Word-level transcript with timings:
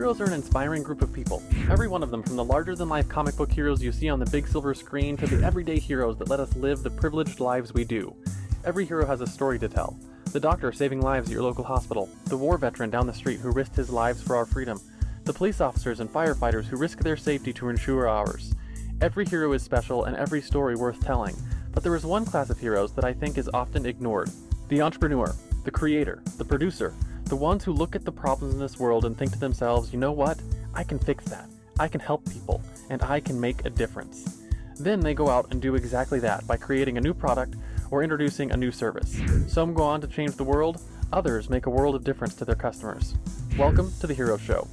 Heroes 0.00 0.22
are 0.22 0.24
an 0.24 0.32
inspiring 0.32 0.82
group 0.82 1.02
of 1.02 1.12
people. 1.12 1.42
Every 1.70 1.86
one 1.86 2.02
of 2.02 2.10
them, 2.10 2.22
from 2.22 2.36
the 2.36 2.42
larger 2.42 2.74
than 2.74 2.88
life 2.88 3.06
comic 3.06 3.36
book 3.36 3.52
heroes 3.52 3.82
you 3.82 3.92
see 3.92 4.08
on 4.08 4.18
the 4.18 4.30
big 4.30 4.48
silver 4.48 4.72
screen 4.72 5.14
to 5.18 5.26
the 5.26 5.44
everyday 5.44 5.78
heroes 5.78 6.16
that 6.16 6.30
let 6.30 6.40
us 6.40 6.56
live 6.56 6.82
the 6.82 6.88
privileged 6.88 7.38
lives 7.38 7.74
we 7.74 7.84
do. 7.84 8.16
Every 8.64 8.86
hero 8.86 9.04
has 9.04 9.20
a 9.20 9.26
story 9.26 9.58
to 9.58 9.68
tell. 9.68 9.94
The 10.32 10.40
doctor 10.40 10.72
saving 10.72 11.02
lives 11.02 11.28
at 11.28 11.34
your 11.34 11.42
local 11.42 11.64
hospital, 11.64 12.08
the 12.28 12.36
war 12.38 12.56
veteran 12.56 12.88
down 12.88 13.06
the 13.06 13.12
street 13.12 13.40
who 13.40 13.52
risked 13.52 13.76
his 13.76 13.90
lives 13.90 14.22
for 14.22 14.36
our 14.36 14.46
freedom, 14.46 14.80
the 15.24 15.34
police 15.34 15.60
officers 15.60 16.00
and 16.00 16.10
firefighters 16.10 16.64
who 16.64 16.78
risk 16.78 17.00
their 17.00 17.18
safety 17.18 17.52
to 17.52 17.68
ensure 17.68 18.08
ours. 18.08 18.54
Every 19.02 19.26
hero 19.26 19.52
is 19.52 19.62
special 19.62 20.04
and 20.04 20.16
every 20.16 20.40
story 20.40 20.76
worth 20.76 21.04
telling, 21.04 21.36
but 21.72 21.82
there 21.82 21.94
is 21.94 22.06
one 22.06 22.24
class 22.24 22.48
of 22.48 22.58
heroes 22.58 22.94
that 22.94 23.04
I 23.04 23.12
think 23.12 23.36
is 23.36 23.50
often 23.52 23.84
ignored 23.84 24.30
the 24.68 24.80
entrepreneur, 24.80 25.36
the 25.64 25.70
creator, 25.70 26.22
the 26.38 26.44
producer, 26.46 26.94
the 27.30 27.36
ones 27.36 27.62
who 27.62 27.72
look 27.72 27.94
at 27.94 28.04
the 28.04 28.10
problems 28.10 28.54
in 28.54 28.60
this 28.60 28.80
world 28.80 29.04
and 29.04 29.16
think 29.16 29.30
to 29.30 29.38
themselves, 29.38 29.92
you 29.92 30.00
know 30.00 30.10
what? 30.10 30.36
I 30.74 30.82
can 30.82 30.98
fix 30.98 31.24
that. 31.26 31.48
I 31.78 31.86
can 31.86 32.00
help 32.00 32.28
people, 32.28 32.60
and 32.90 33.00
I 33.04 33.20
can 33.20 33.40
make 33.40 33.64
a 33.64 33.70
difference. 33.70 34.42
Then 34.80 34.98
they 34.98 35.14
go 35.14 35.28
out 35.28 35.46
and 35.52 35.62
do 35.62 35.76
exactly 35.76 36.18
that 36.18 36.44
by 36.48 36.56
creating 36.56 36.98
a 36.98 37.00
new 37.00 37.14
product 37.14 37.54
or 37.92 38.02
introducing 38.02 38.50
a 38.50 38.56
new 38.56 38.72
service. 38.72 39.16
Some 39.46 39.74
go 39.74 39.84
on 39.84 40.00
to 40.00 40.08
change 40.08 40.34
the 40.34 40.42
world, 40.42 40.82
others 41.12 41.48
make 41.48 41.66
a 41.66 41.70
world 41.70 41.94
of 41.94 42.02
difference 42.02 42.34
to 42.34 42.44
their 42.44 42.56
customers. 42.56 43.14
Welcome 43.56 43.92
to 44.00 44.08
the 44.08 44.14
Hero 44.14 44.36
Show. 44.36 44.66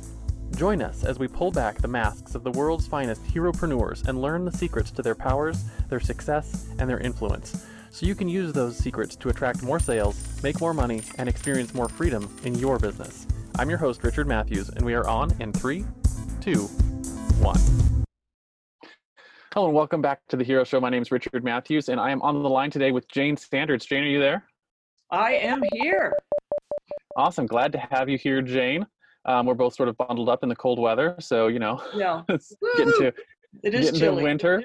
Join 0.55 0.81
us 0.81 1.03
as 1.03 1.19
we 1.19 1.27
pull 1.27 1.51
back 1.51 1.77
the 1.77 1.87
masks 1.87 2.33
of 2.33 2.43
the 2.43 2.51
world's 2.51 2.87
finest 2.87 3.23
heropreneurs 3.25 4.07
and 4.07 4.19
learn 4.19 4.45
the 4.45 4.51
secrets 4.51 4.89
to 4.91 5.03
their 5.03 5.13
powers, 5.13 5.63
their 5.89 5.99
success, 5.99 6.69
and 6.79 6.89
their 6.89 6.99
influence 6.99 7.67
so 7.91 8.05
you 8.05 8.15
can 8.15 8.27
use 8.27 8.53
those 8.53 8.77
secrets 8.77 9.15
to 9.15 9.29
attract 9.29 9.63
more 9.63 9.79
sales, 9.79 10.41
make 10.43 10.59
more 10.59 10.73
money, 10.73 11.01
and 11.17 11.27
experience 11.27 11.73
more 11.73 11.89
freedom 11.89 12.35
in 12.43 12.55
your 12.55 12.79
business. 12.79 13.27
I'm 13.59 13.69
your 13.69 13.79
host, 13.79 14.03
Richard 14.03 14.27
Matthews, 14.27 14.69
and 14.69 14.85
we 14.85 14.93
are 14.93 15.07
on 15.07 15.35
in 15.41 15.53
three, 15.53 15.85
two, 16.41 16.63
one. 17.39 17.59
Hello, 19.53 19.67
and 19.67 19.75
welcome 19.75 20.01
back 20.01 20.19
to 20.29 20.37
the 20.37 20.43
Hero 20.43 20.63
Show. 20.63 20.79
My 20.79 20.89
name 20.89 21.01
is 21.01 21.11
Richard 21.11 21.43
Matthews, 21.43 21.89
and 21.89 21.99
I 21.99 22.11
am 22.11 22.21
on 22.21 22.43
the 22.43 22.49
line 22.49 22.69
today 22.69 22.91
with 22.91 23.07
Jayne 23.07 23.35
Sanders. 23.35 23.85
Jayne, 23.85 24.03
are 24.03 24.07
you 24.07 24.19
there? 24.19 24.43
I 25.09 25.33
am 25.33 25.63
here. 25.73 26.15
Awesome. 27.15 27.47
Glad 27.47 27.71
to 27.71 27.79
have 27.79 28.09
you 28.09 28.17
here, 28.17 28.41
Jayne. 28.41 28.85
Um, 29.25 29.45
we're 29.45 29.55
both 29.55 29.73
sort 29.73 29.89
of 29.89 29.97
bundled 29.97 30.29
up 30.29 30.43
in 30.43 30.49
the 30.49 30.55
cold 30.55 30.79
weather, 30.79 31.15
so 31.19 31.47
you 31.47 31.59
know, 31.59 31.81
yeah, 31.95 32.21
it's 32.29 32.55
getting 32.77 32.93
to 32.99 33.13
it 33.63 33.73
is 33.73 33.85
getting 33.85 33.99
chilly. 33.99 34.17
to 34.17 34.23
winter. 34.23 34.63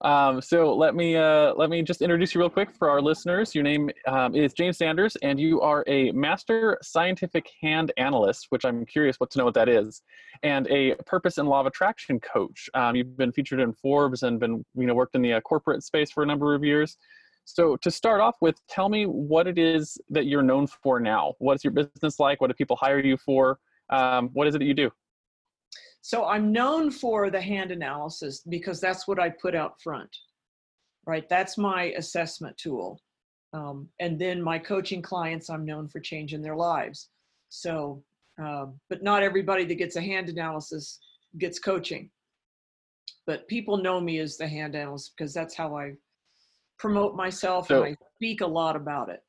Um, 0.00 0.40
so 0.40 0.74
let 0.74 0.94
me 0.94 1.16
uh, 1.16 1.54
let 1.54 1.70
me 1.70 1.82
just 1.82 2.02
introduce 2.02 2.34
you 2.34 2.40
real 2.40 2.50
quick 2.50 2.72
for 2.72 2.88
our 2.88 3.02
listeners. 3.02 3.54
Your 3.54 3.64
name 3.64 3.90
um, 4.06 4.34
is 4.34 4.52
Jayne 4.52 4.72
Sanders, 4.72 5.16
and 5.22 5.40
you 5.40 5.60
are 5.60 5.82
a 5.88 6.12
master 6.12 6.78
scientific 6.82 7.50
hand 7.60 7.90
analyst, 7.96 8.46
which 8.50 8.64
I'm 8.64 8.86
curious 8.86 9.18
what 9.18 9.30
to 9.32 9.38
know 9.38 9.44
what 9.44 9.54
that 9.54 9.68
is, 9.68 10.02
and 10.44 10.68
a 10.68 10.94
purpose 11.06 11.38
and 11.38 11.48
law 11.48 11.60
of 11.60 11.66
attraction 11.66 12.20
coach. 12.20 12.70
Um, 12.74 12.94
you've 12.94 13.16
been 13.16 13.32
featured 13.32 13.58
in 13.58 13.72
Forbes 13.72 14.22
and 14.22 14.38
been 14.38 14.64
you 14.76 14.86
know 14.86 14.94
worked 14.94 15.16
in 15.16 15.22
the 15.22 15.32
uh, 15.32 15.40
corporate 15.40 15.82
space 15.82 16.12
for 16.12 16.22
a 16.22 16.26
number 16.26 16.54
of 16.54 16.62
years. 16.62 16.96
So 17.44 17.76
to 17.76 17.90
start 17.90 18.20
off 18.20 18.36
with, 18.42 18.60
tell 18.68 18.90
me 18.90 19.06
what 19.06 19.46
it 19.46 19.58
is 19.58 19.96
that 20.10 20.26
you're 20.26 20.42
known 20.42 20.66
for 20.66 21.00
now. 21.00 21.32
What 21.38 21.54
is 21.54 21.64
your 21.64 21.72
business 21.72 22.20
like? 22.20 22.42
What 22.42 22.48
do 22.48 22.54
people 22.54 22.76
hire 22.76 23.00
you 23.00 23.16
for? 23.16 23.58
Um, 23.90 24.28
what 24.34 24.46
is 24.46 24.54
it 24.54 24.58
that 24.58 24.66
you 24.66 24.74
do? 24.74 24.90
So 26.02 26.24
I'm 26.26 26.52
known 26.52 26.90
for 26.90 27.30
the 27.30 27.40
hand 27.40 27.70
analysis 27.70 28.40
because 28.48 28.80
that's 28.80 29.06
what 29.06 29.18
I 29.18 29.30
put 29.30 29.54
out 29.54 29.80
front, 29.82 30.08
right? 31.06 31.28
That's 31.28 31.58
my 31.58 31.92
assessment 31.96 32.56
tool. 32.56 33.00
Um, 33.52 33.88
and 34.00 34.18
then 34.18 34.42
my 34.42 34.58
coaching 34.58 35.02
clients, 35.02 35.50
I'm 35.50 35.64
known 35.64 35.88
for 35.88 36.00
changing 36.00 36.42
their 36.42 36.56
lives. 36.56 37.10
So, 37.48 38.02
um, 38.38 38.78
but 38.88 39.02
not 39.02 39.22
everybody 39.22 39.64
that 39.64 39.74
gets 39.74 39.96
a 39.96 40.02
hand 40.02 40.28
analysis 40.28 41.00
gets 41.38 41.58
coaching. 41.58 42.10
But 43.26 43.48
people 43.48 43.76
know 43.76 44.00
me 44.00 44.18
as 44.20 44.36
the 44.36 44.48
hand 44.48 44.74
analyst 44.76 45.12
because 45.16 45.34
that's 45.34 45.54
how 45.54 45.76
I 45.76 45.94
promote 46.78 47.14
myself 47.16 47.68
So- 47.68 47.82
and 47.82 47.94
I 47.94 48.04
speak 48.16 48.40
a 48.40 48.46
lot 48.46 48.76
about 48.76 49.08
it. 49.08 49.22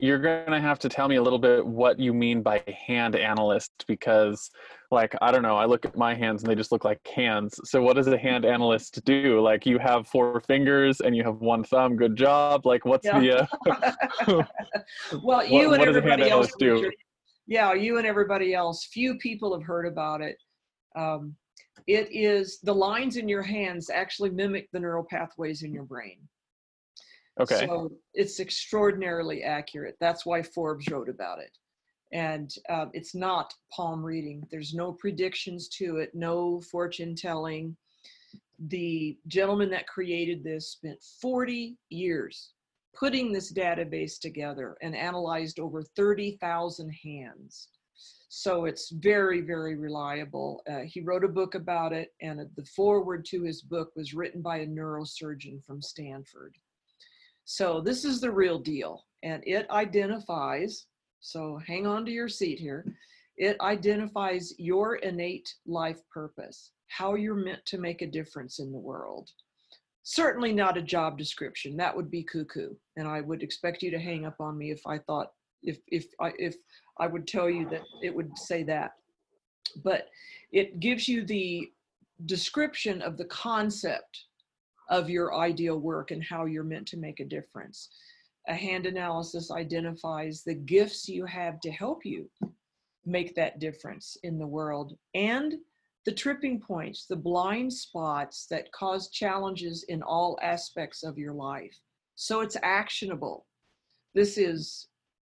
You're 0.00 0.18
gonna 0.18 0.60
have 0.60 0.78
to 0.78 0.88
tell 0.88 1.08
me 1.08 1.16
a 1.16 1.22
little 1.22 1.38
bit 1.38 1.64
what 1.64 1.98
you 1.98 2.12
mean 2.12 2.42
by 2.42 2.62
hand 2.86 3.14
analyst 3.14 3.84
because 3.86 4.50
like 4.90 5.14
i 5.20 5.30
don't 5.30 5.42
know 5.42 5.56
i 5.56 5.64
look 5.64 5.84
at 5.84 5.96
my 5.96 6.14
hands 6.14 6.42
and 6.42 6.50
they 6.50 6.54
just 6.54 6.72
look 6.72 6.84
like 6.84 6.98
hands 7.06 7.60
so 7.64 7.82
what 7.82 7.96
does 7.96 8.06
a 8.08 8.18
hand 8.18 8.44
analyst 8.44 9.04
do 9.04 9.40
like 9.40 9.66
you 9.66 9.78
have 9.78 10.08
four 10.08 10.40
fingers 10.40 11.00
and 11.00 11.14
you 11.14 11.22
have 11.22 11.36
one 11.36 11.62
thumb 11.62 11.96
good 11.96 12.16
job 12.16 12.66
like 12.66 12.84
what's 12.84 13.06
Yeah. 13.06 13.20
the 13.20 13.48
uh, 14.26 14.42
well, 15.22 15.44
you 15.44 15.70
what 15.70 15.80
and 15.80 15.96
hand 15.96 15.96
everybody 15.96 16.30
else 16.30 16.52
do? 16.58 16.90
Yeah, 17.46 17.74
you 17.74 17.98
and 17.98 18.06
everybody 18.06 18.54
else. 18.54 18.88
Few 18.92 19.16
people 19.18 19.52
have 19.52 19.66
heard 19.66 19.86
about 19.86 20.20
it. 20.20 20.36
Um, 20.96 21.34
it 21.86 22.08
is 22.12 22.60
the 22.62 22.74
lines 22.74 23.16
in 23.16 23.28
your 23.28 23.42
hands 23.42 23.90
actually 23.90 24.30
mimic 24.30 24.68
the 24.72 24.80
neural 24.80 25.04
pathways 25.08 25.62
in 25.62 25.72
your 25.72 25.84
brain. 25.84 26.18
Okay 27.38 27.66
So 27.66 27.92
it's 28.14 28.40
extraordinarily 28.40 29.42
accurate. 29.42 29.96
That's 30.00 30.26
why 30.26 30.42
Forbes 30.42 30.88
wrote 30.88 31.08
about 31.08 31.38
it. 31.38 31.56
And 32.12 32.52
um, 32.68 32.90
it's 32.92 33.14
not 33.14 33.54
palm 33.72 34.02
reading. 34.02 34.46
There's 34.50 34.74
no 34.74 34.92
predictions 34.92 35.68
to 35.78 35.98
it, 35.98 36.10
no 36.14 36.60
fortune 36.60 37.14
telling. 37.14 37.76
The 38.68 39.16
gentleman 39.28 39.70
that 39.70 39.86
created 39.86 40.42
this 40.42 40.72
spent 40.72 40.98
40 41.20 41.76
years 41.88 42.52
putting 42.98 43.32
this 43.32 43.52
database 43.52 44.18
together 44.18 44.76
and 44.82 44.96
analyzed 44.96 45.60
over 45.60 45.82
30,000 45.82 46.90
hands. 46.90 47.68
So 48.28 48.64
it's 48.64 48.90
very, 48.90 49.40
very 49.40 49.76
reliable. 49.76 50.62
Uh, 50.70 50.80
he 50.80 51.00
wrote 51.00 51.24
a 51.24 51.28
book 51.28 51.54
about 51.54 51.92
it, 51.92 52.12
and 52.20 52.40
the 52.56 52.64
foreword 52.64 53.24
to 53.26 53.42
his 53.42 53.62
book 53.62 53.90
was 53.96 54.14
written 54.14 54.40
by 54.40 54.58
a 54.58 54.66
neurosurgeon 54.66 55.64
from 55.64 55.82
Stanford. 55.82 56.54
So 57.52 57.80
this 57.80 58.04
is 58.04 58.20
the 58.20 58.30
real 58.30 58.60
deal, 58.60 59.06
and 59.24 59.42
it 59.44 59.68
identifies. 59.70 60.86
So 61.18 61.60
hang 61.66 61.84
on 61.84 62.06
to 62.06 62.12
your 62.12 62.28
seat 62.28 62.60
here. 62.60 62.84
It 63.38 63.60
identifies 63.60 64.54
your 64.56 64.96
innate 64.96 65.52
life 65.66 65.98
purpose, 66.14 66.70
how 66.86 67.16
you're 67.16 67.34
meant 67.34 67.66
to 67.66 67.78
make 67.78 68.02
a 68.02 68.06
difference 68.06 68.60
in 68.60 68.70
the 68.70 68.78
world. 68.78 69.30
Certainly 70.04 70.52
not 70.52 70.78
a 70.78 70.82
job 70.82 71.18
description. 71.18 71.76
That 71.76 71.94
would 71.96 72.08
be 72.08 72.22
cuckoo, 72.22 72.74
and 72.96 73.08
I 73.08 73.20
would 73.20 73.42
expect 73.42 73.82
you 73.82 73.90
to 73.90 73.98
hang 73.98 74.26
up 74.26 74.36
on 74.38 74.56
me 74.56 74.70
if 74.70 74.86
I 74.86 74.98
thought 74.98 75.32
if 75.64 75.80
if 75.88 76.06
I 76.20 76.32
if 76.38 76.54
I 77.00 77.08
would 77.08 77.26
tell 77.26 77.50
you 77.50 77.68
that 77.70 77.82
it 78.00 78.14
would 78.14 78.38
say 78.38 78.62
that. 78.62 78.92
But 79.82 80.08
it 80.52 80.78
gives 80.78 81.08
you 81.08 81.24
the 81.24 81.68
description 82.26 83.02
of 83.02 83.16
the 83.16 83.24
concept 83.24 84.26
of 84.90 85.08
your 85.08 85.34
ideal 85.34 85.78
work 85.78 86.10
and 86.10 86.22
how 86.22 86.44
you're 86.44 86.64
meant 86.64 86.86
to 86.88 86.98
make 86.98 87.20
a 87.20 87.24
difference. 87.24 87.88
A 88.48 88.54
hand 88.54 88.86
analysis 88.86 89.50
identifies 89.50 90.42
the 90.42 90.54
gifts 90.54 91.08
you 91.08 91.24
have 91.26 91.60
to 91.60 91.70
help 91.70 92.04
you 92.04 92.28
make 93.06 93.34
that 93.34 93.60
difference 93.60 94.16
in 94.24 94.38
the 94.38 94.46
world 94.46 94.96
and 95.14 95.54
the 96.06 96.12
tripping 96.12 96.60
points, 96.60 97.06
the 97.06 97.16
blind 97.16 97.72
spots 97.72 98.46
that 98.50 98.72
cause 98.72 99.10
challenges 99.10 99.84
in 99.84 100.02
all 100.02 100.38
aspects 100.42 101.02
of 101.02 101.18
your 101.18 101.32
life. 101.32 101.76
So 102.14 102.40
it's 102.40 102.56
actionable. 102.62 103.46
This 104.14 104.38
is, 104.38 104.88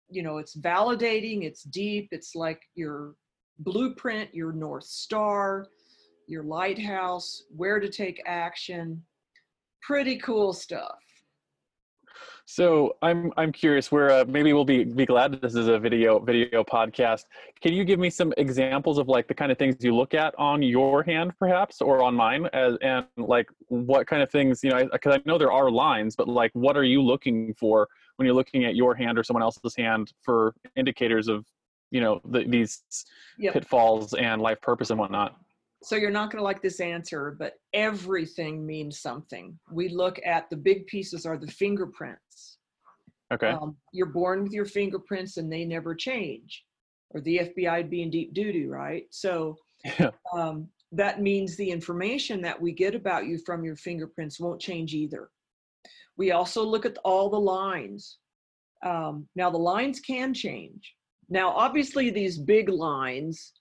you 0.09 0.23
know, 0.23 0.39
it's 0.39 0.57
validating, 0.57 1.45
it's 1.45 1.63
deep, 1.65 2.09
it's 2.13 2.35
like 2.35 2.63
your 2.75 3.15
blueprint, 3.61 4.35
your 4.35 4.53
North 4.53 4.85
Star, 4.85 5.67
your 6.27 6.45
lighthouse, 6.45 7.43
where 7.55 7.81
to 7.81 7.89
take 7.89 8.23
action. 8.27 9.03
Pretty 9.83 10.19
cool 10.19 10.53
stuff. 10.53 10.99
so 12.50 12.97
i'm 13.03 13.31
i'm 13.37 13.53
curious 13.53 13.93
where 13.93 14.11
uh, 14.11 14.25
maybe 14.27 14.55
we'll 14.55 14.65
be 14.65 14.83
be 14.83 15.05
glad 15.05 15.39
this 15.43 15.55
is 15.55 15.69
a 15.69 15.78
video 15.78 16.19
video 16.19 16.65
podcast 16.65 17.25
can 17.61 17.75
you 17.75 17.84
give 17.84 17.99
me 17.99 18.09
some 18.09 18.33
examples 18.39 18.97
of 18.97 19.07
like 19.07 19.28
the 19.28 19.34
kind 19.34 19.53
of 19.53 19.59
things 19.59 19.77
you 19.80 19.95
look 19.95 20.15
at 20.15 20.34
on 20.39 20.63
your 20.63 21.03
hand 21.03 21.30
perhaps 21.39 21.83
or 21.83 22.03
on 22.03 22.15
mine 22.15 22.48
as, 22.54 22.77
and 22.80 23.04
like 23.19 23.48
what 23.69 24.07
kind 24.07 24.22
of 24.22 24.30
things 24.30 24.65
you 24.65 24.71
know 24.71 24.89
because 24.91 25.15
I, 25.15 25.21
know 25.27 25.36
there 25.36 25.53
are 25.53 25.71
lines 25.71 26.16
but 26.16 26.27
like 26.27 26.51
what 26.54 26.75
are 26.77 26.84
you 26.84 27.03
looking 27.03 27.53
for 27.53 27.86
when 28.16 28.25
you're 28.25 28.34
looking 28.34 28.65
at 28.65 28.75
your 28.75 28.95
hand 28.95 29.19
or 29.19 29.22
someone 29.22 29.42
else's 29.42 29.77
hand 29.77 30.15
for 30.22 30.54
indicators 30.75 31.28
of 31.28 31.45
you 31.91 32.01
know 32.01 32.21
the, 32.30 32.45
these 32.45 32.83
Yep. 33.39 33.53
pitfalls 33.53 34.15
and 34.15 34.41
life 34.41 34.60
purpose 34.60 34.91
and 34.91 34.98
whatnot 34.98 35.36
So 35.83 35.97
you're 35.97 36.10
not 36.10 36.30
going 36.30 36.41
to 36.41 36.45
like 36.45 36.60
this 36.63 36.80
answer, 36.80 37.36
but 37.39 37.54
everything 37.72 38.66
means 38.66 38.98
something. 39.01 39.59
We 39.71 39.89
look 39.89 40.19
at 40.25 40.51
the 40.51 40.57
big 40.57 40.86
pieces 40.86 41.25
are 41.25 41.36
the 41.39 41.47
fingerprints. 41.47 42.59
okay 43.33 43.51
Um, 43.51 43.77
you're 43.92 44.07
born 44.07 44.42
with 44.42 44.53
your 44.53 44.65
fingerprints 44.65 45.36
and 45.36 45.53
they 45.53 45.65
never 45.65 45.95
change, 45.95 46.65
or 47.10 47.21
the 47.21 47.39
FBI 47.39 47.77
would 47.78 47.91
be 47.91 48.03
in 48.03 48.10
deep 48.10 48.34
doo, 48.34 48.69
right? 48.69 49.07
So 49.10 49.57
Yeah. 49.84 50.10
um, 50.33 50.69
that 50.91 51.21
means 51.22 51.57
the 51.57 51.71
information 51.71 52.42
that 52.42 52.60
we 52.60 52.72
get 52.72 52.95
about 52.95 53.27
you 53.27 53.39
from 53.39 53.63
your 53.65 53.77
fingerprints 53.77 54.41
won't 54.41 54.60
change 54.60 54.95
either. 54.95 55.30
We 56.16 56.33
also 56.33 56.65
look 56.65 56.84
at 56.84 56.98
all 57.04 57.30
the 57.30 57.39
lines. 57.41 58.19
Um, 58.83 59.28
now, 59.36 59.51
the 59.51 59.59
lines 59.59 60.01
can 60.01 60.34
change. 60.34 60.95
Now, 61.28 61.51
obviously, 61.51 62.10
these 62.10 62.39
big 62.39 62.69
lines 62.69 63.53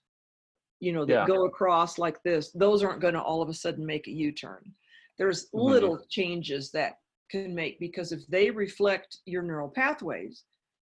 you 0.80 0.92
know, 0.92 1.04
that 1.04 1.12
Yeah. 1.12 1.26
go 1.26 1.44
across 1.44 1.98
like 1.98 2.22
this, 2.22 2.50
those 2.52 2.82
aren't 2.82 3.00
going 3.00 3.14
to 3.14 3.22
all 3.22 3.42
of 3.42 3.48
a 3.48 3.54
sudden 3.54 3.84
make 3.84 4.06
a 4.06 4.12
U 4.12 4.32
turn. 4.32 4.74
There's 5.18 5.50
Mhm. 5.50 5.64
little 5.64 6.06
changes 6.08 6.70
that 6.72 7.00
can 7.30 7.54
make 7.54 7.78
because 7.80 8.12
if 8.12 8.26
they 8.28 8.50
reflect 8.50 9.18
your 9.26 9.42
neural 9.42 9.68
pathways 9.68 10.44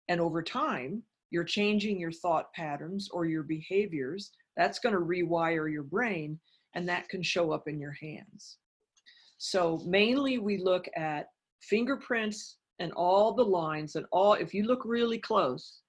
and 0.08 0.20
over 0.20 0.42
time 0.42 1.04
you're 1.30 1.44
changing 1.44 2.00
your 2.00 2.12
thought 2.12 2.52
patterns 2.54 3.10
or 3.10 3.26
your 3.26 3.44
behaviors, 3.44 4.32
that's 4.58 4.80
going 4.80 4.94
to 4.94 5.02
rewire 5.02 5.72
your 5.72 5.84
brain 5.84 6.40
and 6.74 6.88
that 6.88 7.08
can 7.10 7.22
show 7.22 7.52
up 7.52 7.68
in 7.68 7.80
your 7.80 7.94
hands. 7.94 8.58
So 9.38 9.80
mainly 9.86 10.38
we 10.40 10.58
look 10.58 10.88
at 10.96 11.28
fingerprints 11.62 12.58
and 12.80 12.92
all 12.94 13.34
the 13.34 13.46
lines 13.46 13.96
and 13.96 14.06
all 14.12 14.34
if 14.34 14.54
you 14.54 14.64
look 14.64 14.84
really 14.86 15.20
close 15.20 15.82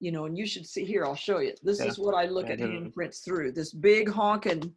you 0.00 0.12
know 0.12 0.26
and 0.26 0.36
you 0.38 0.46
should 0.46 0.66
see 0.66 0.84
here 0.84 1.04
i'll 1.04 1.14
show 1.14 1.38
you. 1.38 1.54
This 1.62 1.80
Yeah. 1.80 1.86
is 1.86 1.98
what 1.98 2.14
i 2.14 2.26
look 2.26 2.46
Yeah, 2.46 2.54
at 2.54 2.58
handprints 2.58 3.24
through 3.24 3.52
this 3.52 3.72
big 3.72 4.08
honking 4.08 4.74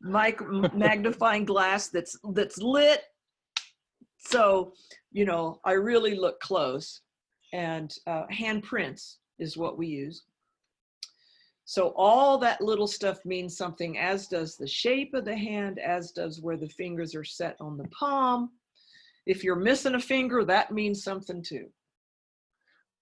mic 0.00 0.40
magnifying 0.74 1.44
glass 1.44 1.88
that's 1.88 2.18
that's 2.32 2.58
lit. 2.58 3.04
So 4.18 4.74
you 5.12 5.24
know 5.24 5.60
i 5.64 5.72
really 5.72 6.14
look 6.16 6.40
close 6.40 7.02
and 7.52 7.94
uh, 8.06 8.24
handprints 8.32 9.16
is 9.38 9.56
what 9.58 9.76
we 9.76 9.86
use. 9.86 10.24
So 11.64 11.92
all 11.96 12.38
that 12.38 12.60
little 12.60 12.86
stuff 12.86 13.24
means 13.24 13.56
something 13.56 13.98
as 13.98 14.26
does 14.26 14.56
the 14.56 14.66
shape 14.66 15.14
of 15.14 15.24
the 15.24 15.36
hand 15.36 15.78
as 15.78 16.12
does 16.12 16.40
where 16.40 16.56
the 16.56 16.68
fingers 16.68 17.14
are 17.14 17.24
set 17.24 17.56
on 17.60 17.76
the 17.76 17.88
palm. 17.88 18.50
If 19.26 19.44
you're 19.44 19.56
missing 19.56 19.94
a 19.94 20.00
finger 20.00 20.44
that 20.44 20.72
means 20.72 21.04
something 21.04 21.42
too 21.42 21.68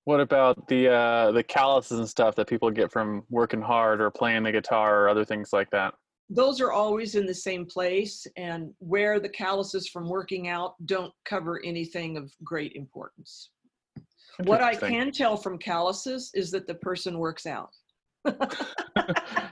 What 0.04 0.20
about 0.20 0.66
the 0.68 0.88
uh, 0.88 1.32
the 1.32 1.42
calluses 1.42 1.98
and 1.98 2.08
stuff 2.08 2.34
that 2.36 2.48
people 2.48 2.70
get 2.70 2.90
from 2.90 3.22
working 3.28 3.60
hard 3.60 4.00
or 4.00 4.10
playing 4.10 4.42
the 4.42 4.52
guitar 4.52 5.02
or 5.02 5.08
other 5.08 5.24
things 5.24 5.52
like 5.52 5.70
that? 5.70 5.94
those 6.32 6.60
are 6.60 6.70
always 6.70 7.16
in 7.16 7.26
the 7.26 7.34
same 7.34 7.66
place 7.66 8.24
and 8.36 8.72
where 8.78 9.18
the 9.18 9.28
calluses 9.28 9.88
from 9.88 10.08
working 10.08 10.46
out 10.46 10.74
don't 10.86 11.12
cover 11.24 11.60
anything 11.64 12.16
of 12.16 12.32
great 12.44 12.72
importance 12.74 13.50
what 14.44 14.62
i 14.62 14.76
can 14.76 15.10
tell 15.10 15.36
from 15.36 15.58
calluses 15.58 16.30
is 16.34 16.52
that 16.52 16.68
the 16.68 16.74
person 16.76 17.18
works 17.18 17.46
out 17.46 17.70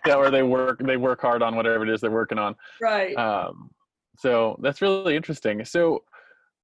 yeah, 0.06 0.14
or 0.14 0.30
they 0.30 0.42
work 0.42 0.78
they 0.80 0.96
work 0.96 1.20
hard 1.20 1.42
on 1.42 1.56
whatever 1.56 1.84
it 1.84 1.90
is 1.90 2.00
they're 2.00 2.10
working 2.10 2.38
on. 2.38 2.54
right 2.80 3.16
Um, 3.16 3.70
so 4.18 4.58
that's 4.62 4.82
really 4.82 5.16
interesting. 5.16 5.64
So 5.64 6.02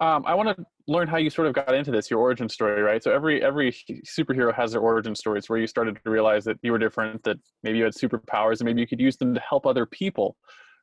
um, 0.00 0.24
I 0.26 0.34
want 0.34 0.56
to 0.56 0.64
learn 0.88 1.08
how 1.08 1.16
you 1.18 1.30
sort 1.30 1.46
of 1.46 1.54
got 1.54 1.74
into 1.74 1.90
this, 1.90 2.10
your 2.10 2.20
origin 2.20 2.48
story, 2.48 2.82
right? 2.82 3.02
So 3.02 3.12
every 3.12 3.42
every 3.42 3.72
superhero 4.06 4.54
has 4.54 4.72
their 4.72 4.80
origin 4.80 5.14
stories 5.14 5.48
where 5.48 5.58
you 5.58 5.66
started 5.66 5.98
to 6.02 6.10
realize 6.10 6.44
that 6.44 6.58
you 6.62 6.72
were 6.72 6.78
different, 6.78 7.22
that 7.24 7.38
maybe 7.62 7.78
you 7.78 7.84
had 7.84 7.94
superpowers, 7.94 8.60
and 8.60 8.64
maybe 8.64 8.80
you 8.80 8.86
could 8.86 9.00
use 9.00 9.16
them 9.16 9.34
to 9.34 9.40
help 9.40 9.66
other 9.66 9.86
people, 9.86 10.36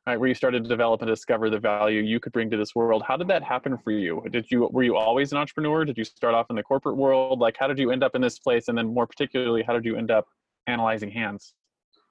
right? 0.06 0.18
Where 0.18 0.28
you 0.28 0.34
started 0.34 0.62
to 0.62 0.68
develop 0.68 1.02
and 1.02 1.08
discover 1.08 1.50
the 1.50 1.58
value 1.58 2.00
you 2.00 2.20
could 2.20 2.32
bring 2.32 2.48
to 2.50 2.56
this 2.56 2.74
world. 2.74 3.02
How 3.06 3.18
did 3.18 3.28
that 3.28 3.42
happen 3.42 3.76
for 3.76 3.90
you? 3.90 4.24
Did 4.30 4.46
you 4.50 4.68
were 4.72 4.82
you 4.82 4.96
always 4.96 5.30
an 5.32 5.38
entrepreneur? 5.38 5.84
Did 5.84 5.98
you 5.98 6.04
start 6.04 6.34
off 6.34 6.46
in 6.48 6.56
the 6.56 6.62
corporate 6.62 6.96
world? 6.96 7.38
Like, 7.38 7.56
how 7.58 7.66
did 7.66 7.78
you 7.78 7.90
end 7.90 8.02
up 8.02 8.14
in 8.14 8.22
this 8.22 8.38
place? 8.38 8.68
And 8.68 8.78
then 8.78 8.94
more 8.94 9.06
particularly, 9.06 9.62
how 9.62 9.74
did 9.74 9.84
you 9.84 9.96
end 9.96 10.10
up 10.10 10.26
analyzing 10.66 11.10
hands? 11.10 11.54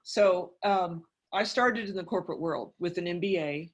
So 0.04 0.52
um, 0.64 1.02
I 1.32 1.44
started 1.44 1.88
in 1.88 1.96
the 1.96 2.04
corporate 2.04 2.40
world 2.40 2.74
with 2.78 2.98
an 2.98 3.06
MBA, 3.06 3.70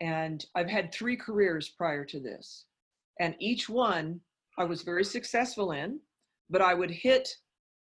and 0.00 0.44
I've 0.54 0.68
had 0.68 0.92
three 0.92 1.16
careers 1.16 1.68
prior 1.68 2.04
to 2.04 2.20
this. 2.20 2.64
And 3.20 3.34
each 3.38 3.68
one 3.68 4.20
I 4.58 4.64
was 4.64 4.82
very 4.82 5.04
successful 5.04 5.72
in, 5.72 6.00
but 6.50 6.62
I 6.62 6.74
would 6.74 6.90
hit 6.90 7.28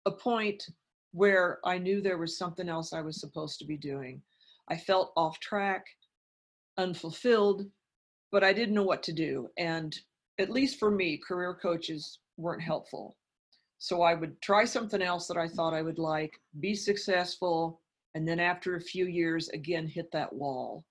a 0.05 0.11
point 0.11 0.63
where 1.11 1.59
I 1.65 1.77
knew 1.77 2.01
there 2.01 2.17
was 2.17 2.37
something 2.37 2.69
else 2.69 2.93
I 2.93 3.01
was 3.01 3.19
supposed 3.19 3.59
to 3.59 3.65
be 3.65 3.77
doing. 3.77 4.21
I 4.69 4.77
felt 4.77 5.11
off 5.17 5.39
track, 5.39 5.83
unfulfilled, 6.77 7.65
but 8.31 8.43
I 8.43 8.53
didn't 8.53 8.75
know 8.75 8.83
what 8.83 9.03
to 9.03 9.13
do. 9.13 9.49
And 9.57 9.97
at 10.39 10.49
least 10.49 10.79
for 10.79 10.89
me, 10.89 11.17
career 11.17 11.57
coaches 11.61 12.19
weren't 12.37 12.61
helpful. 12.61 13.17
So 13.79 14.01
I 14.01 14.13
would 14.13 14.39
try 14.41 14.65
something 14.65 15.01
else 15.01 15.27
that 15.27 15.37
I 15.37 15.47
thought 15.47 15.73
I 15.73 15.81
would 15.81 15.99
like, 15.99 16.39
be 16.59 16.75
successful, 16.75 17.81
and 18.13 18.27
then 18.27 18.39
after 18.39 18.75
a 18.75 18.81
few 18.81 19.07
years, 19.07 19.49
again, 19.49 19.87
hit 19.87 20.11
that 20.11 20.31
wall. 20.31 20.85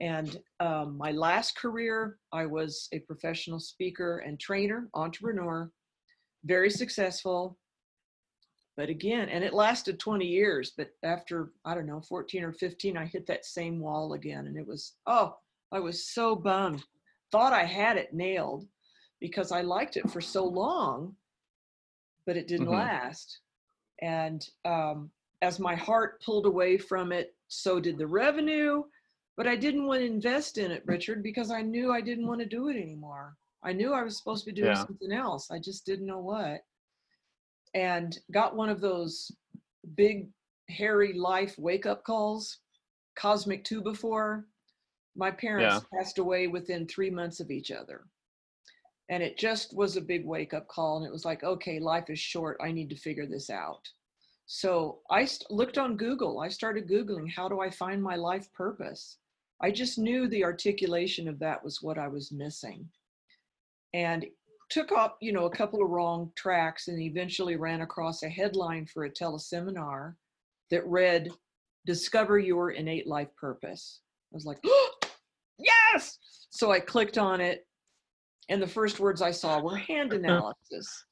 And 0.00 0.38
um, 0.60 0.96
my 0.96 1.10
last 1.10 1.56
career, 1.56 2.18
I 2.32 2.46
was 2.46 2.88
a 2.92 3.00
professional 3.00 3.58
speaker 3.58 4.18
and 4.18 4.38
trainer, 4.38 4.88
entrepreneur, 4.94 5.70
very 6.44 6.70
successful. 6.70 7.58
But 8.76 8.88
again, 8.90 9.28
and 9.28 9.42
it 9.42 9.54
lasted 9.54 9.98
20 9.98 10.24
years, 10.24 10.72
but 10.76 10.90
after, 11.02 11.52
I 11.64 11.74
don't 11.74 11.86
know, 11.86 12.00
14 12.00 12.44
or 12.44 12.52
15, 12.52 12.96
I 12.96 13.06
hit 13.06 13.26
that 13.26 13.44
same 13.44 13.80
wall 13.80 14.12
again. 14.12 14.46
And 14.46 14.56
it 14.56 14.66
was, 14.66 14.94
oh, 15.06 15.36
I 15.72 15.80
was 15.80 16.06
so 16.08 16.36
bummed. 16.36 16.84
Thought 17.32 17.52
I 17.52 17.64
had 17.64 17.96
it 17.96 18.14
nailed 18.14 18.68
because 19.20 19.50
I 19.50 19.62
liked 19.62 19.96
it 19.96 20.08
for 20.10 20.20
so 20.20 20.44
long, 20.44 21.16
but 22.24 22.36
it 22.36 22.46
didn't 22.46 22.68
Mhm. 22.68 22.72
last. 22.72 23.40
And 24.00 24.48
um, 24.64 25.10
as 25.42 25.58
my 25.58 25.74
heart 25.74 26.22
pulled 26.22 26.46
away 26.46 26.78
from 26.78 27.10
it, 27.10 27.34
so 27.48 27.80
did 27.80 27.98
the 27.98 28.06
revenue. 28.06 28.84
But 29.38 29.46
I 29.46 29.54
didn't 29.54 29.86
want 29.86 30.00
to 30.00 30.04
invest 30.06 30.58
in 30.58 30.72
it, 30.72 30.82
Richard, 30.84 31.22
because 31.22 31.52
I 31.52 31.62
knew 31.62 31.92
I 31.92 32.00
didn't 32.00 32.26
want 32.26 32.40
to 32.40 32.46
do 32.46 32.70
it 32.70 32.76
anymore. 32.76 33.36
I 33.62 33.72
knew 33.72 33.92
I 33.94 34.02
was 34.02 34.18
supposed 34.18 34.44
to 34.44 34.50
be 34.50 34.60
doing 34.60 34.72
Yeah. 34.74 34.84
something 34.84 35.12
else. 35.12 35.48
I 35.52 35.60
just 35.60 35.86
didn't 35.86 36.06
know 36.08 36.18
what. 36.18 36.64
And 37.72 38.18
got 38.32 38.56
one 38.56 38.68
of 38.68 38.80
those 38.80 39.30
big, 39.94 40.28
hairy 40.68 41.12
life 41.12 41.56
wake 41.56 41.86
up 41.86 42.02
calls, 42.02 42.58
cosmic 43.14 43.62
two 43.62 43.80
before. 43.80 44.48
My 45.14 45.30
parents 45.30 45.86
passed 45.94 46.18
away 46.18 46.48
within 46.48 46.88
three 46.88 47.10
months 47.10 47.38
of 47.38 47.52
each 47.52 47.70
other. 47.70 48.08
And 49.08 49.22
it 49.22 49.38
just 49.38 49.72
was 49.72 49.96
a 49.96 50.00
big 50.00 50.26
wake 50.26 50.52
up 50.52 50.66
call. 50.66 50.96
And 50.96 51.06
it 51.06 51.12
was 51.12 51.24
like, 51.24 51.44
okay, 51.44 51.78
life 51.78 52.10
is 52.10 52.18
short. 52.18 52.56
I 52.60 52.72
need 52.72 52.90
to 52.90 52.96
figure 52.96 53.26
this 53.26 53.50
out. 53.50 53.88
So 54.46 55.00
I 55.10 55.26
st- 55.26 55.48
looked 55.48 55.78
on 55.78 55.96
Google. 55.96 56.40
I 56.40 56.48
started 56.48 56.88
Googling, 56.88 57.30
how 57.30 57.48
do 57.48 57.60
I 57.60 57.70
find 57.70 58.02
my 58.02 58.16
life 58.16 58.52
purpose? 58.52 59.18
I 59.60 59.70
just 59.70 59.98
knew 59.98 60.28
the 60.28 60.44
articulation 60.44 61.28
of 61.28 61.38
that 61.40 61.62
was 61.62 61.82
what 61.82 61.98
I 61.98 62.08
was 62.08 62.30
missing. 62.30 62.88
And 63.94 64.26
took 64.70 64.92
up, 64.92 65.16
you 65.20 65.32
know, 65.32 65.46
a 65.46 65.56
couple 65.56 65.82
of 65.82 65.90
wrong 65.90 66.30
tracks 66.36 66.88
and 66.88 67.00
eventually 67.00 67.56
ran 67.56 67.80
across 67.80 68.22
a 68.22 68.28
headline 68.28 68.86
for 68.86 69.04
a 69.04 69.10
teleseminar 69.10 70.14
that 70.70 70.86
read, 70.86 71.30
Discover 71.86 72.38
Your 72.38 72.72
Innate 72.72 73.06
Life 73.06 73.28
Purpose. 73.40 74.00
I 74.32 74.36
was 74.36 74.44
like, 74.44 74.58
oh, 74.66 74.90
yes! 75.58 76.18
So 76.50 76.70
I 76.70 76.80
clicked 76.80 77.16
on 77.16 77.40
it, 77.40 77.66
and 78.50 78.60
the 78.60 78.66
first 78.66 79.00
words 79.00 79.22
I 79.22 79.30
saw 79.30 79.60
were 79.60 79.76
hand 79.76 80.12
analysis. 80.12 81.04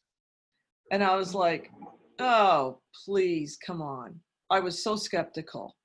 And 0.92 1.02
I 1.02 1.16
was 1.16 1.34
like, 1.34 1.70
oh, 2.18 2.78
please, 3.04 3.56
come 3.64 3.80
on. 3.80 4.20
I 4.50 4.60
was 4.60 4.82
so 4.82 4.96
skeptical. 4.96 5.75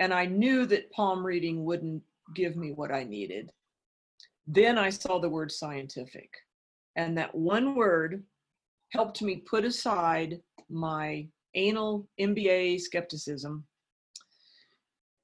And 0.00 0.14
I 0.14 0.24
knew 0.24 0.64
that 0.66 0.90
palm 0.90 1.24
reading 1.24 1.64
wouldn't 1.64 2.02
give 2.34 2.56
me 2.56 2.72
what 2.72 2.90
I 2.90 3.04
needed. 3.04 3.50
Then 4.46 4.78
I 4.78 4.88
saw 4.88 5.18
the 5.18 5.28
word 5.28 5.52
scientific. 5.52 6.32
And 6.96 7.16
that 7.18 7.34
one 7.34 7.74
word 7.76 8.24
helped 8.92 9.22
me 9.22 9.36
put 9.36 9.64
aside 9.64 10.40
my 10.70 11.28
anal 11.54 12.08
MBA 12.18 12.80
skepticism. 12.80 13.64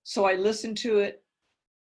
So 0.04 0.26
I 0.26 0.34
listened 0.34 0.76
to 0.78 0.98
it, 0.98 1.24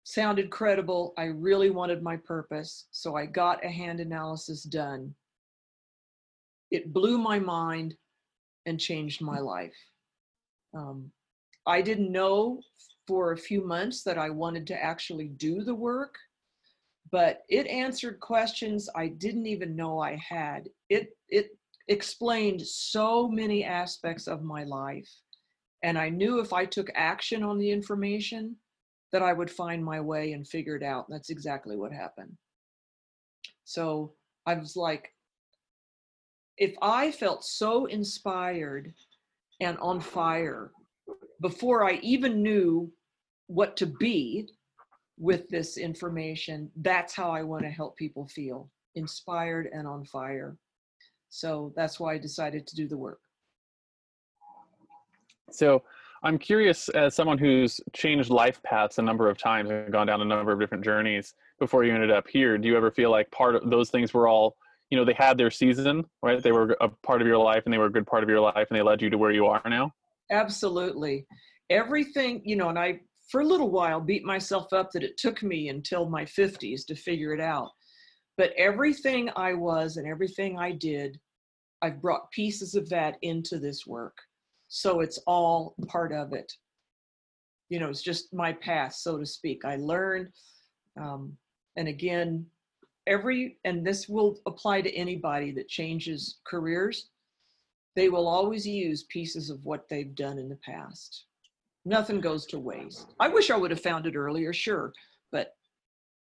sounded 0.03 0.50
credible. 0.50 1.13
I 1.17 1.25
really 1.25 1.69
wanted 1.69 2.01
my 2.01 2.17
purpose. 2.17 2.88
So 2.91 3.15
I 3.15 3.27
got 3.27 3.63
a 3.63 3.69
hand 3.69 4.00
analysis 4.00 4.63
done. 4.63 5.13
It 6.72 6.91
blew 6.91 7.17
my 7.17 7.39
mind 7.39 7.96
and 8.65 8.79
changed 8.79 9.22
my 9.22 9.39
life. 9.39 9.75
Um, 10.74 11.12
I 11.70 11.82
didn't 11.84 12.12
know 12.12 12.62
for 13.08 13.32
a 13.32 13.38
few 13.38 13.64
months 13.64 14.02
that 14.04 14.18
I 14.18 14.32
wanted 14.32 14.66
to 14.68 14.84
actually 14.84 15.28
do 15.28 15.64
the 15.64 15.76
work, 15.76 16.16
but 17.12 17.44
it 17.48 17.68
answered 17.68 18.20
questions 18.20 18.90
I 18.96 19.10
didn't 19.10 19.46
even 19.46 19.76
know 19.76 20.00
I 20.00 20.16
had. 20.16 20.68
It 20.90 21.16
it 21.28 21.52
explained 21.88 22.66
so 22.66 23.28
many 23.28 23.64
aspects 23.64 24.28
of 24.28 24.42
my 24.42 24.64
life, 24.64 25.10
and 25.84 25.96
I 25.96 26.10
knew 26.10 26.40
if 26.40 26.54
I 26.54 26.66
took 26.66 26.90
action 26.96 27.44
on 27.44 27.60
the 27.60 27.70
information, 27.70 28.56
that 29.12 29.22
I 29.22 29.34
would 29.34 29.52
find 29.52 29.86
my 29.86 30.02
way 30.02 30.34
and 30.34 30.48
figure 30.48 30.76
it 30.76 30.84
out. 30.84 31.06
That's 31.08 31.30
exactly 31.30 31.78
what 31.78 31.92
happened. 31.92 32.36
So 33.64 34.14
I 34.48 34.56
was 34.56 34.76
like, 34.76 35.14
if 36.58 36.74
I 36.82 37.12
felt 37.12 37.44
so 37.44 37.86
inspired 37.86 38.92
and 39.62 39.78
on 39.78 40.00
fire 40.00 40.72
before 41.41 41.88
I 41.88 41.93
even 42.01 42.41
knew 42.41 42.91
what 43.48 43.77
to 43.77 43.86
be 43.86 44.48
with 45.17 45.50
this 45.50 45.77
information, 45.77 46.72
that's 46.77 47.13
how 47.13 47.31
I 47.31 47.43
want 47.43 47.63
to 47.63 47.69
help 47.69 47.98
people 47.98 48.27
feel 48.27 48.69
inspired 48.96 49.69
and 49.72 49.88
on 49.88 50.05
fire. 50.05 50.58
So 51.29 51.74
that's 51.75 52.00
why 52.00 52.13
I 52.13 52.17
decided 52.17 52.65
to 52.67 52.75
do 52.75 52.88
the 52.88 52.98
work. 52.98 53.19
So 55.51 55.84
I'm 56.24 56.38
curious, 56.38 56.89
as 56.89 57.15
someone 57.15 57.38
who's 57.38 57.79
changed 57.93 58.29
life 58.29 58.62
paths 58.63 58.98
a 58.98 59.01
number 59.01 59.29
of 59.29 59.38
times 59.38 59.69
and 59.69 59.91
gone 59.91 60.08
down 60.08 60.22
a 60.22 60.25
number 60.25 60.51
of 60.51 60.60
different 60.60 60.84
journeys 60.84 61.34
before 61.60 61.84
you 61.84 61.93
ended 61.93 62.12
up 62.12 62.27
here, 62.27 62.58
do 62.58 62.67
you 62.67 62.75
ever 62.75 62.91
feel 62.91 63.10
like 63.10 63.31
part 63.31 63.55
of 63.55 63.69
those 63.69 63.89
things 63.89 64.13
were 64.13 64.27
all, 64.27 64.58
you 64.89 64.98
know, 64.98 65.05
they 65.05 65.13
had 65.13 65.38
their 65.38 65.51
season, 65.51 66.05
right? 66.22 66.41
They 66.43 66.51
were 66.51 66.75
a 66.81 66.89
part 66.89 67.22
of 67.22 67.27
your 67.27 67.38
life 67.38 67.63
and 67.65 67.74
they 67.74 67.77
were 67.77 67.86
a 67.86 67.91
good 67.91 68.08
part 68.08 68.24
of 68.24 68.29
your 68.29 68.41
life 68.41 68.67
and 68.69 68.77
they 68.77 68.81
led 68.81 69.01
you 69.01 69.10
to 69.10 69.17
where 69.17 69.31
you 69.31 69.46
are 69.46 69.62
now? 69.65 69.93
Absolutely. 70.32 71.26
Everything, 71.70 72.42
you 72.46 72.56
know, 72.56 72.70
and 72.70 72.80
I, 72.80 73.02
for 73.30 73.42
a 73.42 73.46
little 73.46 73.70
while, 73.70 74.00
beat 74.00 74.24
myself 74.24 74.74
up 74.74 74.92
that 74.92 75.04
it 75.04 75.18
took 75.18 75.44
me 75.44 75.70
until 75.70 76.10
my 76.10 76.26
50s 76.26 76.86
to 76.88 76.96
figure 76.96 77.34
it 77.34 77.42
out. 77.42 77.70
But 78.38 78.54
everything 78.58 79.30
I 79.36 79.54
was 79.54 79.98
and 79.98 80.08
everything 80.08 80.58
I 80.58 80.72
did, 80.72 81.20
I've 81.82 82.02
brought 82.02 82.32
pieces 82.32 82.76
of 82.76 82.90
that 82.90 83.18
into 83.22 83.60
this 83.60 83.86
work. 83.86 84.18
So 84.68 85.02
it's 85.02 85.18
all 85.28 85.76
part 85.88 86.14
of 86.14 86.34
it. 86.34 86.52
You 87.70 87.80
know, 87.80 87.90
it's 87.90 88.02
just 88.02 88.34
my 88.34 88.54
path, 88.54 88.94
so 88.94 89.18
to 89.18 89.26
speak. 89.26 89.66
I 89.66 89.76
learned, 89.76 90.30
um, 91.00 91.38
and 91.76 91.88
again, 91.88 92.46
every, 93.08 93.58
and 93.64 93.86
this 93.86 94.08
will 94.10 94.40
apply 94.48 94.82
to 94.82 94.96
anybody 94.96 95.52
that 95.52 95.68
changes 95.68 96.40
careers, 96.46 97.10
they 98.00 98.08
will 98.08 98.29
always 98.29 98.65
use 98.65 99.03
pieces 99.03 99.50
of 99.50 99.65
what 99.65 99.89
they've 99.89 100.15
done 100.15 100.38
in 100.39 100.48
the 100.48 100.56
past. 100.56 101.25
Nothing 101.84 102.22
goes 102.22 102.46
to 102.46 102.58
waste. 102.58 103.13
I 103.20 103.27
wish 103.27 103.51
I 103.51 103.58
would 103.58 103.72
have 103.72 103.82
found 103.82 104.08
it 104.08 104.15
earlier, 104.15 104.53
sure, 104.53 104.94
but 105.34 105.50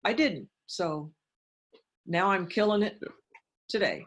I 0.03 0.13
didn't. 0.13 0.47
So 0.67 1.11
now 2.05 2.29
I'm 2.29 2.45
killing 2.45 2.83
it 2.83 2.99
today. 3.67 4.05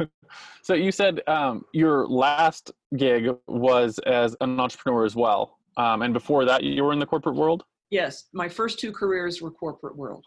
so 0.62 0.74
you 0.74 0.92
said 0.92 1.22
um, 1.26 1.64
your 1.72 2.06
last 2.06 2.70
gig 2.98 3.30
was 3.48 3.98
as 4.00 4.36
an 4.42 4.60
entrepreneur 4.60 5.06
as 5.06 5.16
well, 5.16 5.56
um, 5.78 6.02
and 6.02 6.12
before 6.12 6.44
that 6.44 6.62
you 6.62 6.84
were 6.84 6.92
in 6.92 6.98
the 6.98 7.06
corporate 7.06 7.36
world. 7.36 7.64
Yes, 7.88 8.24
my 8.34 8.48
first 8.48 8.78
two 8.78 8.92
careers 8.92 9.40
were 9.40 9.50
corporate 9.50 9.96
world. 9.96 10.26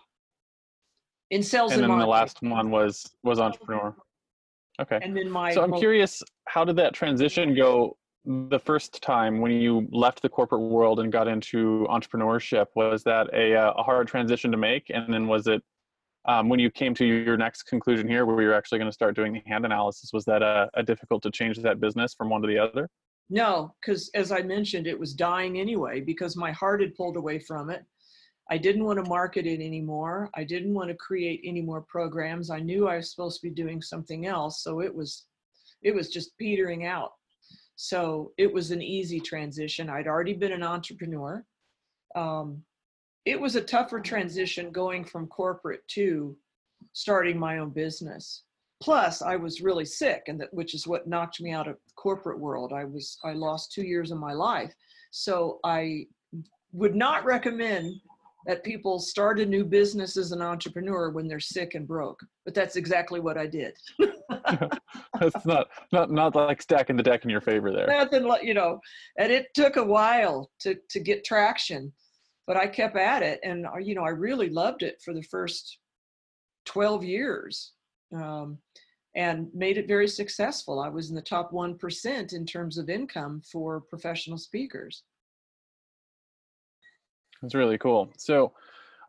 In 1.30 1.44
sales 1.44 1.72
and, 1.72 1.84
and 1.84 1.84
then 1.84 2.00
marketing. 2.00 2.08
the 2.08 2.12
last 2.12 2.42
one 2.42 2.72
was 2.72 3.12
was 3.24 3.40
entrepreneur. 3.40 3.96
Okay. 4.82 5.00
And 5.02 5.16
then 5.16 5.30
my 5.30 5.54
So 5.54 5.64
I'm 5.64 5.74
curious, 5.74 6.24
how 6.48 6.66
did 6.66 6.76
that 6.78 6.94
transition 6.94 7.56
go 7.56 7.98
the 8.26 8.60
first 8.60 9.02
time 9.02 9.40
when 9.40 9.52
you 9.52 9.88
left 9.92 10.22
the 10.22 10.30
corporate 10.30 10.62
world 10.62 11.00
and 11.00 11.12
got 11.12 11.28
into 11.28 11.86
entrepreneurship? 11.90 12.68
Was 12.76 13.04
that 13.04 13.28
a, 13.34 13.56
uh, 13.56 13.74
a 13.74 13.84
hard 13.84 14.08
transition 14.08 14.52
to 14.52 14.58
make? 14.58 14.90
And 14.90 15.14
then 15.14 15.28
was 15.28 15.48
it 15.48 15.62
um, 16.26 16.50
when 16.50 16.60
you 16.60 16.72
came 16.72 16.94
to 16.96 17.06
your 17.06 17.38
next 17.38 17.64
conclusion 17.64 18.08
here, 18.08 18.26
where 18.26 18.42
you're 18.42 18.54
actually 18.54 18.80
going 18.80 18.90
to 18.90 18.94
start 18.94 19.16
doing 19.16 19.34
the 19.34 19.42
hand 19.46 19.66
analysis, 19.66 20.12
was 20.14 20.24
that 20.26 20.42
a, 20.42 20.70
a 20.74 20.84
difficult 20.84 21.22
to 21.24 21.32
change 21.32 21.58
that 21.58 21.80
business 21.80 22.14
from 22.14 22.30
one 22.30 22.42
to 22.42 22.48
the 22.48 22.58
other? 22.58 22.90
No, 23.30 23.74
because 23.82 24.10
as 24.14 24.32
I 24.32 24.42
mentioned, 24.42 24.88
it 24.88 24.98
was 24.98 25.14
dying 25.14 25.60
anyway 25.60 26.02
because 26.02 26.36
my 26.36 26.52
heart 26.52 26.82
had 26.82 26.96
pulled 26.96 27.18
away 27.18 27.40
from 27.40 27.70
it. 27.70 27.84
I 28.50 28.58
didn't 28.58 28.84
want 28.84 29.04
to 29.04 29.10
market 29.10 29.46
it 29.46 29.62
anymore. 29.62 30.30
I 30.36 30.44
didn't 30.44 30.74
want 30.74 30.90
to 30.90 30.96
create 30.96 31.42
any 31.46 31.62
more 31.62 31.82
programs. 31.82 32.50
I 32.50 32.60
knew 32.60 32.88
I 32.88 32.98
was 32.98 33.12
supposed 33.12 33.42
to 33.42 33.48
be 33.48 33.54
doing 33.54 33.82
something 33.82 34.26
else, 34.26 34.64
so 34.64 34.82
it 34.82 34.94
was 34.94 35.26
it 35.82 35.94
was 35.94 36.10
just 36.10 36.38
petering 36.38 36.86
out. 36.86 37.12
So 37.76 38.32
it 38.38 38.54
was 38.54 38.72
an 38.72 38.82
easy 38.82 39.20
transition. 39.20 39.90
I'd 39.90 40.08
already 40.08 40.34
been 40.34 40.52
an 40.52 40.64
entrepreneur. 40.64 41.44
Um, 42.16 42.64
it 43.26 43.40
was 43.40 43.56
a 43.56 43.62
tougher 43.62 44.00
transition 44.00 44.72
going 44.72 45.06
from 45.06 45.28
corporate 45.28 45.88
to 45.90 46.38
starting 46.92 47.40
my 47.40 47.60
own 47.60 47.70
business. 47.70 48.44
Plus, 48.82 49.22
I 49.22 49.38
was 49.38 49.62
really 49.62 49.86
sick, 49.86 50.24
and 50.28 50.40
that 50.42 50.54
which 50.54 50.74
is 50.74 50.86
what 50.86 51.08
knocked 51.08 51.40
me 51.40 51.52
out 51.52 51.70
of 51.70 51.76
the 51.76 51.94
corporate 51.96 52.40
world. 52.40 52.74
I 52.74 52.84
was 52.84 53.18
I 53.24 53.32
lost 53.32 53.72
two 53.72 53.84
years 53.84 54.12
of 54.12 54.18
my 54.18 54.34
life, 54.34 54.74
so 55.12 55.60
I 55.64 56.08
would 56.74 56.96
not 56.96 57.24
recommend 57.24 57.94
that 58.46 58.64
people 58.64 59.00
start 59.00 59.40
a 59.40 59.46
new 59.46 59.64
business 59.64 60.18
as 60.18 60.32
an 60.32 60.42
entrepreneur 60.42 61.10
when 61.10 61.28
they're 61.28 61.40
sick 61.40 61.76
and 61.76 61.88
broke. 61.88 62.20
But 62.46 62.54
that's 62.54 62.76
exactly 62.76 63.20
what 63.20 63.38
I 63.38 63.48
did. 63.48 63.74
That's 65.20 65.46
not 65.46 65.68
not 65.92 66.12
not 66.12 66.36
like 66.36 66.62
stacking 66.62 66.98
the 66.98 67.04
deck 67.04 67.24
in 67.24 67.30
your 67.30 67.42
favor 67.42 67.72
there. 67.72 67.88
Nothing 67.88 68.24
like 68.24 68.44
you 68.44 68.54
know, 68.54 68.80
and 69.18 69.32
it 69.32 69.48
took 69.54 69.78
a 69.78 69.84
while 69.84 70.52
to 70.62 70.76
to 70.90 71.00
get 71.00 71.24
traction, 71.24 71.94
but 72.46 72.58
I 72.58 72.68
kept 72.68 72.98
at 72.98 73.24
it, 73.24 73.40
and 73.44 73.66
uh, 73.66 73.78
you 73.78 73.96
know 73.96 74.04
I 74.04 74.10
really 74.10 74.50
loved 74.50 74.84
it 74.84 75.02
for 75.04 75.14
the 75.14 75.24
first 75.24 75.78
twelve 76.66 77.04
years, 77.04 77.74
um, 78.14 78.58
and 79.16 79.48
made 79.54 79.78
it 79.78 79.88
very 79.88 80.08
successful. 80.08 80.80
I 80.80 80.90
was 80.90 81.10
in 81.10 81.16
the 81.16 81.22
top 81.22 81.54
one 81.54 81.78
percent 81.78 82.34
in 82.34 82.46
terms 82.46 82.78
of 82.78 82.90
income 82.90 83.42
for 83.50 83.82
professional 83.82 84.38
speakers. 84.38 85.04
That's 87.44 87.56
really 87.56 87.78
cool. 87.78 88.12
So, 88.18 88.54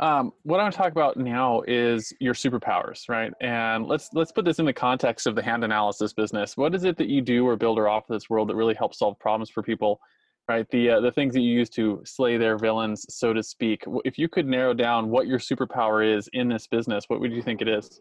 um, 0.00 0.33
what 0.43 0.59
I 0.59 0.64
want 0.64 0.75
to 0.75 0.79
talk 0.79 0.91
about 0.91 1.17
now 1.17 1.62
is 1.69 2.12
your 2.19 2.35
superpowers, 2.35 3.09
right? 3.09 3.33
And 3.41 3.87
let's 3.87 4.11
let's 4.12 4.33
put 4.33 4.45
this 4.45 4.59
in 4.59 4.67
the 4.67 4.73
context 4.73 5.29
of 5.29 5.37
the 5.37 5.43
hand 5.43 5.62
analysis 5.62 6.12
business. 6.12 6.57
What 6.57 6.75
is 6.75 6.83
it 6.83 6.97
that 6.99 7.09
you 7.09 7.23
do 7.23 7.47
or 7.47 7.55
build 7.55 7.79
or 7.79 7.88
offer 7.88 8.12
this 8.12 8.29
world 8.29 8.49
that 8.49 8.57
really 8.57 8.75
helps 8.75 8.99
solve 8.99 9.17
problems 9.21 9.50
for 9.50 9.62
people, 9.62 10.00
right? 10.49 10.69
The 10.71 10.91
uh, 10.91 11.00
the 11.00 11.12
things 11.12 11.33
that 11.35 11.43
you 11.43 11.53
use 11.53 11.71
to 11.71 12.03
slay 12.05 12.37
their 12.37 12.59
villains, 12.59 13.07
so 13.09 13.33
to 13.33 13.41
speak. 13.41 13.85
If 14.05 14.19
you 14.19 14.29
could 14.29 14.47
narrow 14.47 14.75
down 14.75 15.11
what 15.11 15.29
your 15.29 15.38
superpower 15.38 16.05
is 16.05 16.29
in 16.33 16.49
this 16.49 16.67
business, 16.67 17.05
what 17.07 17.21
would 17.21 17.33
you 17.33 17.43
think 17.43 17.62
it 17.62 17.69
is? 17.69 18.00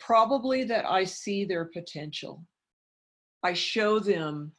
Probably 0.00 0.64
that 0.64 0.84
I 0.84 1.04
see 1.04 1.44
their 1.44 1.66
potential. 1.66 2.44
I 3.44 3.52
show 3.52 4.00
them 4.00 4.50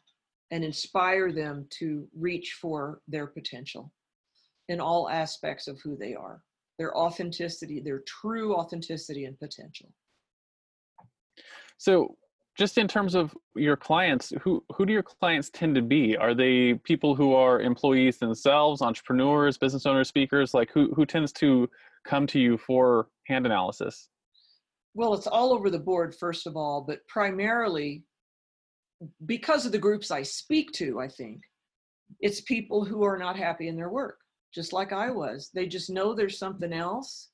and 0.52 0.64
inspire 0.64 1.34
them 1.34 1.68
to 1.80 2.08
reach 2.18 2.58
for 2.62 3.02
their 3.10 3.28
potential 3.28 3.92
in 4.72 4.80
all 4.80 5.10
aspects 5.10 5.68
of 5.68 5.80
who 5.82 5.98
they 5.98 6.16
are 6.16 6.42
their 6.78 6.98
authenticity 6.98 7.80
their 7.80 8.02
true 8.08 8.56
authenticity 8.56 9.26
and 9.26 9.38
potential. 9.38 9.94
So 11.78 12.16
just 12.58 12.78
in 12.78 12.88
terms 12.88 13.14
of 13.14 13.38
your 13.56 13.78
clients 13.78 14.34
who 14.42 14.64
who 14.74 14.86
do 14.86 14.94
your 14.94 15.04
clients 15.04 15.50
tend 15.52 15.76
to 15.76 15.82
be? 15.82 16.18
Are 16.18 16.34
they 16.34 16.76
people 16.92 17.16
who 17.16 17.34
are 17.34 17.62
employees 17.62 18.18
themselves 18.18 18.82
entrepreneurs 18.82 19.58
business 19.58 19.86
owners 19.86 20.08
speakers? 20.08 20.54
Like 20.54 20.72
who 20.72 20.92
who 20.96 21.06
tends 21.06 21.32
to 21.34 21.70
come 22.04 22.26
to 22.28 22.40
you 22.40 22.58
for 22.58 23.08
hand 23.28 23.46
analysis? 23.46 24.10
Well 24.94 25.14
it's 25.14 25.28
all 25.28 25.54
over 25.54 25.70
the 25.70 25.86
board 25.92 26.16
first 26.16 26.48
of 26.48 26.56
all 26.56 26.82
but 26.82 27.06
primarily 27.08 28.04
because 29.26 29.66
of 29.66 29.72
the 29.72 29.86
groups 29.88 30.12
i 30.12 30.22
speak 30.22 30.72
to 30.72 31.00
i 31.00 31.08
think 31.08 31.42
it's 32.20 32.42
people 32.42 32.86
who 32.86 33.04
are 33.04 33.18
not 33.18 33.36
happy 33.36 33.68
in 33.68 33.76
their 33.76 33.90
work 33.90 34.21
just 34.54 34.74
like 34.74 34.92
I 34.92 35.12
was. 35.12 35.50
They 35.54 35.68
just 35.68 35.90
know 35.90 36.14
there's 36.14 36.40
something 36.40 36.74
else. 36.74 37.30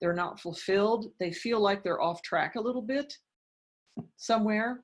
They're 0.00 0.12
not 0.12 0.40
fulfilled. 0.40 1.06
They 1.20 1.32
feel 1.32 1.60
like 1.60 1.82
they're 1.82 2.02
off 2.02 2.22
track 2.22 2.56
a 2.56 2.60
little 2.60 2.82
bit 2.82 3.16
somewhere. 4.16 4.82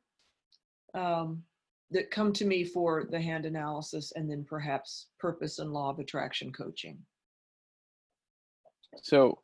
Um, 0.95 1.43
that 1.91 2.11
come 2.11 2.33
to 2.35 2.45
me 2.45 2.65
for 2.65 3.07
the 3.11 3.21
hand 3.21 3.47
analysis 3.47 4.13
and 4.15 4.31
then 4.31 4.45
perhaps 4.49 5.07
purpose 5.19 5.59
and 5.59 5.73
law 5.73 5.91
of 5.91 5.99
attraction 5.99 6.53
coaching. 6.53 6.99
So, 9.03 9.39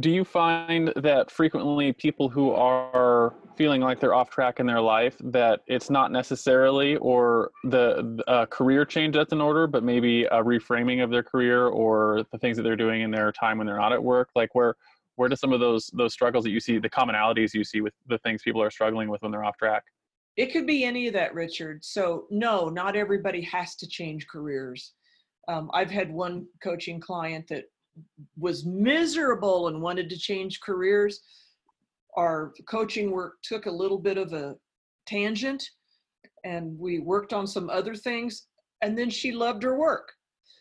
do 0.00 0.10
you 0.10 0.24
find 0.24 0.92
that 0.96 1.30
frequently 1.30 1.92
people 1.92 2.28
who 2.28 2.50
are 2.50 3.34
feeling 3.56 3.80
like 3.80 4.00
they're 4.00 4.14
off 4.14 4.30
track 4.30 4.60
in 4.60 4.66
their 4.66 4.80
life 4.80 5.16
that 5.22 5.60
it's 5.66 5.90
not 5.90 6.12
necessarily 6.12 6.96
or 6.96 7.50
the 7.64 8.22
uh, 8.26 8.46
career 8.46 8.84
change 8.84 9.14
that's 9.14 9.32
in 9.32 9.40
order 9.40 9.66
but 9.66 9.82
maybe 9.82 10.24
a 10.24 10.42
reframing 10.42 11.02
of 11.02 11.10
their 11.10 11.22
career 11.22 11.66
or 11.68 12.24
the 12.32 12.38
things 12.38 12.56
that 12.56 12.62
they're 12.62 12.76
doing 12.76 13.02
in 13.02 13.10
their 13.10 13.32
time 13.32 13.58
when 13.58 13.66
they're 13.66 13.78
not 13.78 13.92
at 13.92 14.02
work? 14.02 14.28
Like 14.34 14.54
where 14.54 14.74
where 15.16 15.28
do 15.28 15.36
some 15.36 15.52
of 15.52 15.60
those 15.60 15.86
those 15.94 16.12
struggles 16.12 16.44
that 16.44 16.50
you 16.50 16.60
see 16.60 16.78
the 16.78 16.90
commonalities 16.90 17.54
you 17.54 17.64
see 17.64 17.80
with 17.80 17.94
the 18.06 18.18
things 18.18 18.42
people 18.42 18.62
are 18.62 18.70
struggling 18.70 19.08
with 19.08 19.22
when 19.22 19.32
they're 19.32 19.44
off 19.44 19.56
track? 19.56 19.84
It 20.36 20.52
could 20.52 20.66
be 20.66 20.84
any 20.84 21.06
of 21.06 21.14
that 21.14 21.34
richard. 21.34 21.84
So 21.84 22.26
no 22.30 22.68
not 22.68 22.96
everybody 22.96 23.40
has 23.42 23.74
to 23.76 23.88
change 23.88 24.26
careers. 24.26 24.92
Um, 25.48 25.70
i've 25.72 25.90
had 25.90 26.12
one 26.12 26.46
coaching 26.60 27.00
client 27.00 27.46
that 27.48 27.64
was 28.36 28.64
miserable 28.64 29.68
and 29.68 29.80
wanted 29.80 30.08
to 30.10 30.18
change 30.18 30.60
careers. 30.60 31.20
Our 32.16 32.52
coaching 32.68 33.10
work 33.10 33.34
took 33.42 33.66
a 33.66 33.70
little 33.70 33.98
bit 33.98 34.18
of 34.18 34.32
a 34.32 34.56
tangent 35.06 35.62
and 36.44 36.78
we 36.78 36.98
worked 36.98 37.32
on 37.32 37.46
some 37.46 37.70
other 37.70 37.94
things 37.94 38.46
and 38.82 38.96
then 38.96 39.10
she 39.10 39.32
loved 39.32 39.62
her 39.62 39.76
work. 39.76 40.12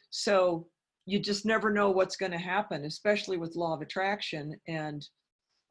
So 0.09 0.67
you 1.05 1.19
just 1.19 1.45
never 1.45 1.71
know 1.71 1.91
what's 1.91 2.15
going 2.15 2.31
to 2.31 2.37
happen, 2.37 2.85
especially 2.85 3.37
with 3.37 3.55
law 3.55 3.73
of 3.73 3.81
attraction. 3.81 4.55
And 4.67 5.05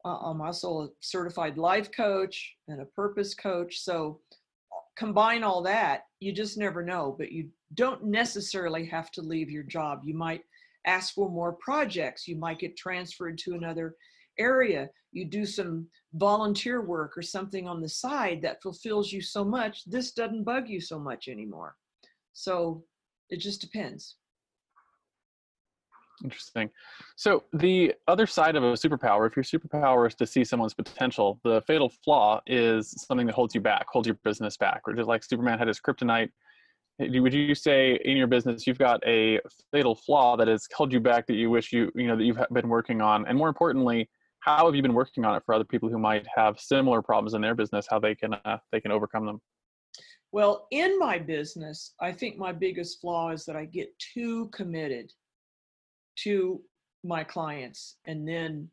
uh, 0.05 0.17
I'm 0.17 0.41
also 0.41 0.81
a 0.81 0.87
certified 1.01 1.57
life 1.57 1.89
coach 1.91 2.55
and 2.67 2.81
a 2.81 2.85
purpose 2.85 3.33
coach. 3.33 3.79
So 3.79 4.21
combine 4.95 5.43
all 5.43 5.61
that, 5.63 6.03
you 6.19 6.31
just 6.31 6.57
never 6.57 6.83
know, 6.83 7.15
but 7.17 7.31
you 7.31 7.49
don't 7.73 8.05
necessarily 8.05 8.85
have 8.85 9.11
to 9.11 9.21
leave 9.21 9.49
your 9.49 9.63
job. 9.63 10.01
You 10.03 10.13
might 10.13 10.41
ask 10.85 11.13
for 11.13 11.29
more 11.29 11.53
projects. 11.53 12.27
You 12.27 12.37
might 12.37 12.59
get 12.59 12.77
transferred 12.77 13.37
to 13.39 13.53
another 13.53 13.95
area. 14.37 14.89
You 15.11 15.25
do 15.25 15.45
some 15.45 15.87
volunteer 16.13 16.81
work 16.81 17.17
or 17.17 17.21
something 17.21 17.67
on 17.67 17.81
the 17.81 17.89
side 17.89 18.41
that 18.41 18.61
fulfills 18.61 19.11
you 19.11 19.21
so 19.21 19.45
much, 19.45 19.83
this 19.85 20.11
doesn't 20.11 20.43
bug 20.43 20.67
you 20.67 20.81
so 20.81 20.99
much 20.99 21.27
anymore. 21.27 21.75
So 22.33 22.83
it 23.29 23.39
just 23.39 23.61
depends. 23.61 24.17
Interesting. 26.23 26.69
So 27.17 27.43
the 27.53 27.93
other 28.07 28.25
side 28.25 28.55
of 28.55 28.63
a 28.63 28.73
superpower, 28.73 29.27
if 29.27 29.35
your 29.35 29.43
superpower 29.43 30.07
is 30.07 30.15
to 30.15 30.25
see 30.25 30.43
someone's 30.43 30.73
potential, 30.73 31.39
the 31.43 31.61
fatal 31.67 31.91
flaw 32.03 32.41
is 32.47 32.91
something 33.05 33.27
that 33.27 33.35
holds 33.35 33.53
you 33.53 33.61
back, 33.61 33.85
holds 33.89 34.07
your 34.07 34.17
business 34.23 34.55
back. 34.55 34.81
Or 34.87 34.93
just 34.93 35.07
like 35.07 35.23
Superman 35.23 35.59
had 35.59 35.67
his 35.67 35.79
kryptonite. 35.79 36.29
Would 36.99 37.33
you 37.33 37.55
say 37.55 37.99
in 38.05 38.15
your 38.15 38.27
business 38.27 38.65
you've 38.65 38.79
got 38.79 39.05
a 39.05 39.39
fatal 39.71 39.95
flaw 39.95 40.37
that 40.37 40.47
has 40.47 40.65
held 40.75 40.93
you 40.93 41.01
back 41.01 41.27
that 41.27 41.33
you 41.33 41.49
wish 41.49 41.73
you 41.73 41.91
you 41.93 42.07
know 42.07 42.15
that 42.15 42.23
you've 42.23 42.39
been 42.53 42.69
working 42.69 43.01
on, 43.01 43.27
and 43.27 43.37
more 43.37 43.49
importantly, 43.49 44.09
how 44.39 44.65
have 44.65 44.75
you 44.75 44.81
been 44.81 44.93
working 44.93 45.25
on 45.25 45.35
it 45.35 45.43
for 45.45 45.53
other 45.53 45.65
people 45.65 45.89
who 45.89 45.99
might 45.99 46.25
have 46.33 46.59
similar 46.59 47.01
problems 47.01 47.33
in 47.33 47.41
their 47.41 47.55
business? 47.55 47.85
How 47.89 47.99
they 47.99 48.15
can 48.15 48.33
uh, 48.33 48.57
they 48.71 48.79
can 48.79 48.91
overcome 48.91 49.25
them? 49.25 49.41
Well, 50.31 50.67
in 50.71 50.99
my 50.99 51.17
business, 51.17 51.93
I 52.01 52.11
think 52.11 52.37
my 52.37 52.51
biggest 52.51 52.99
flaw 53.01 53.31
is 53.31 53.45
that 53.45 53.55
I 53.55 53.65
get 53.65 53.87
too 53.99 54.49
committed 54.53 55.11
to 56.23 56.61
my 57.03 57.23
clients 57.23 57.97
and 58.05 58.27
then 58.27 58.69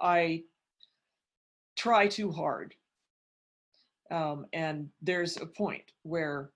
I 0.00 0.44
try 1.76 2.08
too 2.08 2.30
hard. 2.32 2.74
Um, 4.10 4.46
and 4.52 4.88
there's 5.02 5.36
a 5.36 5.46
point 5.46 5.82
where 6.02 6.50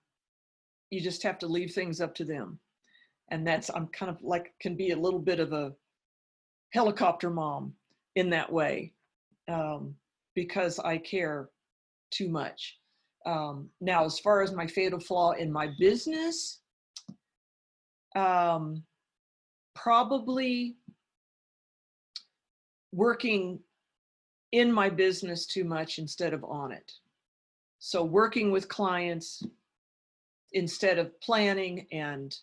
you 0.91 1.01
just 1.01 1.23
have 1.23 1.39
to 1.39 1.47
leave 1.47 1.71
things 1.71 1.99
up 2.01 2.13
to 2.15 2.25
them. 2.25 2.59
And 3.31 3.47
that's, 3.47 3.69
I'm 3.73 3.87
kind 3.87 4.09
of 4.11 4.21
like, 4.21 4.53
can 4.61 4.75
be 4.75 4.91
a 4.91 4.97
little 4.97 5.19
bit 5.19 5.39
of 5.39 5.53
a 5.53 5.73
helicopter 6.73 7.29
mom 7.29 7.73
in 8.15 8.29
that 8.29 8.51
way 8.51 8.93
um, 9.47 9.95
because 10.35 10.79
I 10.79 10.97
care 10.97 11.49
too 12.11 12.29
much. 12.29 12.77
Um, 13.25 13.69
now, 13.79 14.03
as 14.03 14.19
far 14.19 14.41
as 14.41 14.51
my 14.51 14.67
fatal 14.67 14.99
flaw 14.99 15.31
in 15.31 15.51
my 15.51 15.69
business, 15.79 16.59
um, 18.15 18.83
probably 19.75 20.75
working 22.91 23.59
in 24.51 24.71
my 24.71 24.89
business 24.89 25.45
too 25.45 25.63
much 25.63 25.99
instead 25.99 26.33
of 26.33 26.43
on 26.43 26.73
it. 26.73 26.91
So 27.79 28.03
working 28.03 28.51
with 28.51 28.67
clients 28.67 29.43
instead 30.53 30.97
of 30.97 31.19
planning 31.21 31.87
and 31.91 32.35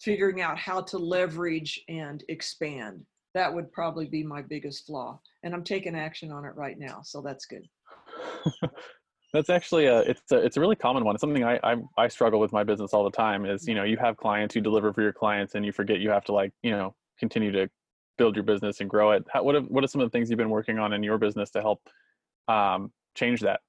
figuring 0.00 0.40
out 0.40 0.58
how 0.58 0.80
to 0.80 0.98
leverage 0.98 1.80
and 1.88 2.24
expand. 2.28 3.04
That 3.34 3.52
would 3.52 3.70
probably 3.72 4.06
be 4.06 4.22
my 4.22 4.42
biggest 4.42 4.86
flaw. 4.86 5.20
And 5.42 5.54
I'm 5.54 5.62
taking 5.62 5.94
action 5.94 6.32
on 6.32 6.44
it 6.44 6.54
right 6.56 6.78
now. 6.78 7.02
So 7.02 7.20
that's 7.20 7.46
good. 7.46 7.66
That's 9.32 9.50
actually 9.50 9.84
a 9.84 9.98
it's 9.98 10.32
a 10.32 10.36
it's 10.36 10.56
a 10.56 10.60
really 10.60 10.76
common 10.76 11.04
one. 11.04 11.14
It's 11.14 11.20
something 11.20 11.44
I, 11.44 11.58
I 11.62 11.76
I 11.98 12.08
struggle 12.08 12.40
with 12.40 12.52
my 12.52 12.64
business 12.64 12.94
all 12.94 13.04
the 13.04 13.10
time. 13.10 13.44
Is 13.44 13.68
you 13.68 13.74
know 13.74 13.82
you 13.82 13.98
have 13.98 14.16
clients 14.16 14.54
you 14.54 14.62
deliver 14.62 14.94
for 14.94 15.02
your 15.02 15.12
clients 15.12 15.56
and 15.56 15.66
you 15.66 15.72
forget 15.72 15.98
you 15.98 16.08
have 16.08 16.24
to 16.26 16.32
like 16.32 16.52
you 16.62 16.70
know 16.70 16.94
continue 17.18 17.52
to 17.52 17.68
build 18.16 18.34
your 18.34 18.44
business 18.44 18.80
and 18.80 18.88
grow 18.88 19.10
it. 19.10 19.24
How, 19.30 19.42
what 19.42 19.54
are, 19.56 19.60
what 19.62 19.84
are 19.84 19.88
some 19.88 20.00
of 20.00 20.06
the 20.06 20.10
things 20.10 20.30
you've 20.30 20.38
been 20.38 20.48
working 20.48 20.78
on 20.78 20.92
in 20.92 21.02
your 21.02 21.18
business 21.18 21.50
to 21.50 21.60
help 21.60 21.80
um, 22.48 22.92
change 23.14 23.40
that? 23.40 23.60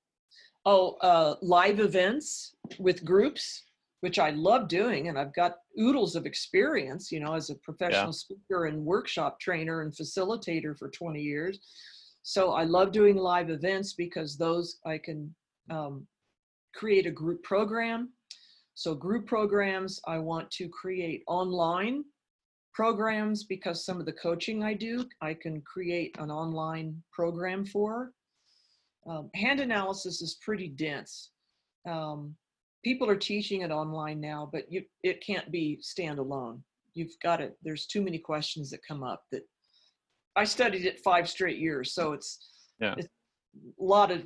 Oh, 0.66 0.98
uh, 1.02 1.36
live 1.42 1.80
events 1.80 2.56
with 2.80 3.04
groups, 3.04 3.64
which 4.02 4.20
I 4.20 4.30
love 4.32 4.68
doing, 4.68 5.08
and 5.08 5.18
I've 5.18 5.34
got 5.34 5.56
oodles 5.80 6.16
of 6.16 6.26
experience. 6.26 7.12
You 7.12 7.20
know, 7.20 7.34
as 7.34 7.50
a 7.50 7.56
professional 7.56 8.08
yeah. 8.08 8.12
speaker 8.12 8.66
and 8.66 8.86
workshop 8.86 9.40
trainer 9.40 9.82
and 9.82 9.94
facilitator 9.94 10.78
for 10.78 10.90
20 10.90 11.22
years. 11.22 11.60
So 12.24 12.52
I 12.52 12.64
love 12.66 12.92
doing 12.92 13.16
live 13.16 13.50
events 13.50 13.94
because 13.94 14.38
those 14.38 14.80
I 14.86 14.98
can 14.98 15.34
um, 15.70 16.06
create 16.76 17.06
a 17.06 17.12
group 17.12 17.42
program. 17.44 18.12
So 18.76 18.94
group 18.94 19.26
programs, 19.26 20.00
I 20.06 20.20
want 20.20 20.52
to 20.52 20.70
create 20.70 21.24
online 21.28 22.04
programs 22.74 23.44
because 23.46 23.84
some 23.84 24.00
of 24.00 24.06
the 24.06 24.14
coaching 24.14 24.64
I 24.64 24.76
do, 24.76 25.04
I 25.22 25.34
can 25.34 25.62
create 25.62 26.16
an 26.20 26.30
online 26.30 27.02
program 27.12 27.66
for. 27.66 28.12
Um, 29.10 29.32
hand 29.34 29.62
analysis 29.62 30.22
is 30.22 30.38
pretty 30.42 30.68
dense. 30.68 31.32
Um, 31.90 32.36
people 32.84 33.10
are 33.10 33.16
teaching 33.16 33.62
it 33.62 33.72
online 33.72 34.20
now, 34.20 34.50
but 34.52 34.72
you, 34.72 34.84
it 35.04 35.26
can't 35.26 35.52
be 35.52 35.82
standalone. 35.82 36.60
You've 36.94 37.16
got 37.24 37.42
it. 37.42 37.58
There's 37.64 37.86
too 37.86 38.02
many 38.02 38.18
questions 38.18 38.70
that 38.72 38.80
come 38.88 39.04
up 39.04 39.24
that 39.32 39.44
I 40.36 40.44
studied 40.44 40.86
it 40.86 41.00
five 41.04 41.30
straight 41.30 41.58
years. 41.58 41.94
So 41.94 42.14
it's, 42.14 42.40
yeah. 42.80 42.96
it's 42.98 43.08
a 43.08 43.84
lot 43.84 44.12
of 44.12 44.26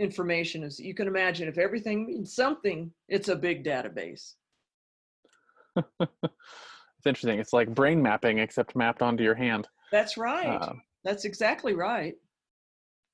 information 0.00 0.64
as 0.64 0.80
you 0.80 0.94
can 0.94 1.06
imagine 1.06 1.46
if 1.46 1.58
everything 1.58 2.06
means 2.06 2.34
something 2.34 2.90
it's 3.08 3.28
a 3.28 3.36
big 3.36 3.62
database 3.62 4.32
it's 5.76 7.06
interesting 7.06 7.38
it's 7.38 7.52
like 7.52 7.72
brain 7.74 8.00
mapping 8.00 8.38
except 8.38 8.74
mapped 8.74 9.02
onto 9.02 9.22
your 9.22 9.34
hand 9.34 9.68
that's 9.92 10.16
right 10.16 10.58
uh, 10.62 10.72
that's 11.04 11.26
exactly 11.26 11.74
right 11.74 12.14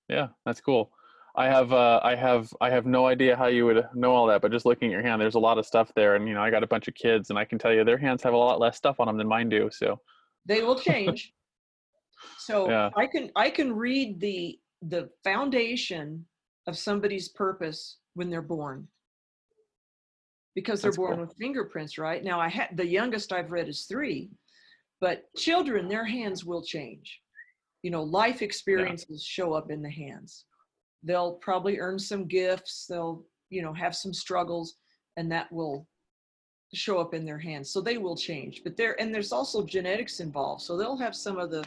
yeah 0.09 0.29
that's 0.46 0.61
cool 0.61 0.92
i 1.37 1.46
have 1.46 1.72
uh, 1.72 2.01
i 2.03 2.14
have 2.14 2.53
i 2.61 2.70
have 2.70 2.87
no 2.87 3.07
idea 3.07 3.37
how 3.37 3.46
you 3.46 3.64
would 3.66 3.87
know 3.94 4.14
all 4.14 4.27
that 4.27 4.40
but 4.40 4.51
just 4.51 4.66
looking 4.66 4.88
at 4.88 4.92
your 4.92 5.03
hand 5.03 5.20
there's 5.20 5.35
a 5.35 5.38
lot 5.38 5.59
of 5.59 5.66
stuff 5.66 5.90
there 5.94 6.16
and 6.16 6.27
you 6.29 6.35
know 6.35 6.42
i 6.42 6.51
got 6.51 6.62
a 6.62 6.66
bunch 6.66 6.88
of 6.88 6.94
kids 6.94 7.31
and 7.31 7.38
i 7.38 7.44
can 7.44 7.59
tell 7.59 7.72
you 7.72 7.85
their 7.85 7.99
hands 7.99 8.22
have 8.22 8.33
a 8.33 8.37
lot 8.37 8.61
less 8.61 8.77
stuff 8.77 9.01
on 9.01 9.07
them 9.07 9.16
than 9.16 9.29
mine 9.29 9.49
do 9.49 9.68
so 9.70 10.01
they 10.46 10.62
will 10.62 10.79
change 10.79 11.33
so 12.38 12.68
yeah. 12.68 12.90
i 12.96 13.07
can 13.07 13.31
i 13.37 13.51
can 13.51 13.72
read 13.72 14.20
the 14.20 14.59
the 14.83 15.09
foundation 15.25 16.25
of 16.66 16.77
somebody's 16.77 17.29
purpose 17.29 17.99
when 18.14 18.31
they're 18.31 18.42
born 18.42 18.87
because 20.55 20.81
they're 20.81 20.90
That's 20.90 20.96
born 20.96 21.16
cool. 21.16 21.27
with 21.27 21.37
fingerprints 21.37 21.99
right 21.99 22.22
now 22.25 22.40
i 22.40 22.49
had 22.49 22.68
the 22.77 22.87
youngest 22.87 23.33
i've 23.33 23.53
read 23.53 23.68
is 23.68 23.85
three 23.85 24.31
but 25.01 25.25
children 25.37 25.88
their 25.88 26.05
hands 26.05 26.44
will 26.44 26.62
change 26.62 27.20
you 27.83 27.90
know 27.90 28.03
life 28.03 28.42
experiences 28.42 29.27
yeah. 29.29 29.44
show 29.44 29.53
up 29.53 29.70
in 29.70 29.83
the 29.83 29.90
hands 29.90 30.46
they'll 31.07 31.35
probably 31.35 31.79
earn 31.79 31.99
some 31.99 32.27
gifts 32.27 32.87
they'll 32.88 33.25
you 33.51 33.62
know 33.62 33.73
have 33.73 33.95
some 33.95 34.12
struggles 34.12 34.77
and 35.16 35.31
that 35.31 35.51
will 35.53 35.87
show 36.75 36.99
up 36.99 37.14
in 37.14 37.25
their 37.25 37.38
hands 37.38 37.71
so 37.71 37.81
they 37.81 37.97
will 37.97 38.16
change 38.16 38.61
but 38.64 38.77
there 38.77 39.01
and 39.01 39.14
there's 39.14 39.33
also 39.33 39.64
genetics 39.64 40.21
involved 40.21 40.61
so 40.61 40.77
they'll 40.77 40.99
have 40.99 41.14
some 41.14 41.38
of 41.38 41.51
the 41.51 41.64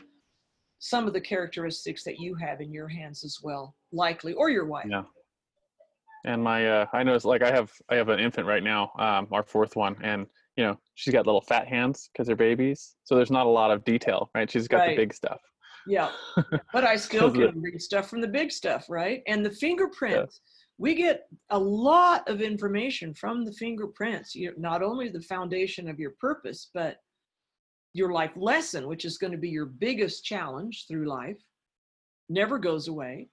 some 0.79 1.05
of 1.05 1.13
the 1.13 1.21
characteristics 1.21 2.03
that 2.03 2.19
you 2.19 2.33
have 2.35 2.61
in 2.61 2.71
your 2.71 2.87
hands 2.87 3.23
as 3.23 3.37
well, 3.43 3.75
likely, 3.91 4.33
or 4.33 4.49
your 4.49 4.65
wife. 4.65 4.87
Yeah. 4.89 5.03
And 6.25 6.43
my, 6.43 6.67
uh, 6.67 6.85
I 6.93 7.03
know 7.03 7.13
it's 7.13 7.25
like 7.25 7.43
I 7.43 7.51
have, 7.51 7.71
I 7.89 7.95
have 7.95 8.09
an 8.09 8.19
infant 8.19 8.47
right 8.47 8.63
now, 8.63 8.91
um, 8.97 9.27
our 9.31 9.43
fourth 9.43 9.75
one, 9.75 9.95
and 10.01 10.25
you 10.57 10.65
know 10.65 10.77
she's 10.95 11.13
got 11.13 11.25
little 11.25 11.41
fat 11.41 11.67
hands 11.67 12.09
because 12.11 12.27
they're 12.27 12.35
babies, 12.35 12.95
so 13.03 13.15
there's 13.15 13.31
not 13.31 13.45
a 13.45 13.49
lot 13.49 13.71
of 13.71 13.85
detail, 13.85 14.29
right? 14.35 14.49
She's 14.49 14.67
got 14.67 14.79
right. 14.79 14.89
the 14.89 14.95
big 14.97 15.13
stuff. 15.13 15.39
Yeah, 15.89 16.11
but 16.71 16.83
I 16.83 16.95
still 16.95 17.31
can 17.31 17.41
the, 17.41 17.51
read 17.55 17.81
stuff 17.81 18.09
from 18.09 18.21
the 18.21 18.27
big 18.27 18.51
stuff, 18.51 18.85
right? 18.89 19.23
And 19.27 19.43
the 19.43 19.49
fingerprints. 19.49 20.39
Yeah. 20.43 20.55
We 20.77 20.93
get 20.95 21.27
a 21.49 21.59
lot 21.59 22.29
of 22.29 22.41
information 22.41 23.13
from 23.13 23.43
the 23.43 23.51
fingerprints. 23.51 24.35
You 24.35 24.53
not 24.57 24.81
only 24.81 25.09
the 25.09 25.21
foundation 25.21 25.89
of 25.89 25.99
your 25.99 26.11
purpose, 26.21 26.69
but 26.73 26.97
your 27.93 28.13
life 28.13 28.31
lesson, 28.35 28.87
which 28.87 29.03
is 29.03 29.17
going 29.17 29.33
to 29.33 29.37
be 29.37 29.49
your 29.49 29.65
biggest 29.65 30.23
challenge 30.23 30.85
through 30.87 31.09
life, 31.09 31.41
never 32.29 32.59
goes 32.59 32.87
away. 32.87 33.27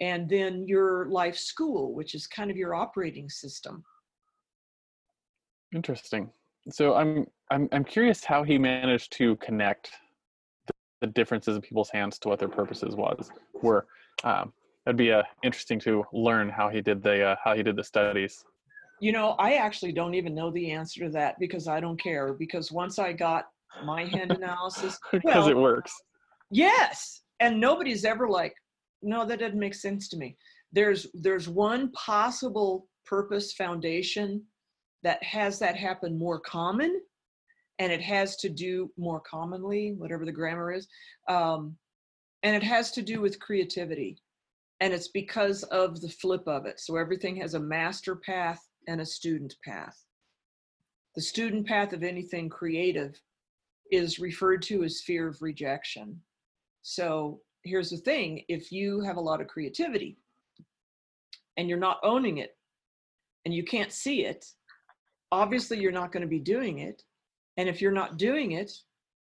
And 0.00 0.28
then 0.28 0.66
your 0.66 1.06
life 1.08 1.36
school, 1.36 1.94
which 1.94 2.14
is 2.14 2.26
kind 2.26 2.50
of 2.50 2.56
your 2.56 2.74
operating 2.74 3.30
system. 3.30 3.84
Interesting. 5.74 6.30
So 6.70 6.94
I'm 6.94 7.26
I'm 7.50 7.68
I'm 7.72 7.84
curious 7.84 8.24
how 8.24 8.42
he 8.42 8.58
managed 8.58 9.12
to 9.12 9.36
connect 9.36 9.92
the, 11.00 11.06
differences 11.08 11.56
in 11.56 11.62
people's 11.62 11.90
hands 11.90 12.18
to 12.20 12.28
what 12.28 12.38
their 12.38 12.48
purposes 12.48 12.94
was 12.94 13.30
were. 13.62 13.86
Um, 14.24 14.52
that'd 14.84 14.96
be 14.96 15.12
uh, 15.12 15.22
interesting 15.42 15.78
to 15.80 16.04
learn 16.12 16.48
how 16.48 16.68
he 16.68 16.80
did 16.80 17.02
the 17.02 17.22
uh, 17.22 17.36
how 17.42 17.54
he 17.54 17.62
did 17.62 17.76
the 17.76 17.84
studies. 17.84 18.44
You 19.00 19.12
know, 19.12 19.30
I 19.32 19.54
actually 19.54 19.92
don't 19.92 20.14
even 20.14 20.34
know 20.34 20.50
the 20.50 20.70
answer 20.70 21.00
to 21.00 21.10
that 21.10 21.38
because 21.38 21.68
I 21.68 21.80
don't 21.80 22.00
care. 22.00 22.32
Because 22.32 22.72
once 22.72 22.98
I 22.98 23.12
got 23.12 23.46
my 23.84 24.04
hand 24.04 24.32
analysis 24.36 24.98
because 25.12 25.44
well, 25.44 25.48
it 25.48 25.56
works 25.56 25.92
yes 26.50 27.22
and 27.40 27.60
nobody's 27.60 28.04
ever 28.04 28.28
like 28.28 28.54
no 29.02 29.24
that 29.24 29.40
doesn't 29.40 29.58
make 29.58 29.74
sense 29.74 30.08
to 30.08 30.16
me 30.16 30.36
there's 30.72 31.06
there's 31.14 31.48
one 31.48 31.90
possible 31.92 32.88
purpose 33.04 33.52
foundation 33.52 34.42
that 35.02 35.22
has 35.22 35.58
that 35.58 35.76
happen 35.76 36.18
more 36.18 36.40
common 36.40 37.00
and 37.78 37.92
it 37.92 38.00
has 38.00 38.36
to 38.36 38.48
do 38.48 38.90
more 38.96 39.20
commonly 39.20 39.94
whatever 39.96 40.24
the 40.24 40.32
grammar 40.32 40.72
is 40.72 40.86
um, 41.28 41.76
and 42.42 42.54
it 42.54 42.62
has 42.62 42.90
to 42.90 43.02
do 43.02 43.20
with 43.20 43.40
creativity 43.40 44.18
and 44.80 44.92
it's 44.92 45.08
because 45.08 45.62
of 45.64 46.00
the 46.00 46.08
flip 46.08 46.46
of 46.46 46.66
it 46.66 46.80
so 46.80 46.96
everything 46.96 47.36
has 47.36 47.54
a 47.54 47.60
master 47.60 48.16
path 48.16 48.62
and 48.88 49.00
a 49.00 49.06
student 49.06 49.54
path 49.64 50.06
the 51.16 51.22
student 51.22 51.66
path 51.66 51.94
of 51.94 52.02
anything 52.02 52.50
creative 52.50 53.18
is 53.90 54.18
referred 54.18 54.62
to 54.62 54.84
as 54.84 55.00
fear 55.00 55.26
of 55.26 55.40
rejection. 55.40 56.20
So 56.82 57.40
here's 57.64 57.90
the 57.90 57.96
thing 57.96 58.44
if 58.48 58.70
you 58.70 59.00
have 59.00 59.16
a 59.16 59.20
lot 59.20 59.40
of 59.40 59.48
creativity 59.48 60.18
and 61.56 61.68
you're 61.68 61.78
not 61.78 62.00
owning 62.02 62.38
it 62.38 62.56
and 63.44 63.54
you 63.54 63.64
can't 63.64 63.92
see 63.92 64.24
it, 64.24 64.44
obviously 65.32 65.78
you're 65.80 65.90
not 65.90 66.12
going 66.12 66.20
to 66.20 66.28
be 66.28 66.38
doing 66.38 66.80
it. 66.80 67.02
And 67.56 67.68
if 67.68 67.80
you're 67.80 67.92
not 67.92 68.18
doing 68.18 68.52
it, 68.52 68.72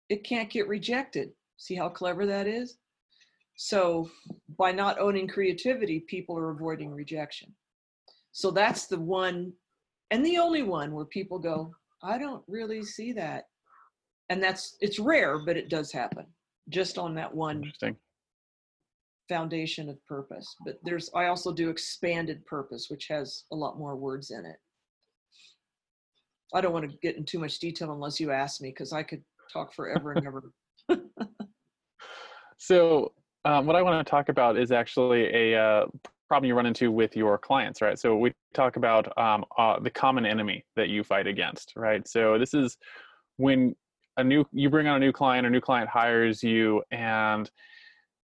it 0.09 0.23
can't 0.23 0.49
get 0.49 0.67
rejected. 0.67 1.31
See 1.57 1.75
how 1.75 1.89
clever 1.89 2.25
that 2.25 2.47
is? 2.47 2.77
So 3.55 4.09
by 4.57 4.71
not 4.71 4.99
owning 4.99 5.27
creativity, 5.27 6.01
people 6.01 6.37
are 6.37 6.51
avoiding 6.51 6.91
rejection. 6.91 7.53
So 8.31 8.51
that's 8.51 8.87
the 8.87 8.99
one 8.99 9.53
and 10.11 10.25
the 10.25 10.37
only 10.37 10.61
one 10.61 10.93
where 10.93 11.05
people 11.05 11.39
go, 11.39 11.73
I 12.03 12.17
don't 12.17 12.43
really 12.47 12.83
see 12.83 13.13
that. 13.13 13.45
And 14.29 14.43
that's 14.43 14.77
it's 14.79 14.99
rare, 14.99 15.39
but 15.39 15.57
it 15.57 15.69
does 15.69 15.91
happen 15.91 16.25
just 16.69 16.97
on 16.97 17.15
that 17.15 17.33
one 17.33 17.71
foundation 19.27 19.89
of 19.89 20.03
purpose. 20.05 20.55
But 20.65 20.79
there's 20.83 21.09
I 21.15 21.25
also 21.25 21.51
do 21.51 21.69
expanded 21.69 22.45
purpose, 22.45 22.87
which 22.89 23.07
has 23.07 23.45
a 23.51 23.55
lot 23.55 23.79
more 23.79 23.95
words 23.95 24.31
in 24.31 24.45
it. 24.45 24.57
I 26.53 26.61
don't 26.61 26.73
want 26.73 26.89
to 26.89 26.97
get 27.01 27.17
in 27.17 27.25
too 27.25 27.39
much 27.39 27.59
detail 27.59 27.91
unless 27.91 28.19
you 28.19 28.31
ask 28.31 28.61
me, 28.61 28.69
because 28.69 28.93
I 28.93 29.03
could 29.03 29.23
talk 29.51 29.73
forever 29.73 30.13
and 30.13 30.25
ever. 30.25 30.51
So, 32.63 33.11
um, 33.43 33.65
what 33.65 33.75
I 33.75 33.81
want 33.81 34.05
to 34.05 34.09
talk 34.09 34.29
about 34.29 34.57
is 34.57 34.71
actually 34.71 35.25
a 35.35 35.59
uh, 35.61 35.85
problem 36.29 36.47
you 36.47 36.55
run 36.55 36.65
into 36.65 36.93
with 36.93 37.13
your 37.13 37.37
clients, 37.37 37.81
right? 37.81 37.99
So, 37.99 38.15
we 38.15 38.31
talk 38.53 38.77
about 38.77 39.17
um, 39.17 39.43
uh, 39.57 39.81
the 39.81 39.89
common 39.89 40.25
enemy 40.25 40.63
that 40.77 40.87
you 40.87 41.03
fight 41.03 41.27
against, 41.27 41.73
right? 41.75 42.07
So, 42.07 42.39
this 42.39 42.53
is 42.53 42.77
when 43.35 43.75
a 44.15 44.23
new 44.23 44.45
you 44.53 44.69
bring 44.69 44.87
on 44.87 44.95
a 44.95 44.99
new 44.99 45.11
client, 45.11 45.45
a 45.45 45.49
new 45.49 45.59
client 45.59 45.89
hires 45.89 46.41
you, 46.41 46.81
and 46.91 47.51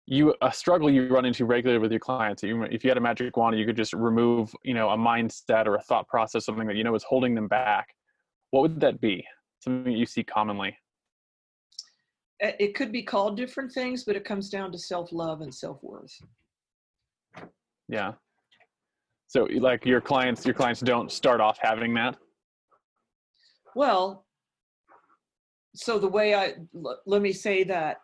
you 0.06 0.36
a 0.42 0.52
struggle 0.52 0.90
you 0.90 1.08
run 1.08 1.24
into 1.24 1.46
regularly 1.46 1.80
with 1.80 1.92
your 1.92 2.02
clients. 2.02 2.44
If 2.44 2.84
you 2.84 2.90
had 2.90 2.98
a 2.98 3.02
magic 3.02 3.38
wand, 3.38 3.58
you 3.58 3.66
could 3.66 3.78
just 3.78 3.94
remove, 3.94 4.54
you 4.64 4.74
know, 4.74 4.90
a 4.90 4.98
mindset 4.98 5.66
or 5.66 5.76
a 5.76 5.82
thought 5.82 6.10
process, 6.10 6.46
something 6.46 6.68
that 6.68 6.76
you 6.76 6.84
know 6.84 6.94
is 6.94 7.04
holding 7.04 7.36
them 7.36 7.48
back. 7.48 7.88
What 8.51 8.62
would 8.62 8.79
that 8.79 9.01
be? 9.01 9.25
Something 9.60 9.93
that 9.93 9.99
you 9.99 10.05
see 10.05 10.23
commonly. 10.23 10.77
It 12.39 12.75
could 12.75 12.91
be 12.91 13.01
called 13.01 13.38
different 13.38 13.71
things, 13.71 14.03
but 14.03 14.15
it 14.15 14.25
comes 14.25 14.49
down 14.49 14.71
to 14.73 14.77
self 14.77 15.12
love 15.12 15.41
and 15.41 15.53
self 15.53 15.81
worth. 15.81 16.13
Yeah. 17.88 18.13
So 19.27 19.47
like 19.60 19.86
your 19.86 20.01
clients, 20.01 20.45
your 20.45 20.53
clients 20.53 20.81
don't 20.81 21.12
start 21.12 21.41
off 21.41 21.58
having 21.62 21.93
that. 21.95 22.17
Well, 23.75 24.25
so 25.75 25.99
the 25.99 26.08
way 26.08 26.34
I 26.36 26.55
l- 26.75 27.01
let 27.05 27.21
me 27.21 27.34
say 27.34 27.63
that 27.65 27.97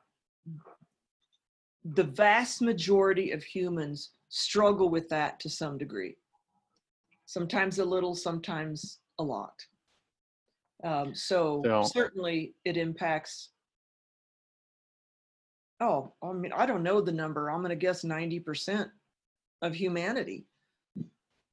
the 1.83 2.03
vast 2.03 2.61
majority 2.61 3.31
of 3.31 3.43
humans 3.43 4.11
struggle 4.29 4.89
with 4.89 5.09
that 5.09 5.39
to 5.39 5.49
some 5.49 5.77
degree. 5.77 6.15
Sometimes 7.25 7.79
a 7.79 7.85
little, 7.85 8.15
sometimes 8.15 8.99
a 9.19 9.23
lot. 9.23 9.53
Um, 10.83 11.13
so 11.15 11.61
So- 11.65 11.83
certainly 11.83 12.55
it 12.65 12.77
impacts. 12.77 13.49
Oh, 15.79 16.13
I 16.23 16.31
mean, 16.33 16.51
I 16.53 16.65
don't 16.65 16.83
know 16.83 17.01
the 17.01 17.11
number. 17.11 17.49
I'm 17.49 17.61
going 17.61 17.69
to 17.69 17.75
guess 17.75 18.03
90% 18.03 18.89
of 19.61 19.73
humanity 19.73 20.45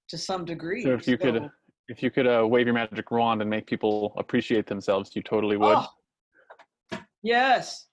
to 0.09 0.19
some 0.19 0.45
degree. 0.45 0.83
So 0.83 0.93
if 0.93 1.07
you 1.07 1.17
could, 1.17 1.51
if 1.89 2.03
you 2.03 2.11
could 2.11 2.27
uh, 2.27 2.47
wave 2.47 2.67
your 2.67 2.75
magic 2.75 3.11
wand 3.11 3.41
and 3.41 3.49
make 3.49 3.67
people 3.67 4.13
appreciate 4.19 4.67
themselves, 4.67 5.15
you 5.15 5.23
totally 5.23 5.57
would. 5.57 5.79
Oh, 5.79 6.99
yes. 7.23 7.87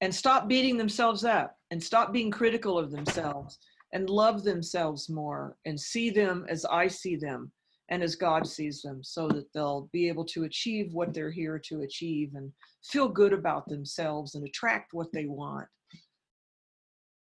And 0.00 0.14
stop 0.14 0.48
beating 0.48 0.76
themselves 0.76 1.24
up 1.24 1.56
and 1.70 1.82
stop 1.82 2.12
being 2.12 2.30
critical 2.30 2.78
of 2.78 2.90
themselves 2.90 3.58
and 3.92 4.08
love 4.10 4.44
themselves 4.44 5.08
more 5.08 5.56
and 5.64 5.78
see 5.78 6.10
them 6.10 6.46
as 6.48 6.64
I 6.64 6.88
see 6.88 7.16
them 7.16 7.52
and 7.88 8.02
as 8.02 8.16
God 8.16 8.46
sees 8.46 8.82
them 8.82 9.02
so 9.02 9.28
that 9.28 9.52
they'll 9.54 9.88
be 9.92 10.08
able 10.08 10.24
to 10.26 10.44
achieve 10.44 10.92
what 10.92 11.14
they're 11.14 11.30
here 11.30 11.60
to 11.66 11.82
achieve 11.82 12.32
and 12.34 12.52
feel 12.84 13.08
good 13.08 13.32
about 13.32 13.68
themselves 13.68 14.34
and 14.34 14.46
attract 14.46 14.92
what 14.92 15.12
they 15.12 15.26
want. 15.26 15.66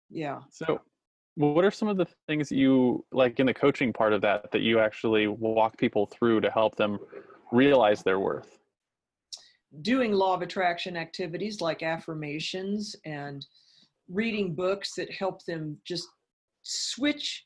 Yeah. 0.10 0.40
So, 0.52 0.82
what 1.36 1.66
are 1.66 1.72
some 1.72 1.88
of 1.88 1.98
the 1.98 2.06
things 2.28 2.52
you 2.52 3.04
like 3.12 3.40
in 3.40 3.48
the 3.48 3.54
coaching 3.54 3.92
part 3.92 4.14
of 4.14 4.22
that 4.22 4.52
that 4.52 4.62
you 4.62 4.80
actually 4.80 5.28
walk 5.28 5.78
people 5.78 6.06
through 6.06 6.42
to 6.42 6.52
help 6.52 6.76
them 6.76 7.00
realize 7.52 8.04
their 8.04 8.20
worth? 8.20 8.60
doing 9.82 10.12
law 10.12 10.36
of 10.36 10.42
attraction 10.42 10.96
activities 10.96 11.60
like 11.62 11.82
affirmations 11.82 12.96
and 13.06 13.46
reading 14.08 14.54
books 14.54 14.94
that 14.96 15.12
help 15.12 15.44
them 15.46 15.78
just 15.86 16.08
switch 16.62 17.46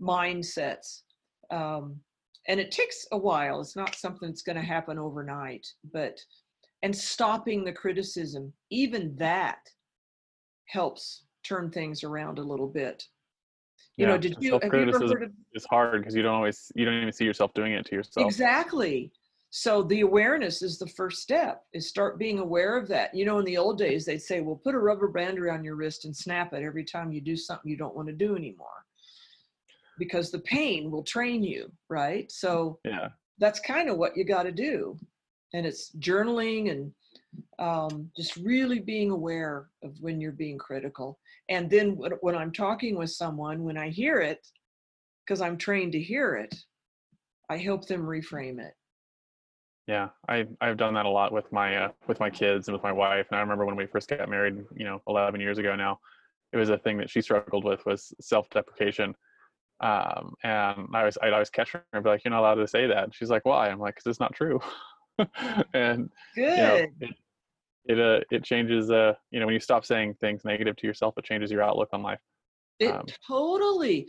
mindsets. 0.00 1.02
Um, 1.50 2.00
and 2.48 2.58
it 2.58 2.70
takes 2.70 3.06
a 3.12 3.18
while. 3.18 3.60
It's 3.60 3.76
not 3.76 3.94
something 3.94 4.28
that's 4.28 4.42
going 4.42 4.56
to 4.56 4.62
happen 4.62 4.98
overnight, 4.98 5.66
but 5.92 6.18
and 6.82 6.96
stopping 6.96 7.64
the 7.64 7.72
criticism, 7.72 8.52
even 8.70 9.14
that 9.16 9.58
helps 10.66 11.24
turn 11.44 11.70
things 11.70 12.04
around 12.04 12.38
a 12.38 12.42
little 12.42 12.68
bit. 12.68 13.04
You 13.96 14.06
know, 14.06 14.16
did 14.16 14.36
you 14.40 14.52
have 14.52 14.72
you 14.72 14.80
ever 14.80 14.98
heard 14.98 15.22
of 15.24 15.30
is 15.52 15.66
hard 15.68 16.00
because 16.00 16.14
you 16.14 16.22
don't 16.22 16.34
always 16.34 16.72
you 16.74 16.86
don't 16.86 16.94
even 16.94 17.12
see 17.12 17.24
yourself 17.24 17.52
doing 17.54 17.72
it 17.72 17.84
to 17.86 17.94
yourself. 17.94 18.26
Exactly. 18.26 19.12
So 19.50 19.82
the 19.82 20.00
awareness 20.02 20.62
is 20.62 20.78
the 20.78 20.86
first 20.86 21.20
step 21.20 21.64
is 21.74 21.88
start 21.88 22.18
being 22.18 22.38
aware 22.38 22.78
of 22.78 22.88
that. 22.88 23.14
You 23.14 23.26
know, 23.26 23.40
in 23.40 23.44
the 23.44 23.58
old 23.58 23.78
days, 23.78 24.06
they'd 24.06 24.22
say, 24.22 24.40
well, 24.40 24.60
put 24.62 24.76
a 24.76 24.78
rubber 24.78 25.08
band 25.08 25.38
around 25.38 25.64
your 25.64 25.74
wrist 25.74 26.04
and 26.04 26.16
snap 26.16 26.52
it 26.54 26.62
every 26.62 26.84
time 26.84 27.12
you 27.12 27.20
do 27.20 27.36
something 27.36 27.68
you 27.70 27.76
don't 27.76 27.96
want 27.96 28.08
to 28.08 28.14
do 28.14 28.36
anymore. 28.36 28.86
Because 30.00 30.30
the 30.30 30.40
pain 30.40 30.90
will 30.90 31.04
train 31.04 31.44
you, 31.44 31.70
right? 31.90 32.32
So 32.32 32.80
Yeah. 32.84 33.10
that's 33.38 33.60
kind 33.60 33.90
of 33.90 33.98
what 33.98 34.16
you 34.16 34.24
got 34.24 34.44
to 34.44 34.52
do. 34.52 34.98
And 35.52 35.66
it's 35.66 35.92
journaling 35.96 36.70
and 36.70 36.92
um, 37.58 38.10
just 38.16 38.36
really 38.36 38.80
being 38.80 39.10
aware 39.10 39.68
of 39.84 39.92
when 40.00 40.20
you're 40.20 40.32
being 40.32 40.58
critical. 40.58 41.18
And 41.50 41.68
then 41.68 41.96
when, 41.96 42.12
when 42.22 42.34
I'm 42.34 42.52
talking 42.52 42.96
with 42.96 43.10
someone, 43.10 43.62
when 43.62 43.76
I 43.76 43.90
hear 43.90 44.20
it, 44.20 44.40
because 45.24 45.42
I'm 45.42 45.58
trained 45.58 45.92
to 45.92 46.00
hear 46.00 46.36
it, 46.36 46.54
I 47.50 47.58
help 47.58 47.86
them 47.86 48.02
reframe 48.02 48.58
it. 48.58 48.74
Yeah, 49.86 50.08
I 50.28 50.46
I've 50.60 50.76
done 50.76 50.94
that 50.94 51.06
a 51.06 51.10
lot 51.10 51.32
with 51.32 51.50
my 51.52 51.76
uh, 51.76 51.88
with 52.06 52.20
my 52.20 52.30
kids 52.30 52.68
and 52.68 52.74
with 52.74 52.82
my 52.82 52.92
wife. 52.92 53.26
And 53.30 53.38
I 53.38 53.42
remember 53.42 53.66
when 53.66 53.76
we 53.76 53.86
first 53.86 54.08
got 54.08 54.28
married, 54.28 54.56
you 54.76 54.84
know, 54.84 55.02
11 55.08 55.40
years 55.40 55.58
ago 55.58 55.74
now, 55.74 55.98
it 56.52 56.56
was 56.56 56.70
a 56.70 56.78
thing 56.78 56.96
that 56.98 57.10
she 57.10 57.20
struggled 57.20 57.64
with 57.64 57.84
was 57.86 58.12
self-deprecation. 58.20 59.14
Um, 59.80 60.34
and 60.44 60.88
I 60.94 61.04
was 61.04 61.16
I'd 61.22 61.32
always 61.32 61.50
catch 61.50 61.72
her 61.72 61.84
and 61.92 62.04
be 62.04 62.10
like, 62.10 62.24
"You're 62.24 62.30
not 62.30 62.40
allowed 62.40 62.56
to 62.56 62.68
say 62.68 62.86
that." 62.86 63.04
And 63.04 63.14
she's 63.14 63.30
like, 63.30 63.44
"Why?" 63.44 63.68
I'm 63.68 63.78
like, 63.78 63.96
"Cause 63.96 64.06
it's 64.06 64.20
not 64.20 64.34
true." 64.34 64.60
and 65.74 66.10
Good. 66.34 66.56
you 66.56 66.62
know, 66.62 66.86
it 67.00 67.10
it 67.86 67.98
uh 67.98 68.20
it 68.30 68.44
changes 68.44 68.90
uh 68.90 69.14
you 69.30 69.40
know 69.40 69.46
when 69.46 69.54
you 69.54 69.60
stop 69.60 69.84
saying 69.86 70.14
things 70.20 70.44
negative 70.44 70.76
to 70.76 70.86
yourself, 70.86 71.14
it 71.16 71.24
changes 71.24 71.50
your 71.50 71.62
outlook 71.62 71.88
on 71.92 72.02
life. 72.02 72.20
It 72.78 72.90
Um, 72.90 73.04
totally. 73.26 74.08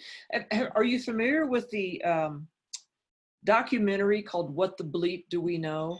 Are 0.75 0.83
you 0.83 0.99
familiar 0.99 1.45
with 1.45 1.69
the 1.71 2.01
um, 2.03 2.47
documentary 3.43 4.23
called 4.23 4.53
"What 4.55 4.77
the 4.77 4.83
Bleep 4.85 5.25
Do 5.29 5.41
We 5.41 5.57
Know"? 5.57 5.99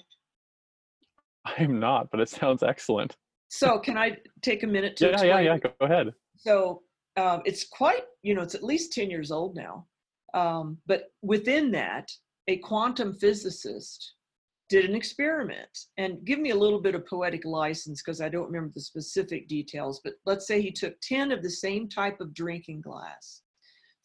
I'm 1.46 1.80
not, 1.80 2.10
but 2.12 2.20
it 2.20 2.30
sounds 2.30 2.64
excellent. 2.64 3.18
So, 3.50 3.80
can 3.80 3.98
I 3.98 4.18
take 4.42 4.64
a 4.64 4.68
minute 4.68 4.96
to 4.98 5.06
Yeah, 5.10 5.12
explain? 5.12 5.46
yeah, 5.46 5.56
yeah. 5.56 5.58
Go 5.58 5.86
ahead. 5.86 6.14
So, 6.38 6.84
um, 7.18 7.42
it's 7.46 7.68
quite, 7.68 8.04
you 8.22 8.34
know, 8.34 8.42
it's 8.42 8.56
at 8.56 8.64
least 8.64 8.94
ten 8.94 9.10
years 9.10 9.32
old 9.32 9.56
now. 9.56 9.88
Um, 10.34 10.78
but 10.86 11.12
within 11.22 11.72
that, 11.72 12.10
a 12.48 12.58
quantum 12.58 13.14
physicist 13.14 14.14
did 14.70 14.86
an 14.86 14.96
experiment. 14.96 15.78
And 15.98 16.24
give 16.24 16.40
me 16.40 16.52
a 16.52 16.56
little 16.56 16.80
bit 16.80 16.96
of 16.96 17.06
poetic 17.06 17.44
license 17.44 18.02
because 18.02 18.22
I 18.22 18.30
don't 18.30 18.48
remember 18.48 18.72
the 18.74 18.82
specific 18.82 19.50
details. 19.50 20.00
But 20.04 20.14
let's 20.26 20.48
say 20.48 20.62
he 20.62 20.72
took 20.72 20.96
ten 21.02 21.32
of 21.32 21.44
the 21.44 21.50
same 21.50 21.90
type 21.90 22.22
of 22.22 22.34
drinking 22.34 22.82
glass, 22.82 23.42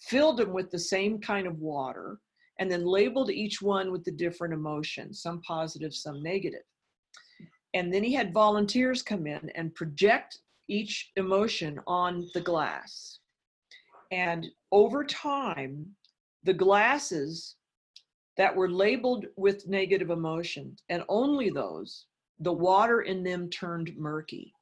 filled 0.01 0.39
them 0.39 0.53
with 0.53 0.71
the 0.71 0.79
same 0.79 1.21
kind 1.21 1.47
of 1.47 1.59
water, 1.59 2.19
and 2.59 2.71
then 2.71 2.85
labeled 2.85 3.31
each 3.31 3.63
one 3.63 3.93
with 3.93 4.03
the 4.03 4.11
different 4.11 4.55
emotions, 4.55 5.23
some 5.23 5.41
positive, 5.43 5.95
some 5.95 6.23
negative. 6.23 6.63
And 7.75 7.93
then 7.93 8.03
he 8.03 8.15
had 8.15 8.33
volunteers 8.33 9.03
come 9.03 9.27
in 9.27 9.51
and 9.55 9.75
project 9.75 10.39
each 10.69 11.13
emotion 11.17 11.81
on 11.87 12.27
the 12.35 12.41
glass. 12.41 13.21
And 14.11 14.47
over 14.73 15.05
time, 15.05 15.87
the 16.45 16.55
glasses 16.55 17.57
that 18.37 18.55
were 18.55 18.71
labeled 18.71 19.27
with 19.37 19.67
negative 19.67 20.11
emotions, 20.11 20.83
and 20.89 21.03
only 21.09 21.51
those, 21.51 22.07
the 22.41 22.53
water 22.53 23.03
in 23.03 23.25
them 23.25 23.49
turned 23.51 23.97
murky. 23.97 24.53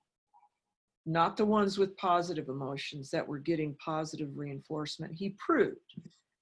Not 1.06 1.36
the 1.36 1.44
ones 1.44 1.76
with 1.76 1.96
positive 1.96 2.48
emotions 2.48 3.10
that 3.10 3.26
were 3.26 3.38
getting 3.38 3.76
positive 3.84 4.30
reinforcement. 4.34 5.12
He 5.14 5.36
proved 5.44 5.94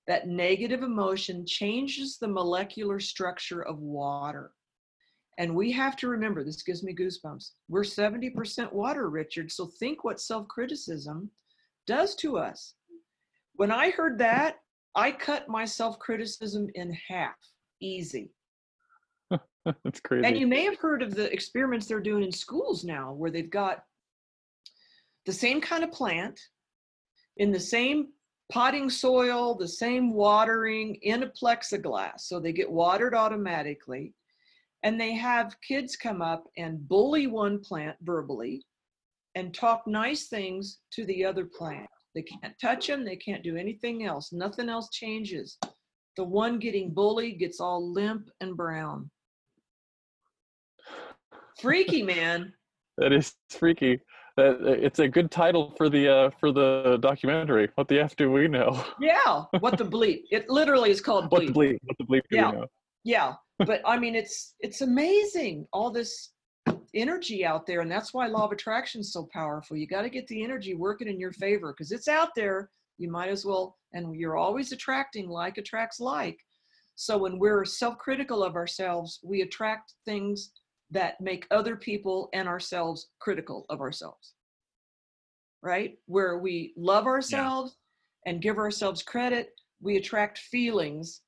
that 0.06 0.28
negative 0.28 0.82
emotion 0.82 1.46
changes 1.46 2.18
the 2.18 2.28
molecular 2.28 3.00
structure 3.00 3.62
of 3.62 3.78
water. 3.78 4.52
And 5.42 5.56
we 5.56 5.72
have 5.72 5.96
to 5.96 6.06
remember 6.06 6.44
this 6.44 6.62
gives 6.62 6.84
me 6.84 6.94
goosebumps. 6.94 7.50
We're 7.68 7.82
70% 7.82 8.72
water, 8.72 9.10
Richard. 9.10 9.50
So 9.50 9.66
think 9.66 10.04
what 10.04 10.20
self 10.20 10.46
criticism 10.46 11.32
does 11.84 12.14
to 12.16 12.38
us. 12.38 12.74
When 13.56 13.72
I 13.72 13.90
heard 13.90 14.18
that, 14.18 14.60
I 14.94 15.10
cut 15.10 15.48
my 15.48 15.64
self 15.64 15.98
criticism 15.98 16.68
in 16.76 16.96
half, 17.08 17.34
easy. 17.80 18.30
That's 19.64 19.98
crazy. 19.98 20.24
And 20.24 20.38
you 20.38 20.46
may 20.46 20.62
have 20.62 20.78
heard 20.78 21.02
of 21.02 21.12
the 21.12 21.28
experiments 21.32 21.86
they're 21.86 21.98
doing 21.98 22.22
in 22.22 22.30
schools 22.30 22.84
now 22.84 23.12
where 23.12 23.32
they've 23.32 23.50
got 23.50 23.82
the 25.26 25.32
same 25.32 25.60
kind 25.60 25.82
of 25.82 25.90
plant 25.90 26.38
in 27.38 27.50
the 27.50 27.58
same 27.58 28.10
potting 28.48 28.88
soil, 28.88 29.56
the 29.56 29.66
same 29.66 30.12
watering 30.12 30.94
in 31.02 31.24
a 31.24 31.30
plexiglass. 31.30 32.20
So 32.20 32.38
they 32.38 32.52
get 32.52 32.70
watered 32.70 33.12
automatically. 33.12 34.14
And 34.82 35.00
they 35.00 35.12
have 35.12 35.56
kids 35.66 35.96
come 35.96 36.20
up 36.22 36.44
and 36.56 36.86
bully 36.88 37.26
one 37.26 37.60
plant 37.60 37.96
verbally 38.02 38.64
and 39.34 39.54
talk 39.54 39.86
nice 39.86 40.28
things 40.28 40.80
to 40.92 41.04
the 41.06 41.24
other 41.24 41.46
plant. 41.46 41.88
They 42.14 42.22
can't 42.22 42.54
touch 42.60 42.88
them, 42.88 43.04
they 43.04 43.16
can't 43.16 43.42
do 43.42 43.56
anything 43.56 44.04
else. 44.04 44.32
Nothing 44.32 44.68
else 44.68 44.90
changes. 44.90 45.56
The 46.16 46.24
one 46.24 46.58
getting 46.58 46.92
bullied 46.92 47.38
gets 47.38 47.58
all 47.60 47.90
limp 47.92 48.28
and 48.40 48.56
brown. 48.56 49.10
Freaky, 51.60 52.02
man. 52.14 52.52
That 52.98 53.12
is 53.12 53.34
freaky. 53.48 54.00
That 54.36 54.60
it's 54.62 54.98
a 54.98 55.08
good 55.08 55.30
title 55.30 55.74
for 55.76 55.88
the 55.90 56.08
uh, 56.08 56.30
for 56.40 56.52
the 56.52 56.98
documentary. 57.00 57.68
What 57.74 57.88
the 57.88 58.00
f 58.00 58.16
do 58.16 58.30
we 58.30 58.48
know? 58.48 58.82
Yeah, 59.00 59.44
what 59.60 59.76
the 59.76 59.84
bleep? 59.84 60.22
It 60.30 60.48
literally 60.48 60.90
is 60.90 61.00
called 61.00 61.30
bleep. 61.30 61.30
What 61.30 61.46
the 61.46 61.52
bleep? 61.52 61.78
What 61.84 61.98
the 61.98 62.04
bleep 62.04 62.22
do 62.30 62.36
Yeah. 62.36 62.50
we 62.50 62.56
know? 62.58 62.66
Yeah, 63.04 63.34
but 63.66 63.80
I 63.86 63.98
mean, 63.98 64.14
it's 64.14 64.54
it's 64.60 64.80
amazing 64.80 65.66
all 65.72 65.90
this 65.90 66.32
energy 66.94 67.44
out 67.44 67.66
there, 67.66 67.80
and 67.80 67.90
that's 67.90 68.12
why 68.12 68.26
law 68.26 68.44
of 68.44 68.52
attraction 68.52 69.00
is 69.00 69.12
so 69.12 69.28
powerful. 69.32 69.76
You 69.76 69.86
got 69.86 70.02
to 70.02 70.10
get 70.10 70.26
the 70.28 70.42
energy 70.44 70.74
working 70.74 71.08
in 71.08 71.18
your 71.18 71.32
favor 71.32 71.72
because 71.72 71.92
it's 71.92 72.08
out 72.08 72.30
there. 72.36 72.70
You 72.98 73.10
might 73.10 73.30
as 73.30 73.44
well, 73.44 73.76
and 73.92 74.14
you're 74.14 74.36
always 74.36 74.72
attracting 74.72 75.28
like 75.28 75.58
attracts 75.58 76.00
like. 76.00 76.38
So 76.94 77.16
when 77.18 77.38
we're 77.38 77.64
self-critical 77.64 78.44
of 78.44 78.54
ourselves, 78.54 79.18
we 79.24 79.40
attract 79.40 79.94
things 80.04 80.52
that 80.90 81.20
make 81.20 81.46
other 81.50 81.74
people 81.74 82.28
and 82.34 82.46
ourselves 82.46 83.08
critical 83.18 83.64
of 83.70 83.80
ourselves. 83.80 84.34
Right? 85.62 85.96
Where 86.06 86.38
we 86.38 86.74
love 86.76 87.06
ourselves 87.06 87.76
and 88.26 88.42
give 88.42 88.58
ourselves 88.58 89.02
credit, 89.02 89.50
we 89.80 89.96
attract 89.96 90.38
feelings 90.38 91.22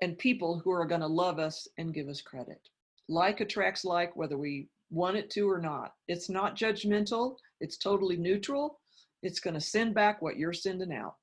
and 0.00 0.16
people 0.18 0.58
who 0.58 0.70
are 0.70 0.86
going 0.86 1.00
to 1.00 1.06
love 1.06 1.38
us 1.38 1.68
and 1.78 1.94
give 1.94 2.08
us 2.08 2.20
credit. 2.20 2.60
Like 3.08 3.40
attracts 3.40 3.84
like, 3.84 4.16
whether 4.16 4.38
we 4.38 4.68
want 4.90 5.16
it 5.16 5.30
to 5.30 5.48
or 5.50 5.58
not. 5.58 5.92
It's 6.08 6.28
not 6.28 6.56
judgmental, 6.56 7.36
it's 7.60 7.76
totally 7.76 8.16
neutral. 8.16 8.78
It's 9.22 9.40
going 9.40 9.54
to 9.54 9.60
send 9.60 9.94
back 9.94 10.22
what 10.22 10.36
you're 10.36 10.52
sending 10.52 10.92
out. 10.92 11.14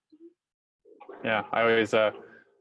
Yeah, 1.23 1.43
I 1.51 1.61
always 1.61 1.93
uh 1.93 2.11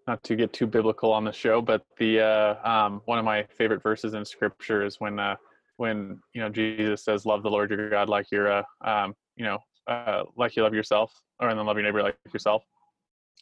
not 0.06 0.22
to 0.22 0.36
get 0.36 0.52
too 0.52 0.66
biblical 0.66 1.12
on 1.12 1.24
the 1.24 1.32
show, 1.32 1.60
but 1.60 1.84
the 1.98 2.20
uh 2.20 2.68
um 2.68 3.02
one 3.04 3.18
of 3.18 3.24
my 3.24 3.44
favorite 3.44 3.82
verses 3.82 4.14
in 4.14 4.24
scripture 4.24 4.84
is 4.84 4.98
when 4.98 5.18
uh 5.18 5.36
when 5.76 6.18
you 6.32 6.40
know 6.40 6.48
Jesus 6.48 7.04
says 7.04 7.26
love 7.26 7.42
the 7.42 7.50
Lord 7.50 7.70
your 7.70 7.90
God 7.90 8.08
like 8.08 8.26
you're 8.32 8.50
uh 8.50 8.62
um 8.82 9.14
you 9.36 9.44
know 9.44 9.58
uh 9.88 10.22
like 10.36 10.56
you 10.56 10.62
love 10.62 10.74
yourself 10.74 11.12
or 11.38 11.48
and 11.48 11.58
then 11.58 11.66
love 11.66 11.76
your 11.76 11.84
neighbor 11.84 12.02
like 12.02 12.16
yourself. 12.32 12.62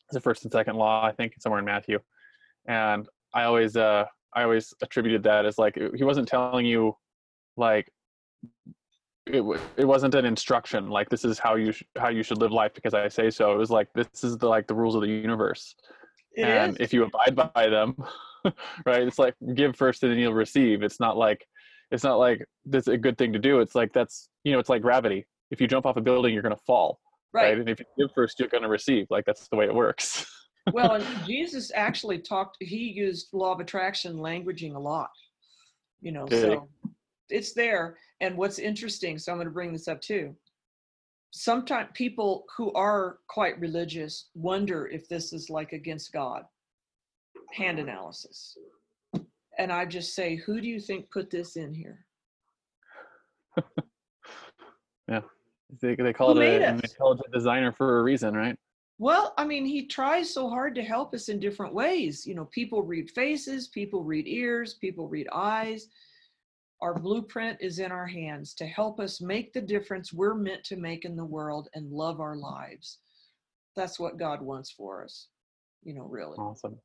It's 0.06 0.14
the 0.14 0.20
first 0.20 0.42
and 0.42 0.52
second 0.52 0.76
law, 0.76 1.04
I 1.04 1.12
think, 1.12 1.34
somewhere 1.38 1.60
in 1.60 1.64
Matthew. 1.64 2.00
And 2.66 3.08
I 3.32 3.44
always 3.44 3.76
uh 3.76 4.04
I 4.34 4.42
always 4.42 4.72
attributed 4.82 5.22
that 5.24 5.46
as 5.46 5.58
like 5.58 5.78
he 5.94 6.04
wasn't 6.04 6.28
telling 6.28 6.66
you 6.66 6.96
like 7.56 7.90
it, 9.26 9.42
it 9.76 9.84
wasn't 9.86 10.14
an 10.14 10.24
instruction 10.26 10.90
like 10.90 11.08
this 11.08 11.24
is 11.24 11.38
how 11.38 11.54
you 11.54 11.72
sh- 11.72 11.84
how 11.96 12.08
you 12.08 12.22
should 12.22 12.38
live 12.38 12.52
life 12.52 12.72
because 12.74 12.92
I 12.92 13.08
say 13.08 13.30
so. 13.30 13.52
It 13.52 13.56
was 13.58 13.70
like 13.70 13.88
this 13.94 14.22
is 14.22 14.36
the 14.36 14.48
like 14.48 14.66
the 14.66 14.74
rules 14.74 14.94
of 14.94 15.00
the 15.00 15.08
universe 15.08 15.74
It 16.34 16.44
and 16.44 16.72
is. 16.72 16.76
if 16.80 16.92
you 16.92 17.04
abide 17.04 17.34
by 17.54 17.68
them 17.68 17.96
right 18.86 19.02
it's 19.02 19.18
like 19.18 19.34
give 19.54 19.76
first 19.76 20.02
and 20.02 20.12
then 20.12 20.18
you'll 20.18 20.34
receive 20.34 20.82
it's 20.82 21.00
not 21.00 21.16
like 21.16 21.46
it's 21.90 22.04
not 22.04 22.16
like 22.16 22.44
that's 22.66 22.88
a 22.88 22.96
good 22.96 23.16
thing 23.16 23.32
to 23.32 23.38
do 23.38 23.60
it's 23.60 23.74
like 23.74 23.92
that's 23.92 24.28
you 24.44 24.52
know 24.52 24.58
it's 24.58 24.68
like 24.68 24.82
gravity 24.82 25.26
if 25.50 25.60
you 25.60 25.66
jump 25.66 25.86
off 25.86 25.96
a 25.96 26.00
building 26.00 26.34
you're 26.34 26.42
going 26.42 26.54
to 26.54 26.62
fall 26.66 26.98
right. 27.32 27.44
right. 27.44 27.58
and 27.58 27.68
if 27.68 27.78
you 27.80 27.86
give 27.98 28.10
first 28.14 28.38
you're 28.38 28.48
going 28.48 28.62
to 28.62 28.68
receive 28.68 29.06
like 29.10 29.24
that's 29.24 29.48
the 29.48 29.56
way 29.56 29.64
it 29.64 29.74
works 29.74 30.26
well, 30.72 30.94
and 30.94 31.26
Jesus 31.26 31.70
actually 31.74 32.18
talked, 32.18 32.56
he 32.60 32.90
used 32.90 33.28
law 33.32 33.52
of 33.52 33.60
attraction 33.60 34.16
languaging 34.16 34.74
a 34.74 34.78
lot, 34.78 35.10
you 36.00 36.12
know, 36.12 36.26
he? 36.28 36.40
so 36.40 36.68
it's 37.28 37.52
there. 37.52 37.96
And 38.20 38.36
what's 38.36 38.58
interesting, 38.58 39.18
so 39.18 39.32
I'm 39.32 39.38
going 39.38 39.46
to 39.46 39.52
bring 39.52 39.72
this 39.72 39.88
up 39.88 40.00
too. 40.00 40.34
Sometimes 41.32 41.88
people 41.94 42.44
who 42.56 42.72
are 42.74 43.18
quite 43.28 43.58
religious 43.58 44.28
wonder 44.34 44.86
if 44.86 45.08
this 45.08 45.32
is 45.32 45.50
like 45.50 45.72
against 45.72 46.12
God. 46.12 46.44
Hand 47.52 47.78
analysis. 47.78 48.56
And 49.58 49.72
I 49.72 49.84
just 49.84 50.14
say, 50.14 50.36
who 50.36 50.60
do 50.60 50.68
you 50.68 50.80
think 50.80 51.10
put 51.10 51.30
this 51.30 51.56
in 51.56 51.74
here? 51.74 52.06
they, 55.80 55.94
they 55.94 56.12
call 56.12 56.38
it 56.38 56.62
an 56.62 56.76
intelligent 56.76 57.32
designer 57.32 57.72
for 57.72 58.00
a 58.00 58.02
reason 58.02 58.34
right 58.34 58.56
Well, 58.98 59.34
I 59.36 59.44
mean, 59.44 59.64
he 59.64 59.86
tries 59.86 60.32
so 60.32 60.48
hard 60.48 60.74
to 60.76 60.82
help 60.82 61.14
us 61.14 61.28
in 61.28 61.40
different 61.40 61.74
ways. 61.74 62.26
You 62.26 62.34
know, 62.34 62.44
people 62.46 62.82
read 62.82 63.10
faces, 63.10 63.68
people 63.68 64.04
read 64.04 64.26
ears, 64.28 64.74
people 64.74 65.08
read 65.08 65.26
eyes. 65.32 65.88
Our 66.80 66.98
blueprint 66.98 67.58
is 67.60 67.78
in 67.78 67.90
our 67.90 68.06
hands 68.06 68.54
to 68.54 68.66
help 68.66 69.00
us 69.00 69.20
make 69.20 69.52
the 69.52 69.60
difference 69.60 70.12
we're 70.12 70.34
meant 70.34 70.64
to 70.64 70.76
make 70.76 71.04
in 71.04 71.16
the 71.16 71.24
world 71.24 71.68
and 71.74 71.90
love 71.90 72.20
our 72.20 72.36
lives. 72.36 72.98
That's 73.74 73.98
what 73.98 74.18
God 74.18 74.42
wants 74.42 74.70
for 74.70 75.02
us, 75.02 75.28
you 75.82 75.94
know, 75.94 76.04
really. 76.04 76.36
awesome 76.38 76.78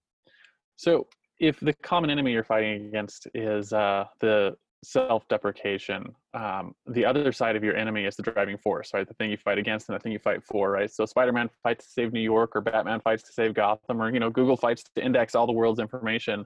so 0.80 1.06
if 1.40 1.60
the 1.60 1.74
common 1.84 2.10
enemy 2.10 2.32
you're 2.32 2.44
fighting 2.44 2.88
against 2.88 3.28
is 3.34 3.74
uh 3.74 4.06
the 4.22 4.56
self-deprecation 4.84 6.06
um, 6.34 6.74
the 6.88 7.06
other 7.06 7.32
side 7.32 7.56
of 7.56 7.64
your 7.64 7.76
enemy 7.76 8.06
is 8.06 8.16
the 8.16 8.24
driving 8.24 8.58
force 8.58 8.92
right 8.94 9.08
the 9.08 9.14
thing 9.16 9.30
you 9.30 9.38
fight 9.38 9.58
against 9.58 9.90
and 9.90 9.96
the 9.96 10.00
thing 10.00 10.12
you 10.12 10.20
fight 10.20 10.42
for 10.44 10.72
right 10.72 10.90
so 10.92 11.06
spider-man 11.06 11.50
fights 11.62 11.86
to 11.86 11.92
save 11.92 12.14
new 12.14 12.22
york 12.22 12.56
or 12.56 12.62
batman 12.62 13.00
fights 13.02 13.24
to 13.24 13.34
save 13.34 13.54
gotham 13.54 14.02
or 14.02 14.12
you 14.14 14.20
know 14.20 14.30
google 14.30 14.56
fights 14.56 14.84
to 14.84 15.04
index 15.04 15.36
all 15.36 15.46
the 15.46 15.54
world's 15.54 15.80
information 15.80 16.46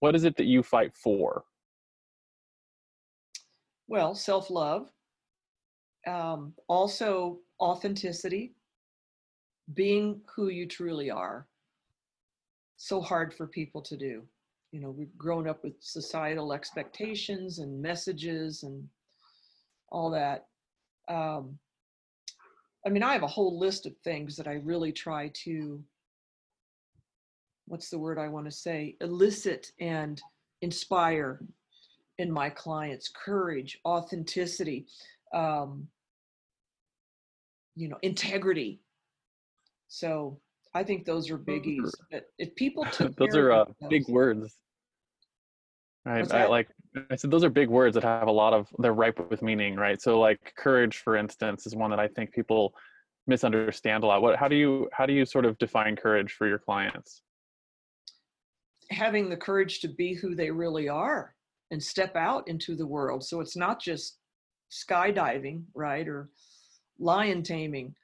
what 0.00 0.16
is 0.16 0.24
it 0.24 0.36
that 0.36 0.46
you 0.46 0.62
fight 0.62 0.92
for 0.94 1.44
Well, 3.88 4.14
self 4.14 4.50
love, 4.50 4.92
um, 6.06 6.52
also 6.68 7.38
authenticity, 7.58 8.52
being 9.72 10.20
who 10.36 10.48
you 10.48 10.66
truly 10.66 11.10
are. 11.10 11.46
So 12.76 13.00
hard 13.00 13.32
for 13.32 13.46
people 13.46 13.80
to 13.82 13.96
do. 13.96 14.22
You 14.72 14.80
know, 14.80 14.90
we've 14.90 15.16
grown 15.16 15.48
up 15.48 15.64
with 15.64 15.74
societal 15.80 16.52
expectations 16.52 17.58
and 17.58 17.80
messages 17.80 18.62
and 18.62 18.86
all 19.90 20.10
that. 20.10 20.46
Um, 21.08 21.58
I 22.86 22.90
mean, 22.90 23.02
I 23.02 23.12
have 23.12 23.22
a 23.22 23.26
whole 23.26 23.58
list 23.58 23.86
of 23.86 23.96
things 23.98 24.36
that 24.36 24.46
I 24.46 24.54
really 24.54 24.92
try 24.92 25.32
to, 25.44 25.82
what's 27.66 27.88
the 27.88 27.98
word 27.98 28.18
I 28.18 28.28
want 28.28 28.46
to 28.46 28.52
say, 28.52 28.96
elicit 29.00 29.72
and 29.80 30.20
inspire 30.60 31.40
in 32.18 32.30
my 32.30 32.50
clients 32.50 33.08
courage 33.08 33.78
authenticity 33.86 34.86
um, 35.32 35.86
you 37.76 37.88
know 37.88 37.98
integrity 38.02 38.80
so 39.88 40.38
i 40.74 40.82
think 40.82 41.04
those 41.04 41.30
are 41.30 41.38
biggies 41.38 41.90
if 42.38 42.54
people 42.54 42.84
took 42.92 43.14
those 43.16 43.36
are 43.36 43.52
uh, 43.52 43.64
big 43.88 44.06
words. 44.08 44.54
Right 46.04 46.32
I, 46.32 46.46
like 46.46 46.68
i 47.10 47.16
said 47.16 47.30
those 47.30 47.44
are 47.44 47.50
big 47.50 47.68
words 47.68 47.94
that 47.94 48.02
have 48.02 48.28
a 48.28 48.32
lot 48.32 48.54
of 48.54 48.68
they're 48.78 48.94
ripe 48.94 49.18
with 49.30 49.42
meaning 49.42 49.76
right? 49.76 50.00
So 50.00 50.18
like 50.18 50.54
courage 50.56 50.98
for 50.98 51.16
instance 51.16 51.66
is 51.66 51.76
one 51.76 51.90
that 51.90 52.00
i 52.00 52.08
think 52.08 52.32
people 52.32 52.72
misunderstand 53.28 54.02
a 54.02 54.06
lot. 54.06 54.22
What 54.22 54.36
how 54.36 54.48
do 54.48 54.56
you 54.56 54.88
how 54.92 55.06
do 55.06 55.12
you 55.12 55.24
sort 55.24 55.44
of 55.44 55.56
define 55.58 55.94
courage 55.94 56.32
for 56.32 56.48
your 56.48 56.58
clients? 56.58 57.22
Having 58.90 59.28
the 59.28 59.36
courage 59.36 59.80
to 59.80 59.88
be 59.88 60.14
who 60.14 60.34
they 60.34 60.50
really 60.50 60.88
are 60.88 61.34
and 61.70 61.80
step 61.80 62.16
out 62.16 62.48
into 62.48 62.74
the 62.74 62.86
world. 62.86 63.22
So 63.22 63.40
it's 63.40 63.56
not 63.56 63.80
just 63.80 64.18
skydiving 64.72 65.62
right 65.74 66.08
or 66.08 66.30
lion 66.98 67.42
taming 67.42 67.94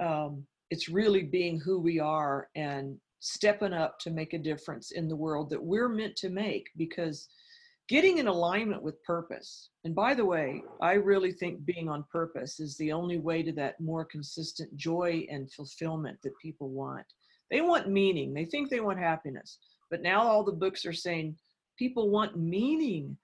um, 0.00 0.44
it's 0.70 0.88
really 0.88 1.22
being 1.22 1.60
who 1.60 1.78
we 1.78 1.98
are 1.98 2.48
and 2.56 2.96
stepping 3.20 3.72
up 3.72 3.98
to 3.98 4.10
make 4.10 4.32
a 4.32 4.38
difference 4.38 4.90
in 4.92 5.08
the 5.08 5.16
world 5.16 5.50
that 5.50 5.62
we're 5.62 5.88
meant 5.88 6.16
to 6.16 6.28
make 6.28 6.68
because 6.76 7.28
getting 7.88 8.18
in 8.18 8.26
alignment 8.26 8.82
with 8.82 9.02
purpose 9.04 9.70
and 9.84 9.94
by 9.94 10.12
the 10.12 10.24
way 10.24 10.62
i 10.82 10.92
really 10.92 11.32
think 11.32 11.64
being 11.64 11.88
on 11.88 12.04
purpose 12.10 12.60
is 12.60 12.76
the 12.76 12.92
only 12.92 13.18
way 13.18 13.42
to 13.42 13.52
that 13.52 13.80
more 13.80 14.04
consistent 14.04 14.74
joy 14.76 15.26
and 15.30 15.50
fulfillment 15.52 16.18
that 16.22 16.36
people 16.42 16.68
want. 16.68 17.06
They 17.50 17.60
want 17.60 17.88
meaning. 17.88 18.34
They 18.34 18.44
think 18.44 18.70
they 18.70 18.80
want 18.80 18.98
happiness. 18.98 19.58
But 19.90 20.02
now 20.02 20.22
all 20.22 20.42
the 20.42 20.52
books 20.52 20.84
are 20.84 20.92
saying 20.92 21.36
people 21.78 22.10
want 22.10 22.36
meaning. 22.36 23.16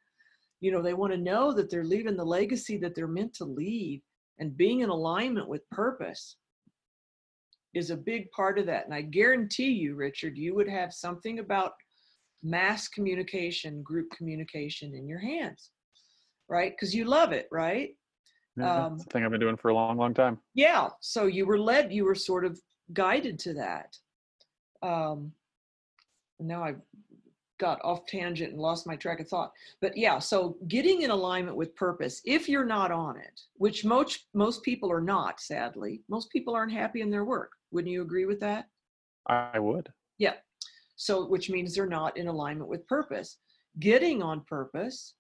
You 0.61 0.71
know 0.71 0.83
they 0.83 0.95
want 0.95 1.13
to 1.13 1.19
know 1.19 1.53
that 1.53 1.71
they're 1.71 1.85
leaving 1.85 2.17
the 2.17 2.25
legacy 2.25 2.77
that 2.79 2.95
they're 2.95 3.09
meant 3.09 3.35
to 3.35 3.45
leave 3.45 4.01
and 4.39 4.57
being 4.57 4.81
in 4.81 4.91
alignment 4.91 5.49
with 5.49 5.69
purpose 5.71 6.37
is 7.75 7.91
a 7.91 7.97
big 7.97 8.31
part 8.31 8.59
of 8.59 8.67
that 8.67 8.85
and 8.85 8.95
i 8.95 9.01
guarantee 9.01 9.71
you 9.71 9.95
richard 9.95 10.37
you 10.37 10.55
would 10.55 10.69
have 10.69 10.93
something 10.93 11.39
about 11.39 11.73
mass 12.43 12.89
communication, 12.89 13.83
group 13.83 14.11
communication 14.11 14.95
in 14.95 15.07
your 15.07 15.19
hands, 15.19 15.71
right? 16.49 16.73
Because 16.73 16.95
you 16.95 17.05
love 17.05 17.33
it, 17.33 17.49
right? 17.51 17.91
Yeah, 18.57 18.87
Um, 18.87 18.99
thing 18.99 19.25
I've 19.25 19.31
been 19.31 19.41
doing 19.41 19.57
for 19.57 19.71
a 19.71 19.75
long, 19.75 19.97
long 19.97 20.13
time. 20.13 20.39
Yeah. 20.55 20.89
So 21.01 21.27
you 21.27 21.47
were 21.47 21.59
led, 21.59 21.93
you 21.93 22.05
were 22.05 22.15
sort 22.15 22.45
of 22.45 22.61
guided 22.93 23.39
to 23.41 23.55
that. 23.55 23.97
Um, 24.83 25.33
now 26.41 26.65
I 26.65 26.75
got 27.63 27.81
off 27.85 28.05
tangent 28.07 28.53
and 28.53 28.61
lost 28.61 28.89
my 28.89 28.97
track 28.97 29.21
of 29.21 29.29
thought. 29.29 29.53
But 29.81 29.97
yeah, 29.97 30.19
so 30.19 30.57
getting 30.67 31.03
in 31.03 31.11
alignment 31.11 31.57
with 31.57 31.77
purpose, 31.77 32.21
if 32.25 32.49
you're 32.49 32.65
not 32.65 32.91
on 32.91 33.17
it, 33.17 33.41
which 33.55 33.85
most 33.85 34.27
most 34.35 34.65
people 34.65 34.91
are 34.91 35.01
not, 35.01 35.41
sadly, 35.41 36.03
most 36.09 36.29
people 36.31 36.57
aren't 36.57 36.73
happy 36.73 37.03
in 37.03 37.11
their 37.11 37.25
work. 37.25 37.53
Wouldn't 37.71 37.93
you 37.93 38.03
agree 38.03 38.27
with 38.27 38.41
that? 38.41 38.67
I 39.29 39.61
would. 39.61 39.89
Yeah. 40.19 40.35
So, 40.97 41.29
which 41.29 41.51
means 41.51 41.73
they're 41.73 41.87
not 41.87 42.17
in 42.17 42.27
alignment 42.27 42.69
with 42.69 42.87
purpose. 42.89 43.39
Getting 43.79 44.23
on 44.23 44.41
purpose 44.41 45.15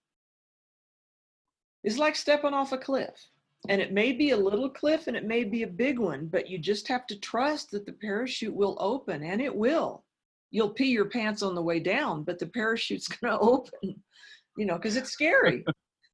is 1.85 1.97
like 1.97 2.17
stepping 2.17 2.55
off 2.55 2.73
a 2.73 2.79
cliff. 2.79 3.29
And 3.69 3.81
it 3.81 3.93
may 3.93 4.11
be 4.11 4.31
a 4.31 4.37
little 4.37 4.69
cliff 4.69 5.07
and 5.07 5.17
it 5.17 5.25
may 5.25 5.45
be 5.45 5.63
a 5.63 5.79
big 5.85 6.01
one, 6.01 6.27
but 6.27 6.51
you 6.51 6.59
just 6.59 6.89
have 6.89 7.07
to 7.07 7.21
trust 7.21 7.71
that 7.71 7.87
the 7.87 7.93
parachute 7.93 8.53
will 8.53 8.77
open 8.81 9.23
and 9.23 9.41
it 9.41 9.55
will. 9.55 10.05
You'll 10.53 10.71
pee 10.71 10.91
your 10.91 11.07
pants 11.07 11.43
on 11.43 11.57
the 11.57 11.63
way 11.63 11.81
down, 11.81 12.23
but 12.23 12.39
the 12.39 12.47
parachute's 12.47 13.09
going 13.21 13.33
to 13.33 13.39
open, 13.41 14.01
you 14.57 14.67
know, 14.67 14.77
because 14.77 14.97
it's 14.97 15.11
scary, 15.11 15.65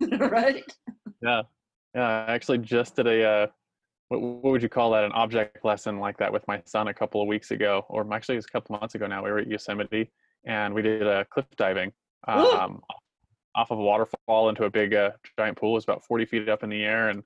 right? 0.18 0.64
Yeah. 1.20 1.42
Yeah. 1.94 2.24
I 2.26 2.32
actually 2.32 2.58
just 2.58 2.96
did 2.96 3.06
a, 3.06 3.24
uh, 3.24 3.46
what, 4.08 4.22
what 4.22 4.52
would 4.52 4.62
you 4.62 4.68
call 4.68 4.92
that? 4.92 5.04
An 5.04 5.12
object 5.12 5.64
lesson 5.64 5.98
like 5.98 6.16
that 6.18 6.32
with 6.32 6.46
my 6.48 6.62
son 6.64 6.88
a 6.88 6.94
couple 6.94 7.20
of 7.20 7.28
weeks 7.28 7.50
ago, 7.50 7.84
or 7.90 8.10
actually 8.14 8.36
it 8.36 8.38
was 8.38 8.46
a 8.46 8.52
couple 8.52 8.78
months 8.78 8.94
ago 8.94 9.06
now. 9.06 9.22
We 9.22 9.30
were 9.30 9.40
at 9.40 9.48
Yosemite 9.48 10.10
and 10.46 10.72
we 10.72 10.82
did 10.82 11.06
a 11.06 11.24
cliff 11.26 11.46
diving 11.56 11.92
um, 12.26 12.80
off 13.54 13.70
of 13.70 13.78
a 13.78 13.82
waterfall 13.82 14.48
into 14.48 14.64
a 14.64 14.70
big 14.70 14.94
uh, 14.94 15.10
giant 15.38 15.58
pool. 15.58 15.72
It 15.72 15.74
was 15.74 15.84
about 15.84 16.04
40 16.04 16.24
feet 16.26 16.48
up 16.48 16.62
in 16.62 16.70
the 16.70 16.84
air. 16.84 17.08
And 17.10 17.22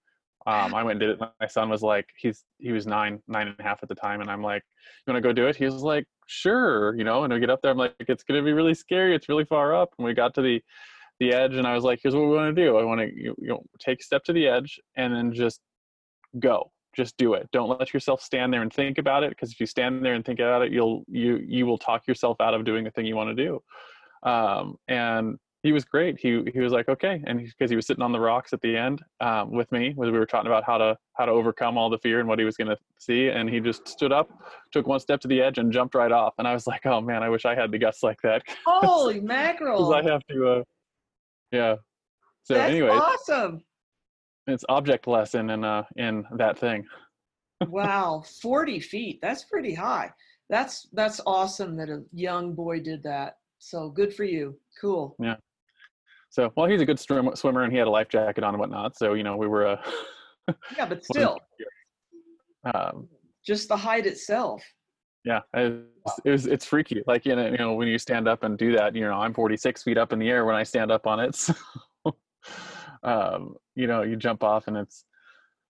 um, 0.46 0.74
I 0.74 0.82
went 0.82 0.92
and 0.92 1.00
did 1.00 1.10
it. 1.10 1.28
My 1.40 1.46
son 1.46 1.68
was 1.68 1.82
like, 1.82 2.06
he's, 2.16 2.44
he 2.58 2.72
was 2.72 2.86
nine, 2.86 3.20
nine 3.28 3.48
and 3.48 3.56
a 3.58 3.62
half 3.62 3.82
at 3.82 3.88
the 3.88 3.94
time. 3.94 4.20
And 4.20 4.30
I'm 4.30 4.42
like, 4.42 4.62
you 5.06 5.12
want 5.12 5.22
to 5.22 5.28
go 5.28 5.32
do 5.32 5.46
it? 5.46 5.56
He 5.56 5.64
was 5.64 5.82
like, 5.82 6.04
sure. 6.26 6.96
You 6.96 7.04
know, 7.04 7.24
and 7.24 7.32
we 7.32 7.40
get 7.40 7.50
up 7.50 7.60
there. 7.62 7.70
I'm 7.70 7.78
like, 7.78 7.94
it's 8.00 8.24
going 8.24 8.40
to 8.40 8.44
be 8.44 8.52
really 8.52 8.74
scary. 8.74 9.14
It's 9.14 9.28
really 9.28 9.44
far 9.44 9.74
up. 9.74 9.90
And 9.98 10.06
we 10.06 10.14
got 10.14 10.34
to 10.34 10.42
the, 10.42 10.60
the 11.20 11.32
edge 11.32 11.54
and 11.54 11.66
I 11.66 11.74
was 11.74 11.84
like, 11.84 12.00
here's 12.02 12.14
what 12.14 12.24
we 12.24 12.34
want 12.34 12.54
to 12.54 12.62
do. 12.64 12.76
I 12.76 12.84
want 12.84 13.00
to, 13.00 13.06
you, 13.06 13.34
you 13.38 13.48
know, 13.48 13.62
take 13.78 14.00
a 14.00 14.04
step 14.04 14.24
to 14.24 14.32
the 14.32 14.48
edge 14.48 14.80
and 14.96 15.14
then 15.14 15.32
just 15.32 15.60
go 16.38 16.70
just 16.94 17.16
do 17.16 17.34
it 17.34 17.48
don't 17.52 17.68
let 17.80 17.92
yourself 17.94 18.20
stand 18.22 18.52
there 18.52 18.62
and 18.62 18.72
think 18.72 18.98
about 18.98 19.22
it 19.22 19.30
because 19.30 19.50
if 19.50 19.58
you 19.58 19.66
stand 19.66 20.04
there 20.04 20.14
and 20.14 20.24
think 20.24 20.40
about 20.40 20.62
it 20.62 20.72
you'll 20.72 21.04
you 21.08 21.40
you 21.46 21.66
will 21.66 21.78
talk 21.78 22.06
yourself 22.06 22.36
out 22.40 22.54
of 22.54 22.64
doing 22.64 22.84
the 22.84 22.90
thing 22.90 23.06
you 23.06 23.16
want 23.16 23.34
to 23.34 23.44
do 23.44 23.62
um, 24.28 24.76
and 24.88 25.38
he 25.62 25.70
was 25.70 25.84
great. 25.84 26.18
He 26.18 26.42
he 26.52 26.60
was 26.60 26.72
like 26.72 26.88
okay 26.88 27.22
and 27.26 27.40
because 27.40 27.70
he 27.70 27.76
was 27.76 27.86
sitting 27.86 28.02
on 28.02 28.12
the 28.12 28.18
rocks 28.18 28.52
at 28.52 28.60
the 28.60 28.76
end 28.76 29.02
um, 29.20 29.52
with 29.52 29.70
me 29.70 29.92
where 29.94 30.10
we 30.10 30.18
were 30.18 30.26
talking 30.26 30.48
about 30.48 30.64
how 30.64 30.76
to 30.76 30.96
how 31.14 31.24
to 31.24 31.30
overcome 31.30 31.78
all 31.78 31.88
the 31.88 31.98
fear 31.98 32.18
and 32.18 32.28
what 32.28 32.38
he 32.38 32.44
was 32.44 32.56
going 32.56 32.68
to 32.68 32.76
see 32.98 33.28
and 33.28 33.48
he 33.48 33.60
just 33.60 33.86
stood 33.86 34.12
up 34.12 34.28
took 34.72 34.86
one 34.86 34.98
step 34.98 35.20
to 35.20 35.28
the 35.28 35.40
edge 35.40 35.58
and 35.58 35.72
jumped 35.72 35.94
right 35.94 36.10
off 36.10 36.34
and 36.38 36.48
i 36.48 36.52
was 36.52 36.66
like 36.72 36.84
oh 36.86 37.00
man 37.00 37.22
i 37.22 37.28
wish 37.28 37.44
i 37.44 37.54
had 37.54 37.70
the 37.70 37.78
guts 37.78 38.02
like 38.02 38.20
that. 38.22 38.42
Holy 38.66 39.14
because 39.20 39.28
mackerel. 39.28 39.94
i 39.94 40.02
have 40.02 40.26
to 40.28 40.48
uh 40.48 40.62
yeah. 41.52 41.76
So 42.44 42.54
That's 42.54 42.70
anyway 42.70 42.88
awesome. 42.88 43.62
it's 44.46 44.64
object 44.68 45.06
lesson 45.06 45.50
in 45.50 45.64
uh 45.64 45.84
in 45.96 46.24
that 46.36 46.58
thing. 46.58 46.84
Wow 47.68 48.24
40 48.42 48.80
feet 48.80 49.20
that's 49.22 49.44
pretty 49.44 49.74
high. 49.74 50.10
That's 50.50 50.88
that's 50.92 51.20
awesome 51.24 51.76
that 51.76 51.88
a 51.88 52.02
young 52.12 52.54
boy 52.54 52.80
did 52.80 53.04
that. 53.04 53.36
So 53.58 53.90
good 53.90 54.12
for 54.12 54.24
you. 54.24 54.58
Cool 54.80 55.14
So, 56.32 56.52
well, 56.56 56.66
he's 56.66 56.80
a 56.80 56.86
good 56.86 56.98
swim, 56.98 57.30
swimmer, 57.36 57.62
and 57.62 57.72
he 57.72 57.78
had 57.78 57.86
a 57.86 57.90
life 57.90 58.08
jacket 58.08 58.42
on 58.42 58.54
and 58.54 58.58
whatnot. 58.58 58.96
So, 58.96 59.14
you 59.14 59.22
know, 59.22 59.36
we 59.36 59.46
were. 59.46 59.66
Uh, 59.66 59.82
yeah 60.76 60.84
but 60.84 61.04
still 61.04 61.38
um, 62.74 63.06
just 63.46 63.68
the 63.68 63.76
height 63.76 64.06
itself 64.06 64.60
yeah, 65.24 65.40
it 65.54 65.84
was, 66.04 66.20
it 66.24 66.30
was. 66.30 66.46
It's 66.46 66.66
freaky. 66.66 67.02
Like 67.06 67.24
you 67.24 67.36
know, 67.36 67.46
you 67.46 67.56
know, 67.56 67.74
when 67.74 67.86
you 67.86 67.98
stand 67.98 68.26
up 68.26 68.42
and 68.42 68.58
do 68.58 68.72
that, 68.76 68.94
you 68.94 69.02
know, 69.02 69.12
I'm 69.12 69.32
46 69.32 69.82
feet 69.82 69.96
up 69.96 70.12
in 70.12 70.18
the 70.18 70.28
air 70.28 70.44
when 70.44 70.56
I 70.56 70.64
stand 70.64 70.90
up 70.90 71.06
on 71.06 71.20
it. 71.20 71.48
So, 72.04 72.16
um, 73.04 73.54
you 73.76 73.86
know, 73.86 74.02
you 74.02 74.16
jump 74.16 74.42
off, 74.42 74.66
and 74.66 74.76
it's 74.76 75.04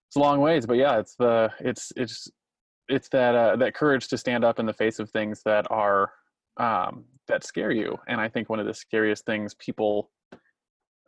it's 0.09 0.17
a 0.17 0.19
long 0.19 0.41
ways. 0.41 0.65
But 0.65 0.79
yeah, 0.79 0.99
it's 0.99 1.15
the 1.17 1.51
it's 1.61 1.93
it's 1.97 2.29
it's 2.89 3.09
that 3.11 3.35
uh, 3.35 3.57
that 3.57 3.75
courage 3.75 4.09
to 4.09 4.19
stand 4.19 4.45
up 4.45 4.59
in 4.59 4.65
the 4.65 4.73
face 4.73 4.99
of 4.99 5.11
things 5.11 5.43
that 5.45 5.67
are 5.71 6.13
um, 6.57 7.05
that 7.29 7.45
scare 7.45 7.71
you. 7.71 7.99
And 8.09 8.21
I 8.21 8.29
think 8.29 8.49
one 8.49 8.61
of 8.61 8.67
the 8.67 8.73
scariest 8.73 9.27
things 9.27 9.55
people 9.55 10.11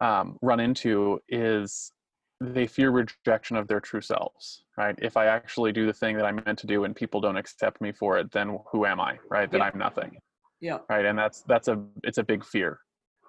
um, 0.04 0.26
run 0.42 0.60
into 0.60 1.18
is 1.28 1.92
they 2.40 2.66
fear 2.66 2.90
rejection 2.90 3.56
of 3.56 3.66
their 3.68 3.80
true 3.80 4.00
selves 4.12 4.64
right? 4.76 4.96
If 5.08 5.16
i 5.16 5.24
actually 5.26 5.72
do 5.72 5.84
the 5.86 5.92
thing 6.00 6.12
that 6.16 6.26
i'm 6.28 6.38
meant 6.46 6.58
to 6.64 6.66
do 6.66 6.78
and 6.84 6.94
people 7.02 7.20
don't 7.20 7.36
accept 7.42 7.80
me 7.80 7.90
for 8.00 8.10
it 8.20 8.26
then 8.36 8.48
who 8.70 8.84
am 8.92 9.00
i 9.00 9.12
right? 9.34 9.48
Then 9.50 9.60
Yeah. 9.60 9.70
i'm 9.72 9.78
nothing 9.78 10.12
yeah. 10.60 10.78
right? 10.88 11.04
And 11.04 11.16
that's 11.22 11.38
that's 11.52 11.68
a 11.68 11.76
it's 12.08 12.18
a 12.24 12.26
big 12.32 12.42
fear 12.44 12.72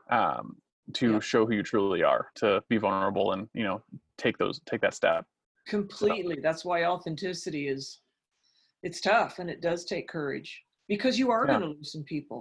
um 0.10 0.46
to 1.00 1.06
Yeah. 1.14 1.20
show 1.32 1.46
who 1.46 1.54
you 1.60 1.64
truly 1.64 2.04
are 2.04 2.24
to 2.42 2.50
be 2.70 2.78
vulnerable 2.78 3.28
and 3.34 3.42
you 3.60 3.64
know 3.68 3.78
take 4.18 4.38
those 4.38 4.56
take 4.70 4.82
that 4.82 4.94
step. 5.02 5.26
Completely. 5.68 6.38
That's 6.48 6.64
why 6.64 6.86
authenticity 6.86 7.64
is 7.76 7.84
it's 8.84 9.02
tough 9.02 9.40
and 9.40 9.50
it 9.50 9.62
does 9.62 9.84
take 9.86 10.08
courage 10.08 10.52
because 10.88 11.18
you 11.18 11.32
are 11.32 11.46
Yeah. 11.46 11.54
going 11.60 11.64
to 11.70 11.78
lose 11.78 11.92
some 11.96 12.04
people 12.04 12.40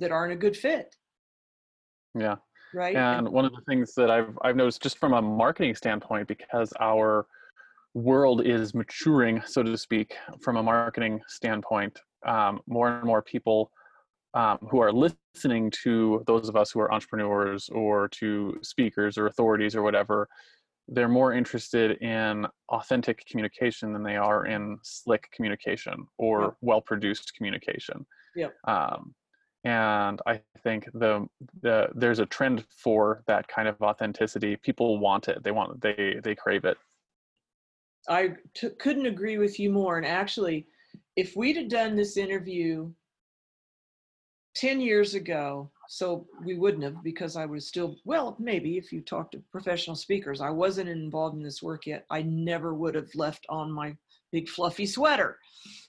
that 0.00 0.12
aren't 0.12 0.32
a 0.32 0.42
good 0.44 0.56
fit. 0.56 0.88
Yeah 2.26 2.36
right? 2.74 2.96
And 2.96 3.28
one 3.28 3.44
of 3.44 3.52
the 3.52 3.62
things 3.68 3.94
that 3.94 4.10
i've 4.10 4.38
i've 4.42 4.56
noticed 4.56 4.82
just 4.82 4.98
from 4.98 5.12
a 5.12 5.22
marketing 5.22 5.74
standpoint 5.74 6.28
because 6.28 6.72
our 6.80 7.26
world 7.94 8.46
is 8.46 8.74
maturing 8.74 9.42
so 9.46 9.62
to 9.62 9.76
speak 9.76 10.14
from 10.40 10.56
a 10.56 10.62
marketing 10.62 11.20
standpoint 11.26 11.98
um, 12.26 12.60
more 12.66 12.88
and 12.88 13.04
more 13.04 13.22
people 13.22 13.70
um, 14.34 14.58
who 14.70 14.80
are 14.80 14.92
listening 14.92 15.72
to 15.82 16.22
those 16.26 16.48
of 16.48 16.54
us 16.54 16.70
who 16.70 16.80
are 16.80 16.92
entrepreneurs 16.92 17.68
or 17.70 18.08
to 18.08 18.56
speakers 18.62 19.18
or 19.18 19.26
authorities 19.26 19.74
or 19.74 19.82
whatever 19.82 20.28
they're 20.90 21.08
more 21.08 21.32
interested 21.32 21.92
in 22.02 22.46
authentic 22.68 23.24
communication 23.26 23.92
than 23.92 24.02
they 24.02 24.16
are 24.16 24.46
in 24.46 24.76
slick 24.82 25.30
communication 25.32 26.06
or 26.18 26.56
well 26.60 26.80
produced 26.80 27.32
communication. 27.36 28.04
Yep. 28.36 28.54
um, 28.66 29.14
and 29.64 30.20
i 30.26 30.40
think 30.62 30.88
the, 30.94 31.26
the 31.62 31.88
there's 31.94 32.18
a 32.18 32.26
trend 32.26 32.64
for 32.70 33.22
that 33.26 33.46
kind 33.48 33.68
of 33.68 33.80
authenticity 33.82 34.56
people 34.56 34.98
want 34.98 35.28
it 35.28 35.42
they 35.42 35.50
want 35.50 35.80
they 35.80 36.18
they 36.22 36.34
crave 36.34 36.64
it 36.64 36.78
I 38.08 38.34
t- 38.54 38.70
couldn't 38.78 39.06
agree 39.06 39.38
with 39.38 39.58
you 39.58 39.70
more. 39.70 39.96
And 39.96 40.06
actually, 40.06 40.66
if 41.16 41.36
we'd 41.36 41.56
have 41.56 41.68
done 41.68 41.96
this 41.96 42.16
interview 42.16 42.90
10 44.56 44.80
years 44.80 45.14
ago, 45.14 45.70
so 45.88 46.26
we 46.44 46.54
wouldn't 46.54 46.84
have 46.84 47.02
because 47.02 47.36
I 47.36 47.46
was 47.46 47.66
still, 47.66 47.96
well, 48.04 48.36
maybe 48.38 48.78
if 48.78 48.92
you 48.92 49.00
talk 49.00 49.30
to 49.32 49.42
professional 49.50 49.96
speakers, 49.96 50.40
I 50.40 50.50
wasn't 50.50 50.88
involved 50.88 51.36
in 51.36 51.42
this 51.42 51.62
work 51.62 51.86
yet. 51.86 52.06
I 52.10 52.22
never 52.22 52.74
would 52.74 52.94
have 52.94 53.14
left 53.14 53.46
on 53.48 53.70
my 53.70 53.96
big 54.32 54.48
fluffy 54.48 54.86
sweater, 54.86 55.38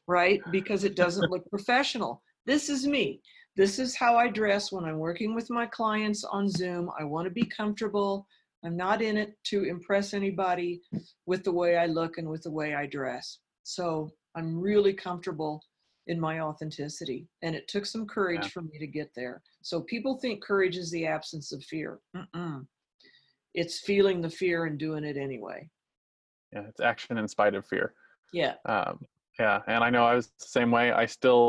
right? 0.07 0.41
Because 0.51 0.83
it 0.83 0.95
doesn't 0.95 1.29
look 1.29 1.47
professional. 1.49 2.23
This 2.45 2.69
is 2.69 2.87
me. 2.87 3.21
This 3.55 3.79
is 3.79 3.95
how 3.95 4.15
I 4.17 4.29
dress 4.29 4.71
when 4.71 4.85
I'm 4.85 4.97
working 4.99 5.35
with 5.35 5.49
my 5.49 5.65
clients 5.65 6.23
on 6.23 6.49
Zoom. 6.49 6.89
I 6.99 7.03
want 7.03 7.25
to 7.25 7.31
be 7.31 7.43
comfortable. 7.45 8.25
I'm 8.63 8.77
not 8.77 9.01
in 9.01 9.17
it 9.17 9.35
to 9.45 9.63
impress 9.65 10.13
anybody 10.13 10.81
with 11.25 11.43
the 11.43 11.51
way 11.51 11.77
I 11.77 11.87
look 11.87 12.17
and 12.17 12.29
with 12.29 12.43
the 12.43 12.51
way 12.51 12.75
I 12.75 12.85
dress. 12.85 13.39
So 13.63 14.11
I'm 14.35 14.59
really 14.59 14.93
comfortable 14.93 15.61
in 16.07 16.19
my 16.19 16.39
authenticity. 16.39 17.27
And 17.41 17.55
it 17.55 17.67
took 17.67 17.85
some 17.85 18.07
courage 18.07 18.43
Yeah. 18.43 18.49
for 18.49 18.61
me 18.61 18.79
to 18.79 18.87
get 18.87 19.11
there. 19.15 19.41
So 19.61 19.81
people 19.81 20.17
think 20.17 20.41
courage 20.43 20.77
is 20.77 20.89
the 20.91 21.05
absence 21.05 21.51
of 21.51 21.63
fear. 21.63 21.99
Mm-mm. 22.15 22.65
It's 23.53 23.79
feeling 23.79 24.21
the 24.21 24.29
fear 24.29 24.65
and 24.65 24.77
doing 24.79 25.03
it 25.03 25.17
anyway. 25.17 25.69
yeah 26.53 26.63
it's 26.69 26.79
action 26.81 27.17
in 27.17 27.27
spite 27.27 27.53
of 27.55 27.65
fear 27.65 27.93
Yeah. 28.33 28.55
um, 28.65 28.99
yeah 29.39 29.61
and 29.67 29.83
i 29.85 29.89
know 29.89 30.05
i 30.05 30.13
was 30.15 30.27
the 30.27 30.45
same 30.57 30.69
way 30.71 30.91
i 30.91 31.05
still 31.05 31.45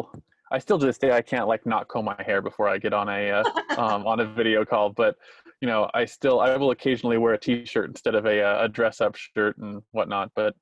i 0.53 0.59
still 0.59 0.78
to 0.78 0.86
this 0.86 0.98
day 0.98 1.12
i 1.12 1.22
can't 1.22 1.48
like 1.48 1.64
not 1.66 1.88
comb 1.88 2.05
my 2.05 2.22
hair 2.24 2.40
before 2.40 2.68
i 2.68 2.78
get 2.78 2.92
on 2.92 3.09
a 3.09 3.30
uh, 3.30 3.44
um, 3.78 4.07
on 4.07 4.20
a 4.20 4.24
video 4.24 4.64
call 4.64 4.90
but 4.90 5.16
you 5.61 5.68
know 5.68 5.90
i 5.94 6.05
still 6.05 6.40
i 6.40 6.57
will 6.57 6.70
occasionally 6.70 7.18
wear 7.18 7.34
a 7.34 7.38
t-shirt 7.38 7.88
instead 7.88 8.14
of 8.14 8.26
a, 8.26 8.42
uh, 8.42 8.64
a 8.64 8.68
dress 8.68 9.00
up 9.00 9.16
shirt 9.16 9.57
and 9.59 9.82
whatnot 9.92 10.30
but 10.36 10.55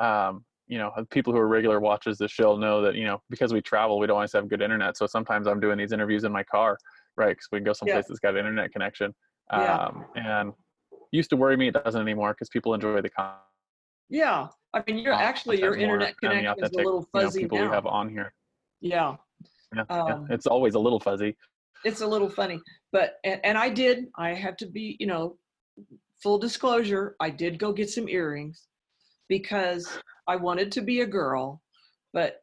um, 0.00 0.44
you 0.68 0.78
know 0.78 0.90
people 1.10 1.32
who 1.32 1.38
are 1.38 1.48
regular 1.48 1.80
watchers 1.80 2.14
of 2.14 2.24
the 2.24 2.28
show 2.28 2.56
know 2.56 2.80
that 2.80 2.94
you 2.94 3.04
know 3.04 3.20
because 3.28 3.52
we 3.52 3.60
travel 3.60 3.98
we 3.98 4.06
don't 4.06 4.16
always 4.16 4.32
have 4.32 4.48
good 4.48 4.62
internet 4.62 4.96
so 4.96 5.06
sometimes 5.06 5.46
i'm 5.46 5.60
doing 5.60 5.76
these 5.76 5.92
interviews 5.92 6.24
in 6.24 6.32
my 6.32 6.42
car 6.42 6.78
right 7.16 7.30
because 7.30 7.48
we 7.52 7.58
can 7.58 7.64
go 7.64 7.72
someplace 7.72 8.06
that's 8.08 8.20
got 8.20 8.30
an 8.34 8.38
internet 8.38 8.72
connection 8.72 9.14
Yeah. 9.50 9.76
um, 9.76 10.04
and 10.16 10.52
used 11.10 11.30
to 11.30 11.36
worry 11.36 11.56
me 11.56 11.68
it 11.68 11.74
doesn't 11.84 12.00
anymore 12.00 12.32
because 12.32 12.48
people 12.48 12.72
enjoy 12.74 13.00
the 13.02 13.10
content 13.10 13.42
Yeah. 14.08 14.48
I 14.74 14.82
mean, 14.86 14.96
you're 14.98 15.12
actually, 15.12 15.60
your 15.60 15.74
internet 15.74 16.16
connection 16.18 16.64
is 16.64 16.70
a 16.72 16.76
little 16.76 17.06
you 17.14 17.20
know, 17.20 17.26
fuzzy 17.26 17.40
people 17.40 17.58
now. 17.58 17.64
we 17.68 17.74
have 17.74 17.84
on 17.84 18.08
here 18.08 18.32
Yeah. 18.80 19.16
Yeah, 19.74 19.84
yeah, 19.90 20.14
Um, 20.14 20.26
it's 20.30 20.46
always 20.46 20.74
a 20.74 20.78
little 20.78 21.00
fuzzy 21.00 21.36
it's 21.84 22.00
a 22.00 22.06
little 22.06 22.30
funny, 22.30 22.60
but 22.92 23.14
and, 23.24 23.40
and 23.44 23.58
I 23.58 23.68
did. 23.68 24.06
I 24.16 24.34
have 24.34 24.56
to 24.58 24.66
be, 24.66 24.96
you 25.00 25.06
know, 25.06 25.36
full 26.22 26.38
disclosure. 26.38 27.16
I 27.20 27.30
did 27.30 27.58
go 27.58 27.72
get 27.72 27.90
some 27.90 28.08
earrings 28.08 28.68
because 29.28 29.88
I 30.28 30.36
wanted 30.36 30.70
to 30.72 30.80
be 30.82 31.00
a 31.00 31.06
girl, 31.06 31.62
but 32.12 32.36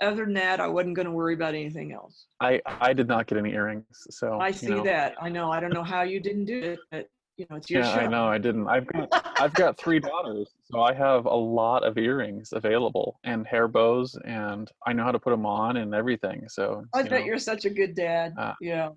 other 0.00 0.24
than 0.24 0.34
that, 0.34 0.60
I 0.60 0.66
wasn't 0.68 0.96
going 0.96 1.06
to 1.06 1.12
worry 1.12 1.34
about 1.34 1.54
anything 1.54 1.92
else. 1.92 2.26
I 2.40 2.60
I 2.66 2.92
did 2.92 3.08
not 3.08 3.26
get 3.26 3.38
any 3.38 3.52
earrings, 3.52 3.86
so 4.10 4.40
I 4.40 4.50
see 4.50 4.66
you 4.70 4.76
know. 4.76 4.84
that. 4.84 5.14
I 5.20 5.28
know. 5.28 5.50
I 5.50 5.60
don't 5.60 5.72
know 5.72 5.84
how 5.84 6.02
you 6.02 6.20
didn't 6.20 6.46
do 6.46 6.58
it, 6.60 6.78
but 6.90 7.08
you 7.36 7.46
know, 7.50 7.56
it's 7.56 7.70
your 7.70 7.82
Yeah, 7.82 7.90
show. 7.90 8.00
I 8.00 8.06
know. 8.08 8.26
I 8.26 8.38
didn't. 8.38 8.68
I've 8.68 8.86
got 8.86 9.08
I've 9.38 9.54
got 9.54 9.78
three 9.78 10.00
daughters, 10.00 10.48
so 10.72 10.80
I 10.82 10.92
have 10.94 11.26
a 11.26 11.34
lot 11.34 11.84
of 11.84 11.98
earrings 11.98 12.52
available 12.52 13.18
and 13.24 13.46
hair 13.46 13.68
bows, 13.68 14.16
and 14.24 14.70
I 14.86 14.92
know 14.92 15.04
how 15.04 15.12
to 15.12 15.18
put 15.18 15.30
them 15.30 15.44
on 15.46 15.76
and 15.76 15.94
everything. 15.94 16.48
So 16.48 16.84
I 16.94 17.00
you 17.00 17.10
bet 17.10 17.20
know, 17.20 17.26
you're 17.26 17.38
such 17.38 17.64
a 17.64 17.70
good 17.70 17.94
dad. 17.94 18.32
Uh, 18.38 18.54
yeah. 18.60 18.90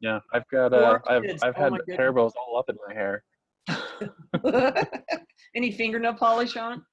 yeah. 0.00 0.20
I've 0.34 0.46
got 0.52 0.72
uh, 0.74 0.98
I've 1.08 1.22
kids. 1.22 1.42
I've 1.42 1.54
Oh 1.56 1.62
had 1.62 1.72
hair 1.96 2.12
bows 2.12 2.32
all 2.36 2.58
up 2.58 2.68
in 2.68 2.76
my 2.86 2.94
hair. 2.94 3.24
Any 5.54 5.72
fingernail 5.72 6.14
polish 6.14 6.56
on? 6.56 6.84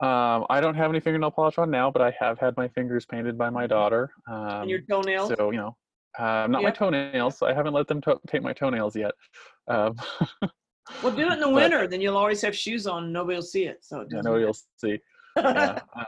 Um, 0.00 0.44
I 0.50 0.60
don't 0.60 0.74
have 0.74 0.90
any 0.90 1.00
fingernail 1.00 1.30
polish 1.30 1.56
on 1.58 1.70
now, 1.70 1.90
but 1.90 2.02
I 2.02 2.14
have 2.18 2.38
had 2.38 2.56
my 2.56 2.68
fingers 2.68 3.06
painted 3.06 3.38
by 3.38 3.48
my 3.50 3.66
daughter. 3.66 4.10
Um, 4.28 4.34
Mm-hmm. 4.36 4.60
and 4.62 4.70
your 4.70 4.80
toenails? 4.80 5.28
so 5.36 5.50
you 5.50 5.56
know, 5.58 5.76
uh, 6.18 6.46
not 6.48 6.62
my 6.62 6.70
toenails. 6.70 7.38
So 7.38 7.46
I 7.46 7.52
haven't 7.54 7.74
let 7.74 7.86
them 7.88 8.00
to- 8.02 8.20
paint 8.28 8.44
my 8.44 8.52
toenails 8.52 8.94
yet. 8.96 9.12
Um, 9.68 9.94
well, 11.02 11.14
do 11.14 11.28
it 11.28 11.32
in 11.34 11.40
the 11.40 11.46
but- 11.46 11.54
winter. 11.54 11.86
Then 11.86 12.00
you'll 12.00 12.16
always 12.16 12.40
have 12.42 12.56
shoes 12.56 12.86
on. 12.86 13.12
Nobody 13.12 13.36
will 13.36 13.42
see 13.42 13.64
it. 13.64 13.78
So 13.84 14.00
it 14.00 14.08
yeah, 14.10 14.20
nobody 14.22 14.44
will 14.44 14.56
see. 14.76 14.98
Yeah. 15.36 15.80
Um, 15.96 16.04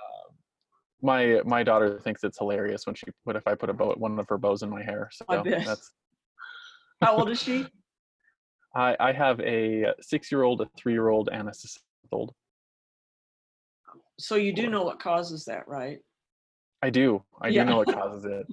my 1.03 1.41
my 1.45 1.63
daughter 1.63 2.01
thinks 2.01 2.23
it's 2.25 2.39
hilarious 2.39 2.87
when 2.87 2.95
she 2.95 3.07
what 3.25 3.37
if 3.37 3.47
I 3.47 3.55
put 3.55 3.69
a 3.71 3.73
bow 3.73 3.93
one 3.99 4.19
of 4.19 4.29
her 4.29 4.39
bows 4.39 4.63
in 4.63 4.71
my 4.71 4.83
hair. 4.83 5.11
So 5.13 5.25
that's 5.45 5.91
How 7.03 7.17
old 7.19 7.29
is 7.31 7.43
she? 7.43 7.67
I 8.75 8.97
I 9.01 9.13
have 9.13 9.41
a 9.41 9.93
six 10.01 10.31
year 10.31 10.43
old, 10.43 10.61
a 10.61 10.69
three 10.77 10.93
year 10.93 11.09
old, 11.09 11.29
and 11.33 11.49
a 11.49 11.55
six 11.55 11.79
year 12.05 12.09
old. 12.13 12.35
So 14.19 14.37
you 14.37 14.53
do 14.53 14.69
know 14.71 14.83
what 14.85 14.99
causes 15.01 15.45
that, 15.47 15.67
right? 15.69 15.99
I 16.83 16.91
do. 16.91 17.23
I 17.41 17.49
Yeah. 17.49 17.65
do 17.65 17.71
know 17.71 17.77
what 17.79 17.89
causes 18.01 18.25
it. 18.25 18.47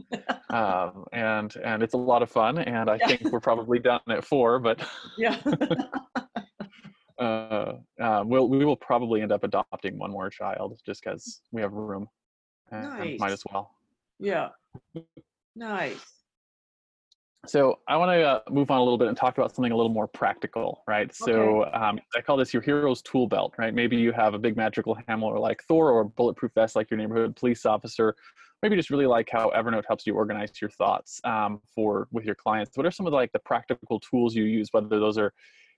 Um, 0.53 1.05
and 1.11 1.55
and 1.57 1.81
it's 1.81 1.93
a 1.93 1.97
lot 1.97 2.21
of 2.21 2.29
fun. 2.29 2.59
And 2.59 2.89
I 2.89 2.97
Yeah. 2.97 3.07
think 3.07 3.31
we're 3.31 3.39
probably 3.39 3.79
done 3.79 4.01
at 4.09 4.23
four, 4.23 4.59
but 4.59 4.85
Yeah. 5.17 5.39
uh, 7.19 7.73
uh, 7.99 8.23
we'll 8.25 8.47
we 8.49 8.63
will 8.65 8.75
probably 8.75 9.21
end 9.21 9.31
up 9.31 9.43
adopting 9.43 9.97
one 9.97 10.11
more 10.11 10.29
child 10.29 10.79
just 10.85 11.03
because 11.03 11.41
we 11.51 11.61
have 11.61 11.73
room. 11.73 12.07
And 12.71 13.19
might 13.19 13.31
as 13.31 13.43
well. 13.51 13.75
yeah. 14.19 14.49
Nice. 15.55 16.23
So 17.45 17.79
I 17.89 17.97
want 17.97 18.09
to 18.09 18.23
uh, 18.23 18.39
move 18.49 18.71
on 18.71 18.79
a 18.79 18.83
little 18.83 18.97
bit 18.97 19.09
and 19.09 19.17
talk 19.17 19.37
about 19.37 19.53
something 19.53 19.73
a 19.73 19.75
little 19.75 19.91
more 19.91 20.07
practical, 20.07 20.81
right? 20.87 21.13
So 21.13 21.65
um, 21.73 21.99
I 22.15 22.21
call 22.21 22.37
this 22.37 22.53
your 22.53 22.61
hero's 22.61 23.01
tool 23.01 23.27
belt, 23.27 23.53
right? 23.57 23.73
Maybe 23.73 23.97
you 23.97 24.13
have 24.13 24.33
a 24.33 24.39
big 24.39 24.55
magical 24.55 24.97
hammer 25.07 25.37
like 25.37 25.61
Thor 25.67 25.91
or 25.91 26.01
a 26.01 26.05
bulletproof 26.05 26.53
vest 26.55 26.75
like 26.77 26.89
your 26.89 26.97
neighborhood 26.97 27.35
police 27.35 27.65
officer. 27.65 28.15
Maybe 28.63 28.77
just 28.77 28.89
really 28.89 29.05
like 29.05 29.29
how 29.29 29.51
Evernote 29.53 29.83
helps 29.85 30.07
you 30.07 30.15
organize 30.15 30.49
your 30.61 30.69
thoughts 30.69 31.19
um, 31.25 31.59
for 31.75 32.07
with 32.13 32.23
your 32.23 32.33
clients. 32.33 32.77
What 32.77 32.85
are 32.85 32.91
some 32.91 33.05
of 33.05 33.11
the, 33.11 33.17
like 33.17 33.33
the 33.33 33.39
practical 33.39 33.99
tools 33.99 34.33
you 34.35 34.45
use? 34.45 34.69
Whether 34.71 35.01
those 35.01 35.17
are 35.17 35.33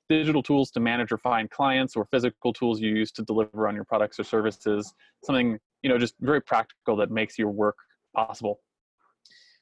digital 0.07 0.43
tools 0.43 0.69
to 0.69 0.79
manage 0.79 1.11
or 1.11 1.17
find 1.17 1.49
clients, 1.49 1.95
or 1.95 2.05
physical 2.05 2.53
tools 2.53 2.79
you 2.79 2.91
use 2.91 3.11
to 3.13 3.23
deliver 3.23 3.67
on 3.67 3.73
your 3.73 3.85
products 3.85 4.19
or 4.19 4.23
services. 4.23 4.93
Something 5.23 5.57
you 5.81 5.89
know, 5.89 5.97
just 5.97 6.13
very 6.19 6.39
practical 6.39 6.95
that 6.97 7.09
makes 7.09 7.39
your 7.39 7.49
work 7.49 7.75
possible. 8.15 8.59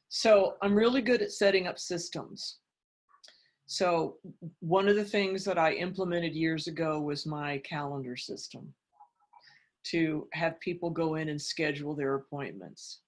So 0.09 0.55
I'm 0.61 0.75
really 0.75 1.01
good 1.01 1.21
at 1.21 1.31
setting 1.31 1.65
up 1.65 1.79
systems. 1.79 2.57
So 3.67 4.17
one 4.59 4.89
of 4.89 4.97
the 4.97 5.05
things 5.05 5.45
that 5.45 5.57
I 5.57 5.71
implemented 5.75 6.33
years 6.33 6.67
ago 6.67 6.99
was 6.99 7.25
my 7.25 7.59
calendar 7.59 8.17
system 8.17 8.73
to 9.85 10.27
have 10.33 10.59
people 10.59 10.89
go 10.89 11.15
in 11.15 11.29
and 11.29 11.41
schedule 11.41 11.95
their 11.95 12.15
appointments 12.15 12.99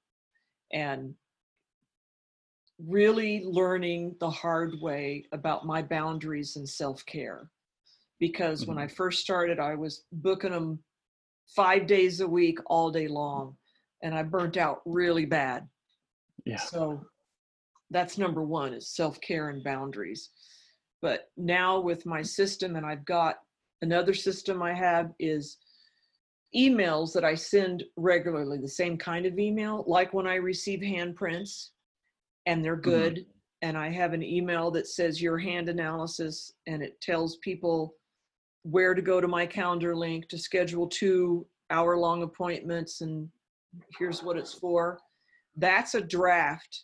and 0.76 1.16
really 2.78 3.44
learning 3.46 4.16
the 4.20 4.30
hard 4.30 4.76
way 4.82 5.26
about 5.32 5.66
my 5.66 5.82
boundaries 5.82 6.58
and 6.58 6.70
self-care 6.70 7.50
because 8.20 8.68
when 8.68 8.78
I 8.78 8.86
mm-hmm. 8.86 8.96
first 8.96 9.22
started 9.22 9.60
I 9.60 9.74
was 9.76 10.04
booking 10.12 10.52
them 10.52 10.80
5 11.56 11.88
days 11.88 12.20
a 12.20 12.28
week 12.28 12.60
all 12.68 12.92
day 12.92 13.08
long 13.08 13.56
and 14.04 14.14
I 14.14 14.22
burnt 14.24 14.58
out 14.58 14.82
really 14.86 15.26
bad 15.26 15.68
Yeah. 16.46 16.58
so 16.58 17.06
that's 17.92 18.18
number 18.18 18.44
one 18.44 18.74
is 18.74 18.90
self-care 18.90 19.50
and 19.50 19.64
boundaries. 19.64 20.30
But 21.02 21.30
now 21.38 21.80
with 21.80 22.06
my 22.06 22.22
system, 22.22 22.76
and 22.76 22.86
I've 22.86 23.06
got 23.06 23.36
another 23.82 24.14
system 24.14 24.62
I 24.62 24.74
have 24.74 25.12
is 25.20 25.58
emails 26.56 27.14
that 27.14 27.24
I 27.24 27.36
send 27.36 27.84
regularly, 27.98 28.58
the 28.58 28.68
same 28.68 28.98
kind 28.98 29.26
of 29.26 29.38
email, 29.40 29.84
like 29.88 30.14
when 30.14 30.28
I 30.28 30.36
receive 30.36 30.80
handprints 30.80 31.70
and 32.46 32.64
they're 32.64 32.78
mm-hmm. 32.78 32.90
good. 32.90 33.26
And 33.62 33.78
I 33.78 33.90
have 33.90 34.14
an 34.14 34.24
email 34.24 34.70
that 34.72 34.88
says 34.88 35.22
your 35.22 35.38
hand 35.38 35.70
analysis 35.70 36.54
and 36.68 36.84
it 36.84 37.00
tells 37.02 37.38
people 37.38 37.96
where 38.64 38.94
to 38.94 39.02
go 39.02 39.20
to 39.22 39.28
my 39.28 39.46
calendar 39.46 39.96
link 39.96 40.28
to 40.30 40.38
schedule 40.38 40.88
two 40.88 41.46
hour 41.72 41.98
long 41.98 42.22
appointments 42.22 43.02
and 43.02 43.28
here's 43.98 44.22
what 44.22 44.38
it's 44.38 44.54
for 44.54 45.00
that's 45.58 45.96
a 45.96 46.02
draft 46.02 46.84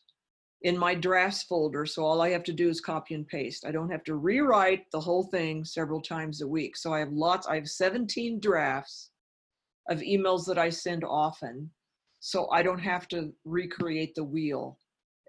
in 0.63 0.77
my 0.77 0.93
drafts 0.93 1.43
folder. 1.43 1.85
So 1.85 2.05
all 2.05 2.21
I 2.21 2.29
have 2.29 2.43
to 2.43 2.53
do 2.53 2.69
is 2.69 2.81
copy 2.81 3.15
and 3.15 3.27
paste. 3.27 3.65
I 3.65 3.71
don't 3.71 3.89
have 3.89 4.03
to 4.05 4.15
rewrite 4.15 4.85
the 4.91 4.99
whole 4.99 5.23
thing 5.23 5.65
several 5.65 6.01
times 6.01 6.41
a 6.41 6.47
week. 6.47 6.77
So 6.77 6.93
I 6.93 6.99
have 6.99 7.11
lots, 7.11 7.47
I 7.47 7.55
have 7.55 7.67
17 7.67 8.39
drafts 8.39 9.10
of 9.89 9.99
emails 9.99 10.45
that 10.47 10.57
I 10.57 10.69
send 10.69 11.03
often. 11.03 11.69
So 12.19 12.49
I 12.51 12.61
don't 12.61 12.79
have 12.79 13.07
to 13.09 13.33
recreate 13.45 14.13
the 14.15 14.23
wheel 14.23 14.77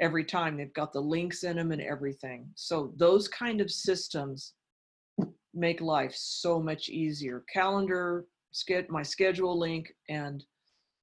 every 0.01 0.25
time. 0.25 0.57
They've 0.57 0.75
got 0.75 0.93
the 0.93 1.01
links 1.01 1.45
in 1.45 1.57
them 1.57 1.73
and 1.73 1.81
everything. 1.81 2.49
So 2.55 2.93
those 2.97 3.29
kind 3.29 3.61
of 3.61 3.71
systems 3.71 4.55
make 5.55 5.81
life 5.81 6.15
so 6.15 6.61
much 6.61 6.89
easier. 6.89 7.45
Calendar, 7.53 8.27
my 8.89 9.03
schedule 9.03 9.59
link, 9.59 9.93
and 10.09 10.45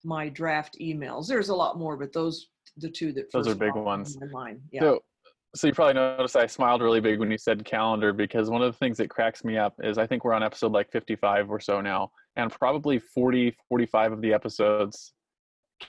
my 0.04 0.30
draft 0.30 0.78
emails. 0.82 1.28
There's 1.28 1.50
a 1.50 1.56
lot 1.56 1.78
more, 1.78 1.98
but 1.98 2.14
those 2.14 2.48
the 2.78 2.90
two 2.90 3.12
that 3.14 3.32
Those 3.32 3.48
first 3.48 3.56
are 3.56 3.60
big 3.60 3.76
ones. 3.76 4.18
my 4.20 4.28
mind. 4.28 4.62
Yeah. 4.72 4.82
So, 4.82 5.00
so 5.56 5.68
you 5.68 5.74
probably 5.74 5.96
noticed 5.96 6.36
I 6.36 6.46
smiled 6.46 6.82
really 6.82 7.02
big 7.02 7.20
when 7.20 7.32
you 7.32 7.38
said 7.38 7.66
calendar 7.66 8.14
because 8.14 8.50
one 8.50 8.62
of 8.62 8.72
the 8.72 8.78
things 8.78 8.98
that 8.98 9.10
cracks 9.10 9.44
me 9.44 9.58
up 9.58 9.74
is 9.84 9.98
I 9.98 10.06
think 10.06 10.24
we're 10.24 10.34
on 10.34 10.44
episode 10.44 10.72
like 10.72 10.92
55 10.92 11.50
or 11.50 11.60
so 11.60 11.82
now, 11.82 12.12
and 12.40 12.52
probably 12.52 13.00
40, 13.00 13.56
45 13.68 14.14
of 14.14 14.22
the 14.22 14.34
episodes, 14.34 15.14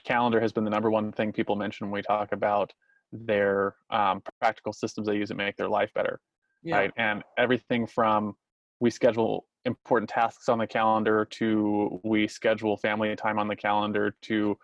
calendar 0.05 0.39
has 0.39 0.51
been 0.51 0.63
the 0.63 0.69
number 0.69 0.91
one 0.91 1.11
thing 1.11 1.31
people 1.31 1.55
mention 1.55 1.87
when 1.87 1.93
we 1.93 2.01
talk 2.01 2.31
about 2.31 2.71
their 3.11 3.75
um, 3.89 4.21
practical 4.39 4.73
systems 4.73 5.07
they 5.07 5.15
use 5.15 5.29
to 5.29 5.35
make 5.35 5.55
their 5.57 5.69
life 5.69 5.91
better, 5.93 6.19
yeah. 6.63 6.77
right? 6.77 6.91
And 6.97 7.23
everything 7.37 7.87
from 7.87 8.35
we 8.79 8.89
schedule 8.89 9.45
important 9.65 10.09
tasks 10.09 10.49
on 10.49 10.57
the 10.57 10.67
calendar 10.67 11.25
to 11.25 11.99
we 12.03 12.27
schedule 12.27 12.77
family 12.77 13.15
time 13.15 13.37
on 13.37 13.47
the 13.47 13.55
calendar 13.55 14.15
to 14.23 14.57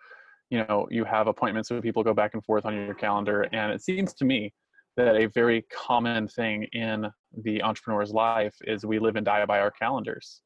you 0.50 0.58
know 0.58 0.88
you 0.90 1.04
have 1.04 1.28
appointments 1.28 1.70
with 1.70 1.84
people 1.84 2.02
go 2.02 2.12
back 2.12 2.34
and 2.34 2.44
forth 2.44 2.66
on 2.66 2.74
your 2.74 2.94
calendar 2.94 3.42
and 3.52 3.70
it 3.70 3.80
seems 3.80 4.12
to 4.12 4.24
me 4.24 4.52
that 4.96 5.14
a 5.14 5.26
very 5.26 5.64
common 5.72 6.26
thing 6.26 6.64
in 6.72 7.06
the 7.44 7.62
entrepreneur's 7.62 8.10
life 8.10 8.56
is 8.62 8.84
we 8.84 8.98
live 8.98 9.14
and 9.14 9.24
die 9.24 9.46
by 9.46 9.60
our 9.60 9.70
calendars 9.70 10.42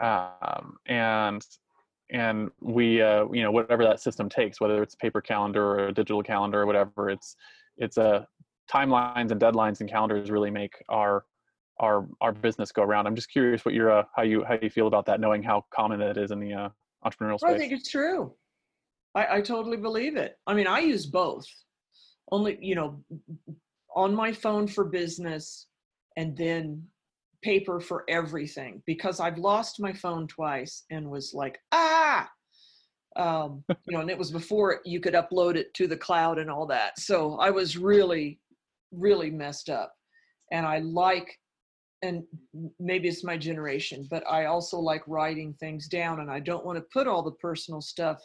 um, 0.00 0.76
and 0.86 1.44
and 2.10 2.50
we 2.60 3.02
uh, 3.02 3.26
you 3.32 3.42
know 3.42 3.50
whatever 3.50 3.84
that 3.84 4.00
system 4.00 4.28
takes 4.28 4.60
whether 4.60 4.82
it's 4.82 4.94
paper 4.94 5.20
calendar 5.20 5.64
or 5.64 5.88
a 5.88 5.92
digital 5.92 6.22
calendar 6.22 6.62
or 6.62 6.66
whatever 6.66 7.10
it's 7.10 7.36
it's 7.78 7.96
a 7.96 8.26
timelines 8.72 9.30
and 9.30 9.40
deadlines 9.40 9.80
and 9.80 9.90
calendars 9.90 10.30
really 10.30 10.50
make 10.50 10.72
our 10.88 11.24
our 11.80 12.06
our 12.20 12.32
business 12.32 12.72
go 12.72 12.82
around 12.82 13.06
i'm 13.06 13.14
just 13.14 13.30
curious 13.30 13.64
what 13.64 13.74
your 13.74 13.90
uh, 13.90 14.04
how 14.14 14.22
you 14.22 14.44
how 14.44 14.56
you 14.62 14.70
feel 14.70 14.86
about 14.86 15.04
that 15.04 15.20
knowing 15.20 15.42
how 15.42 15.64
common 15.74 15.98
that 15.98 16.16
is 16.16 16.30
in 16.30 16.38
the 16.38 16.52
uh, 16.52 16.68
entrepreneurial 17.04 17.38
space 17.38 17.52
I 17.52 17.58
think 17.58 17.72
it's 17.72 17.90
true. 17.90 18.32
I, 19.14 19.36
I 19.36 19.40
totally 19.40 19.76
believe 19.76 20.16
it. 20.16 20.38
I 20.46 20.54
mean, 20.54 20.66
I 20.66 20.80
use 20.80 21.06
both. 21.06 21.46
Only, 22.30 22.58
you 22.60 22.74
know, 22.74 23.02
on 23.94 24.14
my 24.14 24.32
phone 24.32 24.66
for 24.66 24.84
business 24.84 25.68
and 26.16 26.36
then 26.36 26.82
paper 27.46 27.78
for 27.78 28.04
everything 28.08 28.82
because 28.86 29.20
I've 29.20 29.38
lost 29.38 29.78
my 29.78 29.92
phone 29.92 30.26
twice 30.26 30.82
and 30.90 31.08
was 31.08 31.32
like, 31.32 31.60
ah, 31.70 32.28
um, 33.14 33.62
you 33.68 33.94
know, 33.94 34.00
and 34.00 34.10
it 34.10 34.18
was 34.18 34.32
before 34.32 34.80
you 34.84 34.98
could 34.98 35.14
upload 35.14 35.54
it 35.54 35.72
to 35.74 35.86
the 35.86 35.96
cloud 35.96 36.40
and 36.40 36.50
all 36.50 36.66
that. 36.66 36.98
So 36.98 37.36
I 37.36 37.50
was 37.50 37.78
really, 37.78 38.40
really 38.90 39.30
messed 39.30 39.70
up. 39.70 39.92
And 40.50 40.66
I 40.66 40.80
like, 40.80 41.38
and 42.02 42.24
maybe 42.80 43.06
it's 43.06 43.22
my 43.22 43.36
generation, 43.36 44.08
but 44.10 44.24
I 44.28 44.46
also 44.46 44.78
like 44.80 45.06
writing 45.06 45.54
things 45.54 45.86
down 45.86 46.18
and 46.18 46.30
I 46.30 46.40
don't 46.40 46.66
want 46.66 46.78
to 46.78 46.84
put 46.92 47.06
all 47.06 47.22
the 47.22 47.38
personal 47.40 47.80
stuff 47.80 48.18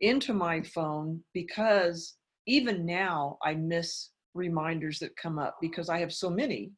into 0.00 0.34
my 0.34 0.62
phone 0.62 1.22
because 1.32 2.16
even 2.48 2.84
now 2.84 3.38
I 3.44 3.54
miss 3.54 4.10
reminders 4.34 4.98
that 4.98 5.16
come 5.16 5.38
up 5.38 5.58
because 5.60 5.88
I 5.88 6.00
have 6.00 6.12
so 6.12 6.28
many 6.28 6.72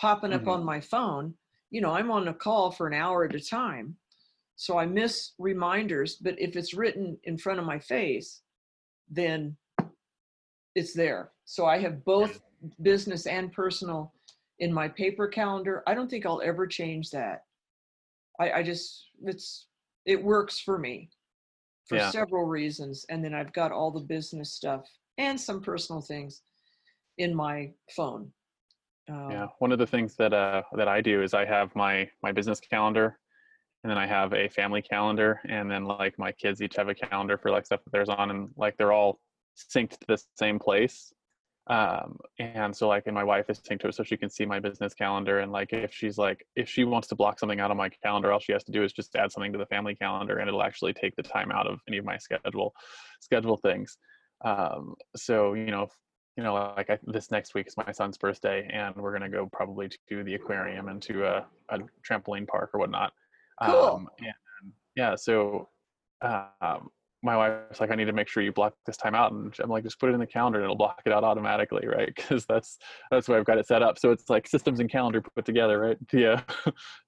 popping 0.00 0.32
up 0.32 0.44
Mhm. 0.44 0.48
on 0.48 0.64
my 0.64 0.80
phone. 0.80 1.36
You 1.70 1.80
know, 1.80 1.92
I'm 1.92 2.10
on 2.10 2.28
a 2.28 2.34
call 2.34 2.70
for 2.70 2.86
an 2.86 2.94
hour 2.94 3.24
at 3.24 3.34
a 3.34 3.40
time. 3.40 3.98
So 4.56 4.78
I 4.78 4.86
miss 4.86 5.32
reminders, 5.38 6.16
but 6.16 6.38
if 6.40 6.56
it's 6.56 6.74
written 6.74 7.18
in 7.24 7.38
front 7.38 7.58
of 7.60 7.66
my 7.66 7.78
face, 7.78 8.42
then 9.08 9.56
it's 10.74 10.92
there. 10.94 11.32
So 11.44 11.66
I 11.66 11.78
have 11.78 12.04
both 12.04 12.42
business 12.82 13.26
and 13.26 13.52
personal 13.52 14.12
in 14.58 14.72
my 14.72 14.88
paper 14.88 15.28
calendar. 15.28 15.82
I 15.86 15.94
don't 15.94 16.08
think 16.10 16.26
I'll 16.26 16.42
ever 16.42 16.66
change 16.66 17.10
that. 17.10 17.46
I, 18.38 18.52
I 18.52 18.62
just, 18.62 19.08
it's, 19.22 19.66
it 20.04 20.22
works 20.22 20.60
for 20.60 20.78
me 20.78 21.10
for 21.86 21.96
Yeah. 21.96 22.10
several 22.10 22.44
reasons. 22.44 23.04
And 23.08 23.24
then 23.24 23.34
I've 23.34 23.52
got 23.52 23.72
all 23.72 23.90
the 23.90 24.00
business 24.00 24.52
stuff 24.52 24.86
and 25.18 25.40
some 25.40 25.62
personal 25.62 26.02
things 26.02 26.42
in 27.18 27.34
my 27.34 27.72
phone. 27.96 28.32
Um, 29.08 29.16
Yeah, 29.28 29.48
one 29.58 29.72
of 29.72 29.78
the 29.78 29.86
things 29.86 30.16
that 30.16 30.32
uh 30.32 30.62
that 30.76 30.88
I 30.88 31.00
do 31.00 31.22
is 31.22 31.34
I 31.34 31.44
have 31.44 31.74
my 31.76 32.10
my 32.22 32.32
business 32.32 32.60
calendar, 32.60 33.18
and 33.84 33.90
then 33.90 33.98
I 33.98 34.06
have 34.06 34.32
a 34.34 34.48
family 34.48 34.82
calendar, 34.82 35.40
and 35.48 35.70
then 35.70 35.84
like 35.86 36.18
my 36.18 36.32
kids 36.32 36.62
each 36.62 36.76
have 36.76 36.88
a 36.88 36.94
calendar 36.94 37.38
for 37.38 37.50
like 37.50 37.66
stuff 37.66 37.84
that 37.84 37.92
there's 37.92 38.08
on, 38.10 38.30
and 38.30 38.50
like 38.56 38.76
they're 38.76 38.92
all 38.92 39.20
synced 39.56 39.98
to 40.00 40.06
the 40.08 40.22
same 40.36 40.58
place. 40.58 41.12
Um, 41.68 42.18
and 42.38 42.76
so 42.76 42.88
like, 42.88 43.04
and 43.06 43.14
my 43.14 43.24
wife 43.24 43.46
is 43.50 43.60
synced 43.60 43.80
to 43.82 43.88
it, 43.88 43.94
so 43.94 44.02
she 44.04 44.16
can 44.16 44.30
see 44.30 44.46
my 44.46 44.60
business 44.60 44.94
calendar, 44.94 45.40
and 45.40 45.52
like 45.52 45.72
if 45.72 45.94
she's 45.94 46.18
like 46.18 46.46
if 46.56 46.68
she 46.68 46.84
wants 46.84 47.08
to 47.08 47.16
block 47.16 47.38
something 47.40 47.60
out 47.60 47.70
of 47.70 47.76
my 47.78 47.90
calendar, 47.90 48.32
all 48.32 48.40
she 48.40 48.52
has 48.52 48.64
to 48.64 48.72
do 48.72 48.84
is 48.84 48.92
just 48.92 49.14
add 49.16 49.32
something 49.32 49.52
to 49.52 49.58
the 49.58 49.66
family 49.66 49.94
calendar, 49.96 50.38
and 50.38 50.48
it'll 50.48 50.62
actually 50.64 50.94
take 50.94 51.16
the 51.16 51.22
time 51.22 51.52
out 51.52 51.66
of 51.68 51.80
any 51.88 51.98
of 51.98 52.04
my 52.04 52.18
schedule 52.18 52.74
schedule 53.20 53.56
things. 53.58 53.98
Um, 54.44 54.94
so 55.16 55.54
you 55.54 55.70
know, 55.70 55.88
you 56.36 56.42
know, 56.42 56.54
like 56.76 56.90
I, 56.90 56.98
this 57.04 57.30
next 57.30 57.54
week 57.54 57.66
is 57.66 57.76
my 57.76 57.92
son's 57.92 58.16
birthday, 58.16 58.68
and 58.72 58.94
we're 58.96 59.12
gonna 59.12 59.28
go 59.28 59.48
probably 59.52 59.90
to 60.08 60.24
the 60.24 60.34
aquarium 60.34 60.88
and 60.88 61.02
to 61.02 61.26
a, 61.26 61.46
a 61.68 61.78
trampoline 62.08 62.46
park 62.46 62.70
or 62.72 62.80
whatnot. 62.80 63.12
Cool. 63.62 63.74
Um, 63.74 64.08
and 64.18 64.72
yeah, 64.96 65.14
so 65.16 65.68
um, 66.22 66.90
my 67.22 67.36
wife's 67.36 67.80
like, 67.80 67.90
I 67.90 67.94
need 67.94 68.06
to 68.06 68.12
make 68.12 68.28
sure 68.28 68.42
you 68.42 68.52
block 68.52 68.74
this 68.86 68.96
time 68.96 69.14
out, 69.14 69.32
and 69.32 69.54
I'm 69.62 69.68
like, 69.68 69.84
just 69.84 69.98
put 70.00 70.08
it 70.08 70.14
in 70.14 70.20
the 70.20 70.26
calendar, 70.26 70.58
and 70.58 70.64
it'll 70.64 70.76
block 70.76 71.02
it 71.04 71.12
out 71.12 71.24
automatically, 71.24 71.86
right? 71.86 72.12
Because 72.16 72.46
that's 72.46 72.78
that's 73.10 73.28
why 73.28 73.36
I've 73.36 73.44
got 73.44 73.58
it 73.58 73.66
set 73.66 73.82
up. 73.82 73.98
So 73.98 74.10
it's 74.10 74.30
like 74.30 74.46
systems 74.46 74.80
and 74.80 74.90
calendar 74.90 75.20
put 75.20 75.44
together, 75.44 75.80
right? 75.80 75.98
Yeah, 76.12 76.42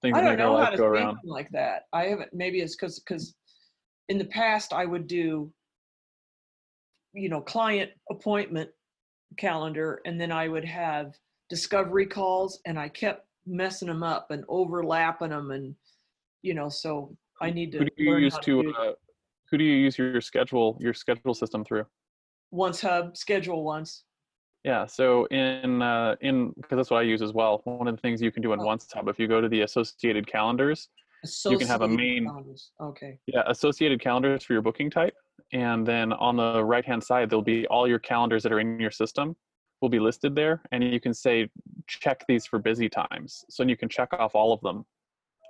things 0.03 0.17
I 0.17 0.23
don't 0.23 0.39
know 0.39 0.57
how 0.59 0.71
to 0.71 0.77
go 0.77 0.87
around. 0.87 1.19
like 1.25 1.51
that. 1.53 1.85
I 1.93 2.05
haven't. 2.05 2.33
Maybe 2.33 2.61
it's 2.61 2.77
because 2.77 3.01
because 3.01 3.35
in 4.09 4.19
the 4.19 4.27
past 4.27 4.73
I 4.73 4.85
would 4.85 5.07
do, 5.07 5.53
you 7.15 7.29
know, 7.29 7.41
client 7.41 7.91
appointment 8.11 8.71
calendar, 9.37 10.01
and 10.05 10.21
then 10.21 10.33
I 10.33 10.49
would 10.49 10.65
have 10.65 11.15
discovery 11.49 12.07
calls, 12.07 12.61
and 12.67 12.79
I 12.79 12.89
kept 12.89 13.27
messing 13.47 13.89
them 13.89 14.03
up 14.03 14.31
and 14.31 14.45
overlapping 14.49 15.31
them, 15.31 15.51
and 15.51 15.75
you 16.43 16.55
know, 16.55 16.69
so 16.69 17.17
I 17.41 17.51
need 17.51 17.73
to 17.73 17.79
Who 17.79 17.85
do 17.85 17.91
you 17.97 18.17
use 18.17 18.35
how 18.35 18.41
to? 18.41 18.75
Uh, 18.79 18.93
who 19.51 19.59
do 19.59 19.65
you 19.65 19.75
use 19.77 19.99
your 19.99 20.21
schedule 20.21 20.77
your 20.81 20.95
schedule 20.95 21.35
system 21.35 21.65
through? 21.65 21.85
OnceHub 22.55 23.17
schedule 23.17 23.65
once. 23.65 24.05
Yeah, 24.65 24.87
so 24.87 25.25
in 25.27 25.83
uh, 25.83 26.15
in 26.21 26.51
because 26.57 26.77
that's 26.77 26.91
what 26.91 26.99
I 26.99 27.03
use 27.03 27.23
as 27.23 27.33
well. 27.33 27.61
One 27.65 27.89
of 27.89 27.97
the 27.97 28.01
things 28.01 28.23
you 28.23 28.31
can 28.31 28.43
do 28.43 28.53
in 28.53 28.61
Oh. 28.61 28.65
One 28.65 28.79
Hub, 28.93 29.09
if 29.09 29.19
you 29.19 29.27
go 29.27 29.41
to 29.41 29.49
the 29.49 29.63
associated 29.63 30.27
calendars, 30.27 30.89
You 31.47 31.59
can 31.59 31.67
have 31.67 31.83
a 31.83 31.89
main- 31.89 32.27
calendars. 32.27 32.71
Okay. 32.81 33.19
yeah, 33.27 33.43
associated 33.47 34.01
calendars 34.01 34.45
for 34.45 34.53
your 34.53 34.63
booking 34.63 34.91
type, 34.91 35.15
and 35.53 35.87
then 35.87 36.13
on 36.15 36.37
the 36.37 36.65
right 36.65 36.85
hand 36.85 37.03
side 37.03 37.31
there'll 37.31 37.43
be 37.43 37.67
all 37.69 37.87
your 37.89 37.99
calendars 37.99 38.43
that 38.43 38.53
are 38.53 38.61
in 38.61 38.79
your 38.81 38.91
system 38.91 39.37
will 39.81 39.89
be 39.89 39.99
listed 40.01 40.35
there, 40.35 40.63
and 40.71 40.83
you 40.85 41.01
can 41.01 41.13
say 41.13 41.49
check 41.89 42.25
these 42.29 42.47
for 42.47 42.59
busy 42.59 42.89
times, 42.89 43.45
so 43.51 43.65
you 43.65 43.77
can 43.77 43.89
check 43.89 44.13
off 44.13 44.35
all 44.35 44.53
of 44.53 44.61
them. 44.61 44.85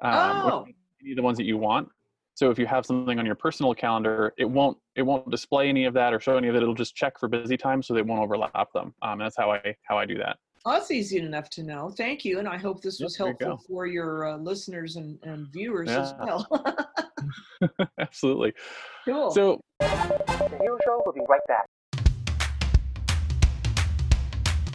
Um, 0.03 0.13
Oh. 0.51 0.67
any 1.03 1.13
of 1.13 1.17
the 1.17 1.23
ones 1.23 1.37
that 1.39 1.45
you 1.45 1.59
want. 1.59 1.89
So 2.35 2.51
if 2.51 2.59
you 2.59 2.65
have 2.67 2.87
something 2.87 3.19
on 3.19 3.27
your 3.27 3.35
personal 3.35 3.75
calendar, 3.75 4.33
it 4.39 4.47
won't 4.47 4.79
it 4.97 5.03
won't 5.03 5.31
display 5.31 5.69
any 5.69 5.85
of 5.85 5.93
that 5.95 6.15
or 6.15 6.19
show 6.21 6.37
any 6.39 6.49
of 6.49 6.55
it. 6.55 6.63
It'll 6.63 6.75
just 6.75 6.95
check 6.97 7.19
for 7.21 7.29
busy 7.29 7.57
times, 7.59 7.87
so 7.87 7.93
they 7.95 8.01
won't 8.03 8.23
overlap 8.23 8.73
them. 8.73 8.95
Um, 9.03 9.19
that's 9.19 9.37
how 9.37 9.51
I 9.53 9.77
how 9.83 9.99
I 9.99 10.07
do 10.07 10.17
that. 10.19 10.39
Oh, 10.65 10.73
that's 10.73 10.91
easy 10.91 11.19
enough 11.19 11.51
to 11.51 11.63
know. 11.63 11.91
Thank 11.91 12.25
you, 12.25 12.39
and 12.39 12.49
I 12.49 12.57
hope 12.57 12.81
this 12.83 13.01
was 13.01 13.19
you 13.19 13.27
helpful 13.27 13.57
go. 13.57 13.63
for 13.69 13.87
your 13.87 14.29
uh, 14.29 14.37
listeners 14.39 14.97
and, 14.97 15.19
and 15.25 15.49
viewers 15.53 15.91
as 15.91 16.15
well. 16.21 16.47
Absolutely. 17.99 18.55
Cool. 19.05 19.31
So 19.31 19.61
The 19.81 20.59
Hero 20.61 20.79
Show 20.85 21.03
will 21.05 21.13
be 21.13 21.23
right 21.29 21.41
back. 21.49 21.67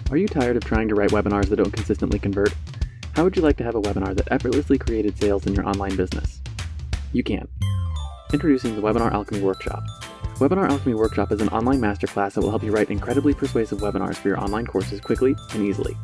Are 0.09 0.17
you 0.17 0.27
tired 0.27 0.55
of 0.55 0.63
trying 0.63 0.87
to 0.87 0.95
write 0.95 1.09
webinars 1.09 1.49
that 1.49 1.57
don't 1.57 1.71
consistently 1.71 2.19
convert? 2.19 2.53
How 3.13 3.23
would 3.23 3.35
you 3.35 3.41
like 3.41 3.57
to 3.57 3.63
have 3.63 3.75
a 3.75 3.81
webinar 3.81 4.15
that 4.15 4.31
effortlessly 4.31 4.77
created 4.77 5.17
sales 5.17 5.45
in 5.45 5.53
your 5.53 5.67
online 5.67 5.95
business? 5.95 6.41
You 7.13 7.23
can. 7.23 7.47
Introducing 8.31 8.75
the 8.75 8.81
Webinar 8.81 9.11
Alchemy 9.11 9.41
Workshop. 9.41 9.83
Webinar 10.35 10.69
Alchemy 10.69 10.93
Workshop 10.93 11.31
is 11.31 11.41
an 11.41 11.49
online 11.49 11.79
masterclass 11.79 12.33
that 12.33 12.41
will 12.41 12.51
help 12.51 12.63
you 12.63 12.71
write 12.71 12.89
incredibly 12.89 13.33
persuasive 13.33 13.79
webinars 13.79 14.15
for 14.15 14.27
your 14.27 14.39
online 14.39 14.67
courses 14.67 15.01
quickly 15.01 15.35
and 15.53 15.63
easily. 15.63 15.97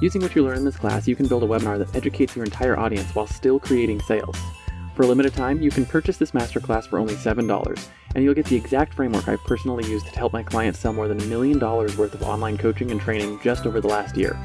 Using 0.00 0.20
what 0.20 0.36
you 0.36 0.44
learn 0.44 0.58
in 0.58 0.64
this 0.64 0.76
class, 0.76 1.08
you 1.08 1.16
can 1.16 1.26
build 1.26 1.42
a 1.42 1.46
webinar 1.46 1.78
that 1.78 1.96
educates 1.96 2.36
your 2.36 2.44
entire 2.44 2.78
audience 2.78 3.14
while 3.14 3.26
still 3.26 3.58
creating 3.58 4.00
sales. 4.02 4.36
For 4.94 5.04
a 5.04 5.06
limited 5.06 5.32
time, 5.32 5.62
you 5.62 5.70
can 5.70 5.86
purchase 5.86 6.18
this 6.18 6.32
masterclass 6.32 6.86
for 6.86 6.98
only 6.98 7.14
$7, 7.14 7.88
and 8.14 8.22
you'll 8.22 8.34
get 8.34 8.44
the 8.46 8.56
exact 8.56 8.92
framework 8.92 9.26
I've 9.26 9.42
personally 9.44 9.88
used 9.90 10.04
to 10.06 10.18
help 10.18 10.34
my 10.34 10.42
clients 10.42 10.80
sell 10.80 10.92
more 10.92 11.08
than 11.08 11.18
a 11.20 11.24
million 11.24 11.58
dollars 11.58 11.96
worth 11.96 12.12
of 12.12 12.22
online 12.22 12.58
coaching 12.58 12.90
and 12.90 13.00
training 13.00 13.40
just 13.42 13.64
over 13.64 13.80
the 13.80 13.88
last 13.88 14.16
year. 14.18 14.38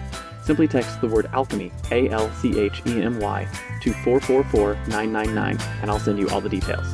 Simply 0.44 0.66
text 0.68 1.02
the 1.02 1.08
word 1.08 1.26
alchemy, 1.34 1.74
A 1.92 2.08
L 2.10 2.32
C 2.36 2.58
H 2.58 2.82
E 2.86 3.02
M 3.02 3.20
Y, 3.20 3.46
to 3.82 3.92
444 3.92 4.76
999, 4.88 5.58
and 5.82 5.92
I'll 5.92 6.00
send 6.00 6.18
you 6.18 6.30
all 6.30 6.40
the 6.40 6.48
details. 6.48 6.88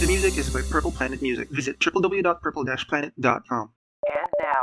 The 0.00 0.06
music 0.06 0.38
is 0.38 0.48
by 0.48 0.62
Purple 0.70 0.92
Planet 0.92 1.20
Music. 1.20 1.50
Visit 1.50 1.78
www.purple-planet.com. 1.80 3.70
And 4.06 4.28
now, 4.40 4.62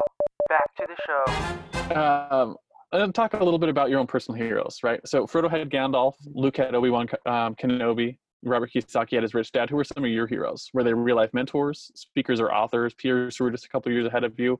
back 0.49 0.73
to 0.77 0.87
the 0.87 0.95
show. 1.05 1.95
um, 1.95 2.55
and 3.03 3.13
talk 3.13 3.33
a 3.33 3.43
little 3.43 3.59
bit 3.59 3.69
about 3.69 3.89
your 3.89 3.99
own 3.99 4.07
personal 4.07 4.39
heroes, 4.39 4.79
right? 4.83 4.99
So 5.05 5.25
Frodo 5.25 5.49
had 5.49 5.69
Gandalf, 5.69 6.13
Luke 6.25 6.57
had 6.57 6.75
Obi 6.75 6.89
Wan 6.89 7.07
um, 7.25 7.55
Kenobi, 7.55 8.17
Robert 8.43 8.71
Kiyosaki 8.73 9.13
had 9.13 9.23
his 9.23 9.33
rich 9.33 9.51
dad. 9.51 9.69
Who 9.69 9.75
were 9.75 9.83
some 9.83 10.03
of 10.03 10.09
your 10.09 10.27
heroes? 10.27 10.69
Were 10.73 10.83
they 10.83 10.93
real 10.93 11.15
life 11.15 11.33
mentors, 11.33 11.91
speakers, 11.95 12.39
or 12.39 12.53
authors, 12.53 12.93
peers 12.93 13.37
who 13.37 13.43
were 13.43 13.51
just 13.51 13.65
a 13.65 13.69
couple 13.69 13.91
years 13.91 14.05
ahead 14.05 14.23
of 14.23 14.39
you? 14.39 14.59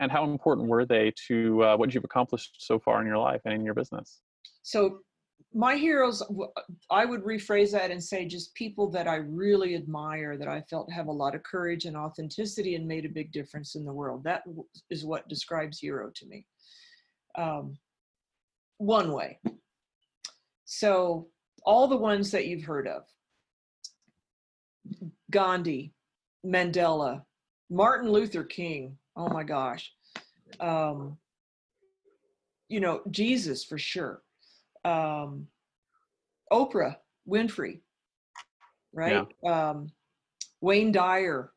And 0.00 0.10
how 0.10 0.24
important 0.24 0.68
were 0.68 0.84
they 0.84 1.12
to 1.28 1.62
uh, 1.64 1.76
what 1.76 1.94
you've 1.94 2.04
accomplished 2.04 2.56
so 2.58 2.78
far 2.78 3.00
in 3.00 3.06
your 3.06 3.18
life 3.18 3.40
and 3.44 3.54
in 3.54 3.64
your 3.64 3.74
business? 3.74 4.20
so 4.66 4.98
my 5.54 5.76
heroes 5.76 6.22
I 6.90 7.04
would 7.04 7.22
rephrase 7.22 7.70
that 7.70 7.92
and 7.92 8.02
say 8.02 8.26
just 8.26 8.52
people 8.54 8.90
that 8.90 9.06
i 9.06 9.16
really 9.16 9.74
admire 9.76 10.36
that 10.36 10.48
i 10.48 10.60
felt 10.62 10.92
have 10.92 11.06
a 11.06 11.12
lot 11.12 11.36
of 11.36 11.42
courage 11.44 11.84
and 11.84 11.96
authenticity 11.96 12.74
and 12.74 12.86
made 12.86 13.04
a 13.04 13.08
big 13.08 13.30
difference 13.32 13.76
in 13.76 13.84
the 13.84 13.92
world 13.92 14.24
That 14.24 14.42
is 14.90 15.04
what 15.04 15.28
describes 15.28 15.78
hero 15.78 16.10
to 16.14 16.26
me 16.26 16.44
um, 17.36 17.76
one 18.78 19.12
way. 19.12 19.38
So 20.64 21.28
all 21.64 21.88
the 21.88 21.96
ones 21.96 22.30
that 22.30 22.46
you've 22.46 22.64
heard 22.64 22.86
of. 22.88 23.02
Gandhi 25.30 25.92
Mandela 26.44 27.22
Martin 27.68 28.10
Luther 28.10 28.44
King 28.44 28.96
oh 29.16 29.28
my 29.28 29.42
gosh. 29.42 29.92
Um, 30.60 31.18
you 32.68 32.80
know 32.80 33.02
jesus 33.10 33.64
for 33.64 33.78
sure. 33.78 34.22
Um, 34.84 35.48
Oprah 36.52 36.96
Winfrey, 37.28 37.80
right? 38.92 39.26
Um, 39.44 39.88
Wayne 40.60 40.92
Dyer, 40.92 41.50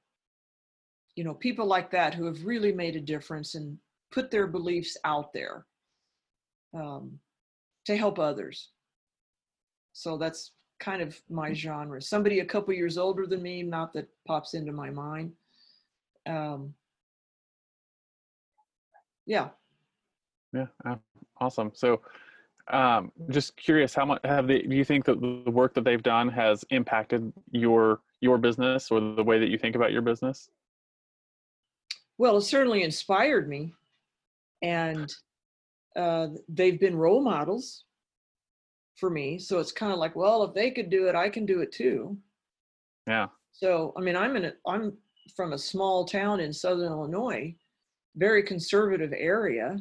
you 1.16 1.24
know, 1.24 1.36
people 1.36 1.68
like 1.68 1.92
that 1.92 2.16
who 2.16 2.26
have 2.26 2.44
really 2.44 2.72
made 2.72 2.96
a 2.96 3.02
difference 3.02 3.54
and 3.54 3.78
put 4.12 4.32
their 4.32 4.48
beliefs 4.48 4.98
out 5.06 5.32
there 5.32 5.68
um, 6.74 7.20
to 7.86 7.98
help 7.98 8.20
others. 8.20 8.70
So 9.94 10.18
that's 10.18 10.52
kind 10.80 11.02
of 11.02 11.20
my 11.30 11.54
genre. 11.54 12.02
Somebody 12.02 12.40
a 12.40 12.46
couple 12.46 12.74
years 12.74 12.98
older 12.98 13.26
than 13.26 13.42
me, 13.42 13.64
not 13.64 13.94
that 13.94 14.08
pops 14.28 14.54
into 14.54 14.72
my 14.72 14.90
mind. 14.90 15.34
Um, 16.26 16.74
yeah. 19.26 19.50
Yeah, 20.54 20.68
uh, 20.86 20.96
awesome. 21.40 21.72
So, 21.76 22.02
um, 22.72 23.12
just 23.30 23.56
curious, 23.58 23.94
how 23.94 24.06
much 24.06 24.22
have 24.24 24.48
they? 24.48 24.62
Do 24.62 24.76
you 24.76 24.86
think 24.86 25.06
that 25.06 25.20
the 25.22 25.52
work 25.52 25.74
that 25.74 25.84
they've 25.84 26.02
done 26.02 26.30
has 26.30 26.64
impacted 26.70 27.32
your 27.52 28.02
your 28.22 28.38
business 28.38 28.92
or 28.92 29.00
the 29.00 29.24
way 29.24 29.40
that 29.40 29.50
you 29.50 29.58
think 29.58 29.76
about 29.76 29.92
your 29.92 30.02
business? 30.02 30.50
Well, 32.18 32.38
it 32.38 32.42
certainly 32.42 32.84
inspired 32.84 33.48
me, 33.48 33.74
and 34.62 35.12
uh, 36.00 36.28
they've 36.48 36.80
been 36.80 36.96
role 36.96 37.22
models 37.22 37.84
for 38.96 39.10
me. 39.10 39.40
So 39.40 39.60
it's 39.60 39.72
kind 39.72 39.92
of 39.92 40.00
like, 40.00 40.16
well, 40.16 40.44
if 40.44 40.54
they 40.54 40.72
could 40.72 40.90
do 40.90 41.08
it, 41.08 41.16
I 41.16 41.30
can 41.30 41.46
do 41.46 41.62
it 41.62 41.72
too. 41.72 42.18
Yeah, 43.08 43.28
So 43.52 43.94
I 43.98 44.02
mean, 44.02 44.16
I'm 44.16 44.36
in. 44.36 44.46
A, 44.46 44.54
I'm 44.68 44.98
from 45.36 45.54
a 45.54 45.58
small 45.58 46.06
town 46.06 46.40
in 46.40 46.52
southern 46.54 46.92
Illinois, 46.92 47.56
very 48.16 48.44
conservative 48.44 49.14
area, 49.16 49.78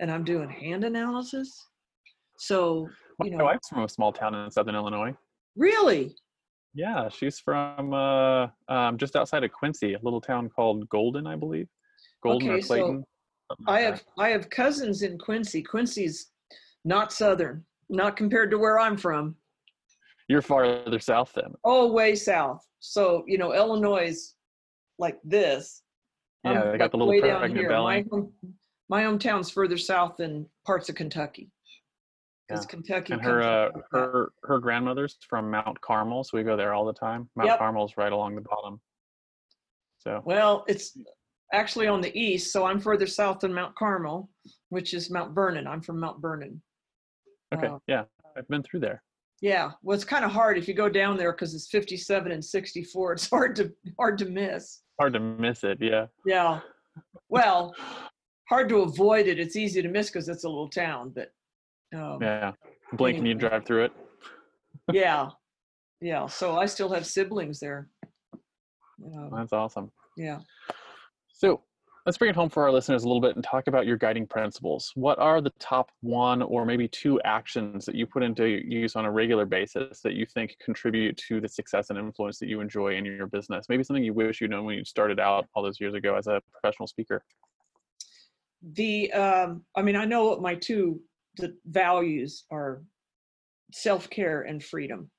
and 0.00 0.10
I'm 0.10 0.24
doing 0.24 0.48
hand 0.48 0.84
analysis. 0.84 1.48
So, 2.38 2.88
My 3.18 3.26
you 3.26 3.36
know, 3.36 3.44
wife's 3.44 3.68
from 3.68 3.84
a 3.84 3.88
small 3.88 4.12
town 4.12 4.34
in 4.34 4.50
southern 4.50 4.74
Illinois. 4.74 5.14
really, 5.56 6.14
Yeah, 6.74 7.08
she's 7.08 7.38
from 7.38 7.92
uh, 7.94 8.48
um, 8.68 8.96
just 8.98 9.16
outside 9.16 9.44
of 9.44 9.52
Quincy, 9.52 9.94
a 9.94 10.00
little 10.02 10.20
town 10.20 10.48
called 10.48 10.88
Golden, 10.88 11.26
I 11.26 11.36
believe. 11.36 11.68
Golden 12.22 12.48
Okay, 12.50 12.58
or 12.60 12.62
Clayton. 12.66 12.96
like 12.98 13.06
I 13.66 13.80
have 13.80 14.04
I 14.18 14.28
have 14.30 14.50
cousins 14.50 15.02
in 15.02 15.18
Quincy. 15.18 15.62
Quincy's 15.62 16.30
not 16.84 17.12
southern, 17.12 17.64
not 17.88 18.16
compared 18.16 18.50
to 18.50 18.58
where 18.58 18.78
I'm 18.78 18.96
from. 18.96 19.36
You're 20.28 20.42
farther 20.42 20.98
south 20.98 21.32
then. 21.34 21.54
Oh, 21.64 21.92
way 21.92 22.14
south. 22.14 22.66
So 22.80 23.24
you 23.26 23.38
know, 23.38 23.54
Illinois 23.54 24.08
is 24.08 24.34
like 24.98 25.18
this. 25.24 25.82
Yeah, 26.44 26.62
I'm 26.62 26.72
they 26.72 26.78
got 26.78 26.90
the 26.90 26.96
little 26.98 27.18
pregnant 27.20 27.68
belly. 27.68 27.84
My 27.84 28.04
home, 28.10 28.32
my 28.88 29.02
hometown's 29.02 29.50
further 29.50 29.78
south 29.78 30.16
than 30.16 30.46
parts 30.64 30.88
of 30.88 30.94
Kentucky. 30.94 31.50
Because 32.48 32.64
Yeah. 32.64 32.70
Kentucky 32.70 33.12
And 33.14 33.22
her 33.22 33.42
uh, 33.42 33.66
up 33.66 33.74
like 33.74 33.84
that. 33.92 33.98
her 33.98 34.32
her 34.44 34.58
grandmother's 34.58 35.18
from 35.28 35.50
Mount 35.50 35.80
Carmel, 35.80 36.24
so 36.24 36.36
we 36.36 36.44
go 36.44 36.56
there 36.56 36.74
all 36.74 36.84
the 36.84 36.92
time. 36.92 37.28
Mount 37.36 37.48
Yep. 37.48 37.58
Carmel's 37.58 37.96
right 37.96 38.12
along 38.12 38.34
the 38.36 38.42
bottom. 38.42 38.80
So 39.98 40.22
Well, 40.24 40.64
it's 40.68 40.96
actually 41.52 41.86
on 41.86 42.00
the 42.00 42.16
east, 42.18 42.52
so 42.52 42.64
I'm 42.64 42.80
further 42.80 43.06
south 43.06 43.40
than 43.40 43.52
Mount 43.54 43.74
Carmel, 43.74 44.28
which 44.70 44.94
is 44.94 45.10
Mount 45.10 45.34
Vernon. 45.34 45.66
I'm 45.66 45.80
from 45.80 46.00
Mount 46.00 46.20
Vernon. 46.20 46.60
okay, 47.54 47.68
uh, 47.68 47.78
yeah, 47.86 48.04
I've 48.36 48.48
been 48.48 48.62
through 48.62 48.80
there. 48.80 49.02
Yeah, 49.42 49.72
well, 49.82 49.94
it's 49.94 50.04
kind 50.04 50.24
of 50.24 50.30
hard 50.32 50.56
if 50.56 50.66
you 50.66 50.74
go 50.74 50.88
down 50.88 51.16
there 51.16 51.32
because 51.32 51.54
it's 51.54 51.68
57 51.68 52.32
and 52.32 52.44
64. 52.44 53.12
It's 53.12 53.28
hard 53.30 53.54
to 53.56 53.72
hard 53.98 54.18
to 54.18 54.24
miss. 54.26 54.80
Hard 54.98 55.12
to 55.12 55.20
miss 55.20 55.62
it. 55.62 55.78
Yeah. 55.80 56.06
Yeah. 56.24 56.60
Well, 57.28 57.74
hard 58.48 58.68
to 58.70 58.78
avoid 58.78 59.26
it. 59.26 59.38
It's 59.38 59.56
easy 59.56 59.82
to 59.82 59.88
miss 59.88 60.08
because 60.08 60.28
it's 60.30 60.44
a 60.44 60.48
little 60.48 60.70
town, 60.70 61.12
but 61.14 61.30
um, 61.94 62.18
Yeah. 62.22 62.52
Blink 62.94 63.18
and 63.18 63.26
you 63.26 63.34
drive 63.34 63.66
through 63.66 63.84
it. 63.84 63.92
yeah, 64.92 65.28
yeah. 66.00 66.26
So 66.28 66.56
I 66.56 66.64
still 66.66 66.88
have 66.90 67.04
siblings 67.04 67.58
there. 67.60 67.88
Um, 69.04 69.30
That's 69.34 69.52
awesome. 69.52 69.90
yeah. 70.16 70.38
So 71.36 71.62
let's 72.06 72.16
bring 72.16 72.30
it 72.30 72.36
home 72.36 72.48
for 72.48 72.62
our 72.62 72.72
listeners 72.72 73.04
a 73.04 73.06
little 73.06 73.20
bit 73.20 73.36
and 73.36 73.44
talk 73.44 73.66
about 73.66 73.84
your 73.84 73.98
guiding 73.98 74.26
principles. 74.26 74.90
What 74.94 75.18
are 75.18 75.42
the 75.42 75.52
top 75.58 75.90
one 76.00 76.40
or 76.40 76.64
maybe 76.64 76.88
two 76.88 77.20
actions 77.22 77.84
that 77.84 77.94
you 77.94 78.06
put 78.06 78.22
into 78.22 78.46
use 78.46 78.96
on 78.96 79.04
a 79.04 79.10
regular 79.10 79.44
basis 79.44 80.00
that 80.00 80.14
you 80.14 80.24
think 80.24 80.56
contribute 80.64 81.16
to 81.28 81.40
the 81.40 81.48
success 81.48 81.90
and 81.90 81.98
influence 81.98 82.38
that 82.38 82.48
you 82.48 82.60
enjoy 82.60 82.96
in 82.96 83.04
your 83.04 83.26
business? 83.26 83.66
Maybe 83.68 83.84
something 83.84 84.02
you 84.02 84.14
wish 84.14 84.40
you 84.40 84.48
know 84.48 84.62
when 84.62 84.78
you 84.78 84.84
started 84.84 85.20
out 85.20 85.46
all 85.54 85.62
those 85.62 85.78
years 85.78 85.92
ago 85.92 86.16
as 86.16 86.26
a 86.26 86.40
professional 86.52 86.86
speaker. 86.86 87.22
The 88.72 89.12
um, 89.12 89.64
I 89.76 89.82
mean, 89.82 89.96
I 89.96 90.06
know 90.06 90.24
what 90.24 90.40
my 90.40 90.54
two 90.54 91.02
the 91.36 91.54
values 91.66 92.44
are: 92.50 92.82
self 93.72 94.08
care 94.08 94.42
and 94.42 94.64
freedom. 94.64 95.10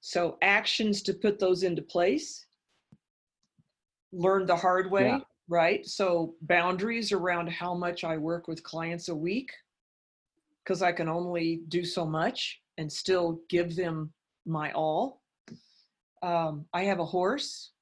So 0.00 0.38
actions 0.40 1.02
to 1.02 1.12
put 1.12 1.38
those 1.38 1.62
into 1.62 1.82
place. 1.82 2.46
Learn 4.16 4.46
the 4.46 4.56
hard 4.56 4.90
way. 4.90 5.06
Yeah. 5.08 5.18
right? 5.48 5.84
So 5.86 6.34
boundaries 6.42 7.12
around 7.12 7.48
how 7.50 7.74
much 7.74 8.04
I 8.04 8.16
work 8.16 8.48
with 8.48 8.62
clients 8.62 9.08
a 9.08 9.14
week, 9.14 9.50
because 10.62 10.80
I 10.82 10.92
can 10.92 11.08
only 11.08 11.60
do 11.68 11.84
so 11.84 12.06
much 12.06 12.62
and 12.78 12.90
still 12.90 13.40
give 13.50 13.76
them 13.76 14.12
my 14.46 14.72
all. 14.72 15.20
Um, 16.22 16.64
I 16.72 16.84
have 16.84 17.00
a 17.00 17.04
horse. 17.04 17.72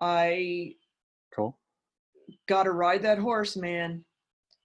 I 0.00 0.76
Cool. 1.34 1.58
got 2.46 2.64
to 2.64 2.70
ride 2.72 3.02
that 3.02 3.18
horse, 3.18 3.56
man. 3.56 4.04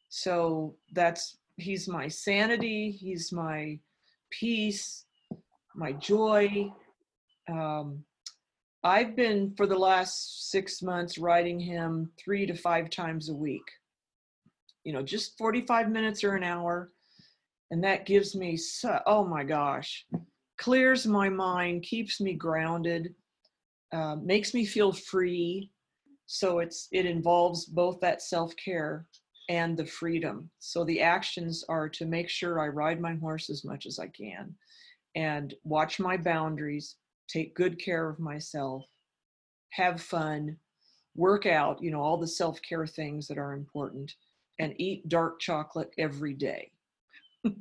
So 0.10 0.76
that's 0.94 1.38
he's 1.58 1.88
my 1.88 2.08
sanity. 2.08 2.92
He's 2.92 3.32
my 3.32 3.80
peace, 4.30 5.06
my 5.76 5.94
joy. 5.94 6.72
Um, 7.50 8.04
I've 8.84 9.16
been 9.16 9.54
for 9.56 9.68
the 9.68 9.78
last 9.78 10.50
six 10.50 10.82
months 10.82 11.18
riding 11.18 11.60
him 11.60 12.12
three 12.18 12.46
to 12.48 12.56
five 12.56 12.90
times 12.90 13.30
a 13.30 13.34
week. 13.34 13.70
You 14.84 14.94
know, 14.94 15.04
just 15.04 15.38
45 15.38 15.92
minutes 15.92 16.24
or 16.24 16.36
an 16.36 16.44
hour. 16.44 16.92
And 17.70 17.84
that 17.84 18.06
gives 18.06 18.36
me, 18.36 18.58
so, 18.58 19.00
oh 19.06 19.24
my 19.24 19.44
gosh, 19.44 20.06
clears 20.58 21.06
my 21.06 21.30
mind, 21.30 21.84
keeps 21.84 22.20
me 22.20 22.34
grounded, 22.34 23.14
uh, 23.94 24.16
makes 24.16 24.54
me 24.54 24.66
feel 24.66 24.92
free. 24.92 25.72
So 26.26 26.60
it's 26.60 26.88
it 26.92 27.06
involves 27.06 27.66
both 27.66 28.00
that 28.00 28.22
self 28.22 28.56
care 28.56 29.06
and 29.50 29.78
the 29.78 29.86
freedom. 29.86 30.50
So 30.60 30.84
the 30.84 31.02
actions 31.02 31.64
are 31.70 31.88
to 31.90 32.06
make 32.06 32.30
sure 32.30 32.60
I 32.60 32.68
ride 32.68 33.00
my 33.00 33.16
horse 33.16 33.50
as 33.50 33.64
much 33.64 33.86
as 33.86 34.00
I 34.00 34.08
can 34.08 34.56
and 35.16 35.54
watch 35.64 36.00
my 36.00 36.18
boundaries, 36.18 36.96
take 37.28 37.56
good 37.56 37.80
care 37.80 38.10
of 38.10 38.20
myself, 38.20 38.86
have 39.72 40.02
fun, 40.02 40.58
work 41.16 41.46
out, 41.46 41.82
you 41.82 41.92
know, 41.92 42.02
all 42.02 42.18
the 42.18 42.28
self 42.28 42.62
care 42.62 42.86
things 42.88 43.28
that 43.28 43.38
are 43.38 43.54
important, 43.54 44.14
and 44.60 44.74
eat 44.78 45.08
dark 45.10 45.40
chocolate 45.40 45.92
every 45.98 46.34
day. 46.34 46.72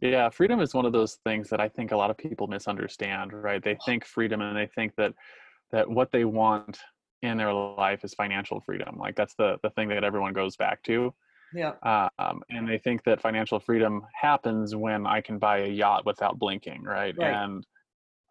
yeah, 0.00 0.28
freedom 0.30 0.60
is 0.60 0.74
one 0.74 0.86
of 0.86 0.92
those 0.92 1.18
things 1.24 1.48
that 1.50 1.60
I 1.60 1.68
think 1.68 1.92
a 1.92 1.96
lot 1.96 2.10
of 2.10 2.16
people 2.16 2.46
misunderstand, 2.46 3.32
right? 3.32 3.62
They 3.62 3.76
think 3.84 4.04
freedom 4.04 4.40
and 4.40 4.56
they 4.56 4.68
think 4.74 4.94
that 4.96 5.12
that 5.72 5.88
what 5.88 6.12
they 6.12 6.24
want 6.24 6.78
in 7.22 7.36
their 7.36 7.52
life 7.52 8.04
is 8.04 8.14
financial 8.14 8.60
freedom. 8.60 8.96
Like 8.98 9.16
that's 9.16 9.34
the 9.34 9.58
the 9.62 9.70
thing 9.70 9.88
that 9.88 10.04
everyone 10.04 10.32
goes 10.32 10.56
back 10.56 10.82
to. 10.84 11.12
Yeah, 11.54 11.72
Um, 12.18 12.42
and 12.50 12.68
they 12.68 12.78
think 12.78 13.04
that 13.04 13.20
financial 13.20 13.60
freedom 13.60 14.02
happens 14.14 14.74
when 14.74 15.06
I 15.06 15.20
can 15.20 15.38
buy 15.38 15.58
a 15.58 15.68
yacht 15.68 16.04
without 16.06 16.38
blinking, 16.38 16.82
right? 16.82 17.14
Right. 17.16 17.34
And 17.34 17.66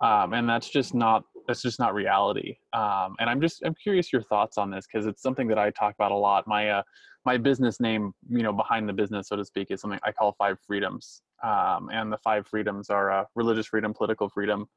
um, 0.01 0.33
and 0.33 0.49
that's 0.49 0.69
just 0.69 0.93
not 0.93 1.23
that's 1.47 1.61
just 1.61 1.79
not 1.79 1.93
reality. 1.93 2.55
Um, 2.73 3.15
and 3.19 3.29
I'm 3.29 3.41
just 3.41 3.63
I'm 3.63 3.75
curious 3.75 4.11
your 4.11 4.23
thoughts 4.23 4.57
on 4.57 4.69
this 4.69 4.85
because 4.91 5.05
it's 5.05 5.21
something 5.21 5.47
that 5.47 5.57
I 5.57 5.71
talk 5.71 5.95
about 5.95 6.11
a 6.11 6.15
lot. 6.15 6.47
My 6.47 6.69
uh, 6.69 6.83
my 7.25 7.37
business 7.37 7.79
name, 7.79 8.13
you 8.29 8.43
know, 8.43 8.51
behind 8.51 8.87
the 8.87 8.93
business, 8.93 9.29
so 9.29 9.35
to 9.35 9.45
speak, 9.45 9.71
is 9.71 9.81
something 9.81 9.99
I 10.03 10.11
call 10.11 10.35
five 10.37 10.57
freedoms. 10.65 11.21
Um, 11.41 11.89
and 11.91 12.11
the 12.11 12.17
five 12.17 12.47
freedoms 12.47 12.89
are 12.89 13.11
uh, 13.11 13.25
religious 13.35 13.67
freedom, 13.67 13.93
political 13.93 14.29
freedom, 14.29 14.67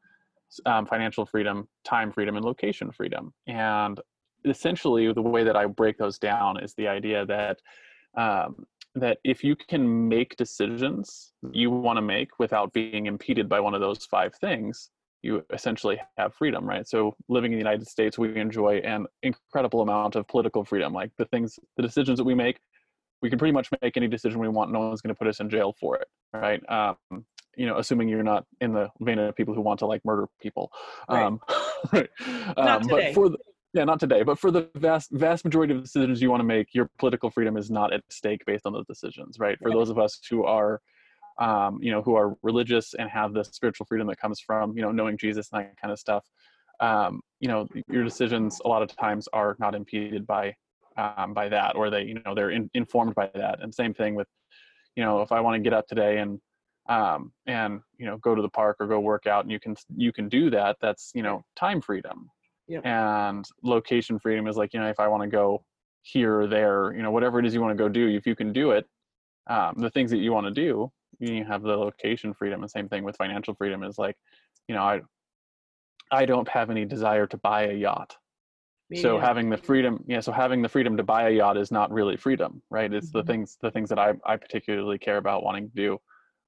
um, 0.64 0.86
financial 0.86 1.26
freedom, 1.26 1.68
time 1.84 2.12
freedom, 2.12 2.36
and 2.36 2.44
location 2.44 2.90
freedom. 2.92 3.32
And 3.46 4.00
essentially, 4.44 5.12
the 5.12 5.22
way 5.22 5.44
that 5.44 5.56
I 5.56 5.66
break 5.66 5.98
those 5.98 6.18
down 6.18 6.62
is 6.62 6.74
the 6.74 6.88
idea 6.88 7.26
that 7.26 7.58
um, 8.16 8.66
that 8.94 9.18
if 9.24 9.44
you 9.44 9.54
can 9.56 10.08
make 10.08 10.36
decisions 10.36 11.32
you 11.52 11.70
want 11.70 11.96
to 11.98 12.02
make 12.02 12.38
without 12.38 12.72
being 12.72 13.06
impeded 13.06 13.48
by 13.48 13.60
one 13.60 13.74
of 13.74 13.80
those 13.80 14.04
five 14.06 14.34
things, 14.36 14.90
you 15.22 15.44
essentially 15.52 16.00
have 16.16 16.34
freedom, 16.34 16.64
right? 16.66 16.86
So 16.86 17.14
living 17.28 17.52
in 17.52 17.58
the 17.58 17.62
United 17.64 17.86
States, 17.88 18.18
we 18.18 18.36
enjoy 18.36 18.76
an 18.78 19.06
incredible 19.22 19.82
amount 19.82 20.14
of 20.16 20.26
political 20.28 20.64
freedom. 20.64 20.92
Like 20.92 21.10
the 21.18 21.24
things, 21.26 21.58
the 21.76 21.82
decisions 21.82 22.18
that 22.18 22.24
we 22.24 22.34
make, 22.34 22.58
we 23.22 23.28
can 23.30 23.38
pretty 23.38 23.52
much 23.52 23.68
make 23.82 23.96
any 23.96 24.08
decision 24.08 24.40
we 24.40 24.48
want. 24.48 24.72
No 24.72 24.80
one's 24.80 25.00
going 25.00 25.14
to 25.14 25.18
put 25.18 25.26
us 25.26 25.40
in 25.40 25.50
jail 25.50 25.74
for 25.78 25.96
it, 25.96 26.06
right? 26.32 26.60
Um, 26.70 26.96
you 27.56 27.66
know, 27.66 27.78
assuming 27.78 28.08
you're 28.08 28.22
not 28.22 28.44
in 28.60 28.72
the 28.72 28.88
vein 29.00 29.18
of 29.18 29.34
people 29.34 29.54
who 29.54 29.62
want 29.62 29.78
to 29.80 29.86
like 29.86 30.04
murder 30.04 30.26
people. 30.40 30.70
Right. 31.10 31.24
Um, 31.24 31.40
right. 31.92 32.08
Not 32.56 32.68
Um, 32.68 32.82
today. 32.82 33.12
but 33.12 33.14
for 33.14 33.28
the, 33.30 33.38
yeah, 33.76 33.84
not 33.84 34.00
today, 34.00 34.22
but 34.22 34.38
for 34.38 34.50
the 34.50 34.70
vast 34.74 35.10
vast 35.10 35.44
majority 35.44 35.74
of 35.74 35.82
decisions 35.82 36.22
you 36.22 36.30
want 36.30 36.40
to 36.40 36.46
make, 36.46 36.68
your 36.72 36.88
political 36.98 37.30
freedom 37.30 37.58
is 37.58 37.70
not 37.70 37.92
at 37.92 38.02
stake 38.08 38.42
based 38.46 38.64
on 38.64 38.72
those 38.72 38.86
decisions, 38.86 39.38
right? 39.38 39.58
For 39.62 39.70
those 39.70 39.90
of 39.90 39.98
us 39.98 40.18
who 40.30 40.44
are, 40.44 40.80
um, 41.38 41.78
you 41.82 41.90
know, 41.90 42.00
who 42.00 42.14
are 42.14 42.36
religious 42.42 42.94
and 42.94 43.10
have 43.10 43.34
the 43.34 43.44
spiritual 43.44 43.84
freedom 43.84 44.06
that 44.06 44.16
comes 44.16 44.40
from, 44.40 44.74
you 44.74 44.80
know, 44.80 44.92
knowing 44.92 45.18
Jesus 45.18 45.50
and 45.52 45.62
that 45.62 45.76
kind 45.78 45.92
of 45.92 45.98
stuff, 45.98 46.24
um, 46.80 47.20
you 47.38 47.48
know, 47.48 47.68
your 47.86 48.02
decisions 48.02 48.62
a 48.64 48.68
lot 48.68 48.80
of 48.80 48.96
times 48.96 49.28
are 49.34 49.56
not 49.58 49.74
impeded 49.74 50.26
by 50.26 50.54
um, 50.96 51.34
by 51.34 51.46
that, 51.50 51.76
or 51.76 51.90
they, 51.90 52.04
you 52.04 52.18
know, 52.24 52.34
they're 52.34 52.52
in, 52.52 52.70
informed 52.72 53.14
by 53.14 53.30
that. 53.34 53.62
And 53.62 53.74
same 53.74 53.92
thing 53.92 54.14
with, 54.14 54.28
you 54.94 55.04
know, 55.04 55.20
if 55.20 55.32
I 55.32 55.40
want 55.40 55.54
to 55.56 55.60
get 55.60 55.74
up 55.74 55.86
today 55.86 56.16
and 56.16 56.40
um, 56.88 57.30
and 57.46 57.82
you 57.98 58.06
know 58.06 58.16
go 58.16 58.34
to 58.34 58.40
the 58.40 58.48
park 58.48 58.78
or 58.80 58.86
go 58.86 59.00
work 59.00 59.26
out, 59.26 59.44
and 59.44 59.52
you 59.52 59.60
can 59.60 59.76
you 59.94 60.14
can 60.14 60.30
do 60.30 60.48
that. 60.48 60.76
That's 60.80 61.10
you 61.14 61.22
know 61.22 61.42
time 61.56 61.82
freedom 61.82 62.30
Yep. 62.68 62.84
and 62.84 63.44
location 63.62 64.18
freedom 64.18 64.46
is 64.48 64.56
like 64.56 64.74
you 64.74 64.80
know 64.80 64.88
if 64.88 64.98
i 64.98 65.06
want 65.06 65.22
to 65.22 65.28
go 65.28 65.64
here 66.02 66.40
or 66.40 66.46
there 66.46 66.94
you 66.94 67.02
know 67.02 67.10
whatever 67.10 67.38
it 67.38 67.46
is 67.46 67.54
you 67.54 67.60
want 67.60 67.76
to 67.76 67.82
go 67.82 67.88
do 67.88 68.08
if 68.08 68.26
you 68.26 68.34
can 68.34 68.52
do 68.52 68.72
it 68.72 68.86
um, 69.48 69.74
the 69.78 69.90
things 69.90 70.10
that 70.10 70.18
you 70.18 70.32
want 70.32 70.46
to 70.46 70.52
do 70.52 70.90
you 71.20 71.44
have 71.44 71.62
the 71.62 71.76
location 71.76 72.34
freedom 72.34 72.62
and 72.62 72.70
same 72.70 72.88
thing 72.88 73.04
with 73.04 73.16
financial 73.16 73.54
freedom 73.54 73.82
is 73.84 73.98
like 73.98 74.16
you 74.68 74.74
know 74.74 74.82
i 74.82 75.00
i 76.10 76.24
don't 76.24 76.48
have 76.48 76.70
any 76.70 76.84
desire 76.84 77.26
to 77.26 77.36
buy 77.38 77.66
a 77.66 77.72
yacht. 77.72 78.16
Me 78.90 79.00
so 79.00 79.18
having 79.18 79.50
the 79.50 79.56
freedom 79.56 80.02
yeah 80.06 80.20
so 80.20 80.30
having 80.32 80.62
the 80.62 80.68
freedom 80.68 80.96
to 80.96 81.02
buy 81.02 81.28
a 81.28 81.30
yacht 81.30 81.56
is 81.56 81.70
not 81.70 81.90
really 81.92 82.16
freedom 82.16 82.62
right? 82.70 82.92
It's 82.92 83.08
Mhm. 83.08 83.12
the 83.12 83.22
things 83.24 83.58
the 83.60 83.70
things 83.70 83.88
that 83.88 83.98
i 83.98 84.12
i 84.24 84.36
particularly 84.36 84.98
care 84.98 85.16
about 85.18 85.42
wanting 85.44 85.68
to 85.70 85.74
do. 85.74 85.92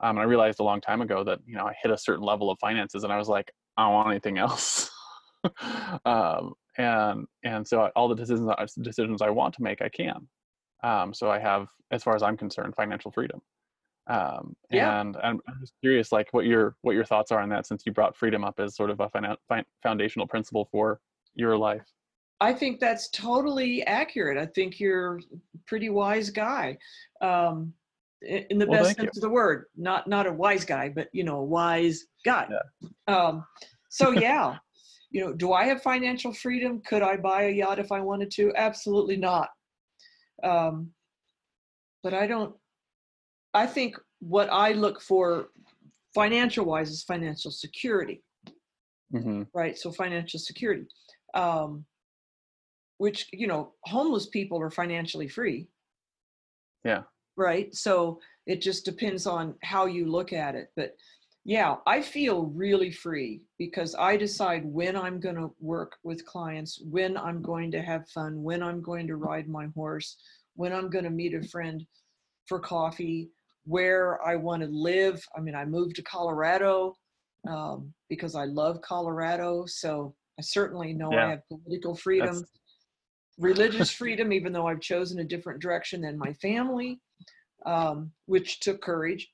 Um, 0.01 0.11
and 0.17 0.21
i 0.21 0.23
realized 0.25 0.61
a 0.61 0.65
long 0.65 0.81
time 0.81 1.01
ago 1.01 1.25
that 1.25 1.41
you 1.47 1.57
know 1.57 1.67
i 1.67 1.75
hit 1.83 1.91
a 1.91 1.99
certain 1.99 2.25
level 2.25 2.51
of 2.51 2.59
finances 2.61 3.03
and 3.05 3.13
i 3.13 3.17
was 3.17 3.29
like 3.29 3.51
i 3.77 3.85
don't 3.85 3.95
want 3.95 4.09
anything 4.11 4.39
else 4.39 4.91
um, 6.05 6.55
and 6.77 7.27
and 7.45 7.67
so 7.67 7.91
all 7.97 8.09
the 8.09 8.15
decisions 8.15 8.49
I- 8.49 8.67
decisions 8.83 9.23
I 9.23 9.31
want 9.31 9.55
to 9.55 9.63
make, 9.63 9.83
I 9.83 9.89
can. 9.89 10.29
Um, 10.85 11.13
so 11.13 11.31
I 11.31 11.39
have, 11.41 11.69
as 11.91 12.05
far 12.05 12.15
as 12.15 12.23
I'm 12.23 12.37
concerned, 12.37 12.75
financial 12.77 13.11
freedom. 13.11 13.41
Um, 14.09 14.55
Yeah. 14.71 15.01
And 15.01 15.17
I'm, 15.19 15.41
I'm 15.49 15.59
just 15.61 15.75
curious, 15.83 16.13
like 16.13 16.29
what 16.33 16.45
your 16.47 16.77
what 16.83 16.95
your 16.95 17.05
thoughts 17.05 17.33
are 17.33 17.41
on 17.41 17.49
that, 17.51 17.67
since 17.67 17.83
you 17.85 17.93
brought 17.93 18.17
freedom 18.17 18.45
up 18.45 18.59
as 18.61 18.77
sort 18.77 18.91
of 18.91 19.01
a 19.01 19.09
finan- 19.09 19.37
fin- 19.49 19.65
foundational 19.83 20.27
principle 20.27 20.69
for 20.71 21.01
your 21.35 21.57
life. 21.57 21.85
I 22.41 22.53
think 22.53 22.79
that's 22.79 23.11
totally 23.11 23.85
accurate. 23.87 24.39
I 24.39 24.47
think 24.47 24.79
you're 24.79 25.17
a 25.19 25.59
pretty 25.67 25.91
wise 25.91 26.31
guy, 26.31 26.79
um, 27.21 27.75
i- 28.23 28.47
in 28.51 28.59
the 28.59 28.67
Well, 28.67 28.79
best 28.85 28.87
thank 28.97 28.99
you. 28.99 29.05
sense 29.07 29.17
of 29.19 29.23
the 29.23 29.31
word. 29.31 29.65
Not 29.77 30.07
not 30.07 30.27
a 30.27 30.33
wise 30.33 30.65
guy, 30.65 30.89
but 30.89 31.09
you 31.13 31.25
know, 31.25 31.39
a 31.41 31.45
wise 31.45 32.07
guy. 32.25 32.49
Um, 33.09 33.45
so 33.91 34.13
yeah, 34.13 34.57
you 35.11 35.25
know, 35.25 35.33
do 35.33 35.53
I 35.53 35.65
have 35.65 35.83
financial 35.83 36.33
freedom? 36.33 36.83
Could 36.87 37.03
I 37.03 37.17
buy 37.17 37.45
a 37.45 37.51
yacht 37.51 37.79
if 37.79 37.91
I 37.93 38.01
wanted 38.01 38.31
to? 38.33 38.53
Absolutely 38.57 39.17
not. 39.17 39.49
Um, 40.43 40.91
but 42.03 42.15
I 42.15 42.27
don't. 42.27 42.55
I 43.55 43.67
think 43.67 43.97
what 44.21 44.49
I 44.53 44.73
look 44.73 45.01
for, 45.01 45.49
financial 46.15 46.65
wise, 46.65 46.91
is 46.91 47.03
financial 47.03 47.51
security 47.51 48.23
hmm 49.13 49.43
right 49.55 49.79
so 49.79 49.91
financial 49.91 50.39
security 50.39 50.87
um 51.35 51.85
which 52.99 53.29
you 53.33 53.47
know 53.47 53.73
homeless 53.85 54.27
people 54.27 54.61
are 54.61 54.71
financially 54.71 55.29
free 55.29 55.69
Yeah. 56.85 57.03
right 57.37 57.75
so 57.75 58.21
it 58.47 58.61
just 58.61 58.85
depends 58.85 59.27
on 59.27 59.55
how 59.63 59.87
you 59.87 60.07
look 60.07 60.33
at 60.33 60.55
it 60.55 60.69
but 60.77 60.95
yeah 61.45 61.77
i 61.87 62.01
feel 62.01 62.47
really 62.47 62.91
free 62.91 63.41
because 63.59 63.95
i 63.99 64.17
decide 64.17 64.63
when 64.67 64.97
i'm 64.97 65.19
going 65.21 65.35
to 65.37 65.51
work 65.61 65.97
with 66.03 66.25
clients 66.27 66.81
when 66.85 67.17
i'm 67.17 67.41
going 67.43 67.71
to 67.71 67.81
have 67.81 68.09
fun 68.09 68.43
when 68.43 68.63
i'm 68.63 68.83
going 68.83 69.07
to 69.07 69.17
ride 69.17 69.49
my 69.49 69.67
horse 69.75 70.17
when 70.57 70.73
i'm 70.73 70.91
going 70.91 71.05
to 71.05 71.11
meet 71.11 71.35
a 71.35 71.43
friend 71.49 71.87
for 72.47 72.59
coffee 72.59 73.31
where 73.65 74.21
i 74.27 74.35
want 74.37 74.63
to 74.63 74.69
live 74.69 75.25
i 75.37 75.41
mean 75.41 75.55
i 75.55 75.65
moved 75.65 75.97
to 75.97 76.03
colorado 76.03 76.95
um, 77.49 77.93
because 78.09 78.35
i 78.35 78.45
love 78.45 78.81
colorado 78.83 79.65
so 79.67 80.15
i 80.39 80.43
certainly 80.43 80.93
know 80.93 81.13
Yeah. 81.13 81.27
i 81.27 81.31
have 81.31 81.49
political 81.49 81.95
freedom 81.95 82.35
That's- 82.35 82.51
religious 83.41 83.89
freedom, 83.91 84.33
even 84.33 84.53
though 84.53 84.67
I've 84.67 84.81
chosen 84.81 85.21
a 85.21 85.25
different 85.25 85.63
direction 85.63 86.01
than 86.01 86.19
my 86.19 86.33
family, 86.33 86.99
um, 87.65 88.11
which 88.27 88.59
took 88.59 88.81
courage. 88.83 89.29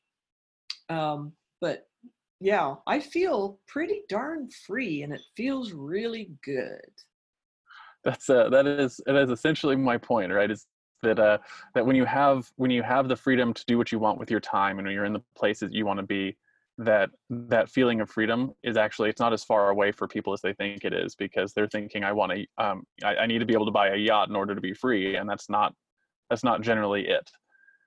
Um, 0.90 1.32
but 1.62 1.86
yeah, 2.40 2.74
I 2.86 3.00
feel 3.00 3.58
pretty 3.66 4.02
darn 4.08 4.48
free 4.66 5.02
and 5.02 5.12
it 5.12 5.22
feels 5.36 5.72
really 5.72 6.30
good. 6.44 6.80
that's 8.04 8.28
uh, 8.28 8.48
that 8.50 8.66
is 8.66 9.00
that 9.06 9.16
is 9.16 9.30
essentially 9.30 9.76
my 9.76 9.96
point 9.96 10.32
right 10.32 10.50
is 10.50 10.66
that 11.02 11.18
uh 11.18 11.38
that 11.74 11.84
when 11.84 11.96
you 11.96 12.04
have 12.04 12.50
when 12.56 12.70
you 12.70 12.82
have 12.82 13.08
the 13.08 13.16
freedom 13.16 13.52
to 13.52 13.64
do 13.66 13.78
what 13.78 13.90
you 13.90 13.98
want 13.98 14.18
with 14.18 14.30
your 14.30 14.40
time 14.40 14.78
and 14.78 14.86
when 14.86 14.94
you're 14.94 15.04
in 15.04 15.12
the 15.12 15.22
places 15.36 15.70
you 15.72 15.86
want 15.86 15.98
to 15.98 16.06
be 16.06 16.36
that 16.76 17.10
that 17.30 17.70
feeling 17.70 18.00
of 18.00 18.10
freedom 18.10 18.52
is 18.62 18.76
actually 18.76 19.08
it's 19.08 19.20
not 19.20 19.32
as 19.32 19.44
far 19.44 19.70
away 19.70 19.92
for 19.92 20.08
people 20.08 20.32
as 20.32 20.40
they 20.40 20.52
think 20.54 20.84
it 20.84 20.92
is 20.92 21.14
because 21.14 21.52
they're 21.52 21.68
thinking 21.68 22.02
i 22.04 22.12
want 22.12 22.32
to 22.32 22.46
um 22.58 22.84
I, 23.04 23.16
I 23.16 23.26
need 23.26 23.38
to 23.38 23.46
be 23.46 23.54
able 23.54 23.66
to 23.66 23.72
buy 23.72 23.88
a 23.88 23.96
yacht 23.96 24.28
in 24.28 24.36
order 24.36 24.54
to 24.54 24.60
be 24.60 24.74
free 24.74 25.16
and 25.16 25.28
that's 25.28 25.48
not 25.48 25.74
that's 26.30 26.44
not 26.44 26.62
generally 26.62 27.06
it 27.06 27.30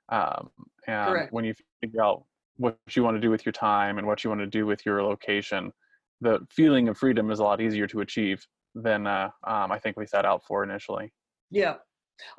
um 0.10 0.50
and 0.88 1.08
Correct. 1.08 1.34
when 1.34 1.44
you 1.44 1.54
figure 1.82 2.04
out 2.04 2.24
what 2.58 2.78
you 2.92 3.04
want 3.04 3.16
to 3.16 3.22
do 3.22 3.30
with 3.30 3.46
your 3.46 3.54
time 3.54 3.98
and 3.98 4.08
what 4.08 4.24
you 4.24 4.30
want 4.30 4.42
to 4.42 4.48
do 4.48 4.66
with 4.66 4.86
your 4.86 5.04
location 5.04 5.72
the 6.22 6.46
feeling 6.50 6.88
of 6.88 6.98
freedom 6.98 7.32
is 7.32 7.40
a 7.40 7.44
lot 7.44 7.62
easier 7.62 7.88
to 7.88 8.02
achieve 8.02 8.46
than 8.76 9.08
uh, 9.08 9.30
um, 9.44 9.72
I 9.72 9.80
think 9.80 9.98
we 9.98 10.06
set 10.06 10.26
out 10.26 10.44
for 10.46 10.64
initially. 10.64 11.12
Yeah. 11.52 11.76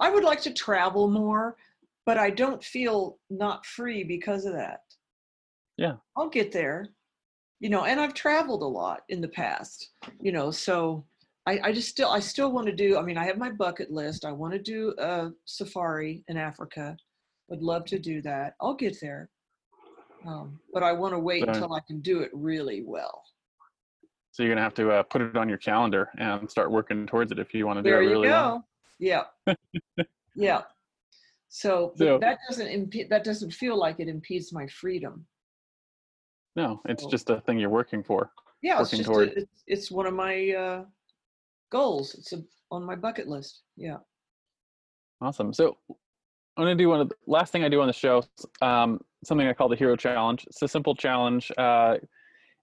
I 0.00 0.10
would 0.10 0.24
like 0.24 0.40
to 0.42 0.52
travel 0.52 1.08
more, 1.08 1.56
but 2.04 2.18
I 2.18 2.30
don't 2.30 2.62
feel 2.62 3.18
not 3.30 3.64
free 3.64 4.02
because 4.04 4.44
of 4.44 4.52
that. 4.54 4.80
Yeah. 5.76 5.94
I'll 6.16 6.28
get 6.28 6.50
there, 6.50 6.88
you 7.60 7.70
know, 7.70 7.84
and 7.84 8.00
I've 8.00 8.14
traveled 8.14 8.62
a 8.62 8.66
lot 8.66 9.02
in 9.08 9.20
the 9.20 9.28
past, 9.28 9.90
you 10.20 10.32
know, 10.32 10.50
so 10.50 11.04
I, 11.46 11.60
I 11.64 11.72
just 11.72 11.88
still, 11.88 12.10
I 12.10 12.18
still 12.18 12.50
want 12.50 12.66
to 12.66 12.74
do, 12.74 12.98
I 12.98 13.02
mean, 13.02 13.16
I 13.16 13.24
have 13.24 13.38
my 13.38 13.50
bucket 13.50 13.90
list. 13.90 14.24
I 14.24 14.32
want 14.32 14.52
to 14.52 14.58
do 14.58 14.92
a 14.98 15.30
safari 15.44 16.24
in 16.28 16.36
Africa. 16.36 16.96
Would 17.48 17.62
love 17.62 17.84
to 17.86 17.98
do 17.98 18.20
that. 18.22 18.54
I'll 18.60 18.74
get 18.74 19.00
there. 19.00 19.30
Um, 20.26 20.58
but 20.72 20.82
I 20.82 20.92
want 20.92 21.14
to 21.14 21.18
wait 21.18 21.44
So- 21.44 21.50
until 21.50 21.74
I 21.74 21.80
can 21.80 22.00
do 22.00 22.20
it 22.20 22.30
really 22.32 22.82
well. 22.82 23.22
So 24.32 24.42
you're 24.44 24.52
gonna 24.54 24.62
have 24.62 24.74
to 24.74 24.90
uh, 24.92 25.02
put 25.02 25.20
it 25.20 25.36
on 25.36 25.48
your 25.48 25.58
calendar 25.58 26.10
and 26.18 26.48
start 26.48 26.70
working 26.70 27.06
towards 27.06 27.32
it 27.32 27.40
if 27.40 27.52
you 27.52 27.66
want 27.66 27.78
to 27.78 27.82
do 27.82 27.90
There 27.90 28.00
it 28.02 28.04
you 28.04 28.10
really 28.10 28.28
go. 28.28 28.32
well. 28.32 28.68
Yeah. 29.00 29.24
yeah. 30.36 30.62
So, 31.48 31.92
So- 31.96 32.18
that 32.18 32.38
doesn't 32.48 32.68
impede, 32.68 33.10
that 33.10 33.24
doesn't 33.24 33.50
feel 33.52 33.76
like 33.76 33.98
it 34.00 34.06
impedes 34.08 34.52
my 34.52 34.66
freedom. 34.68 35.26
No, 36.54 36.80
it's 36.84 37.02
So- 37.02 37.10
just 37.10 37.30
a 37.30 37.40
thing 37.40 37.58
you're 37.58 37.68
working 37.70 38.02
for. 38.04 38.30
Yeah, 38.62 38.80
it's 38.80 38.92
Working 38.92 39.04
just, 39.06 39.18
a, 39.36 39.40
it's, 39.40 39.62
it's 39.66 39.90
one 39.90 40.06
of 40.06 40.14
my 40.14 40.50
uh, 40.50 40.84
goals. 41.70 42.14
It's 42.14 42.32
a, 42.32 42.42
on 42.70 42.82
my 42.84 42.96
bucket 42.96 43.28
list. 43.28 43.62
Yeah. 43.76 43.98
Awesome. 45.20 45.52
So 45.52 45.78
I'm 46.58 46.64
gonna 46.64 46.74
do 46.74 46.88
one 46.88 47.00
of 47.00 47.08
the 47.08 47.14
last 47.28 47.52
thing 47.52 47.62
I 47.62 47.68
do 47.68 47.80
on 47.80 47.86
the 47.86 47.92
show. 47.92 48.24
Um, 48.60 49.00
something 49.24 49.46
I 49.46 49.52
call 49.52 49.68
the 49.68 49.76
Hero 49.76 49.94
Challenge. 49.94 50.44
It's 50.48 50.60
a 50.60 50.66
simple 50.66 50.92
challenge, 50.92 51.52
uh, 51.56 51.98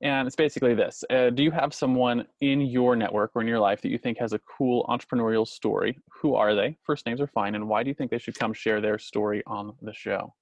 and 0.01 0.27
it's 0.27 0.35
basically 0.35 0.75
this: 0.75 1.05
uh, 1.09 1.29
Do 1.29 1.41
you 1.43 1.51
have 1.51 1.73
someone 1.73 2.27
in 2.41 2.59
your 2.59 2.97
network 2.97 3.31
or 3.35 3.41
in 3.41 3.47
your 3.47 3.59
life 3.59 3.81
that 3.81 3.89
you 3.89 3.97
think 3.97 4.17
has 4.17 4.33
a 4.33 4.39
cool 4.39 4.85
entrepreneurial 4.89 5.47
story? 5.47 5.97
Who 6.21 6.35
are 6.35 6.53
they? 6.53 6.77
First 6.83 7.05
names 7.05 7.21
are 7.21 7.27
fine, 7.27 7.55
and 7.55 7.69
why 7.69 7.83
do 7.83 7.89
you 7.89 7.93
think 7.93 8.11
they 8.11 8.17
should 8.17 8.37
come 8.37 8.51
share 8.51 8.81
their 8.81 8.99
story 8.99 9.41
on 9.47 9.73
the 9.81 9.93
show? 9.93 10.33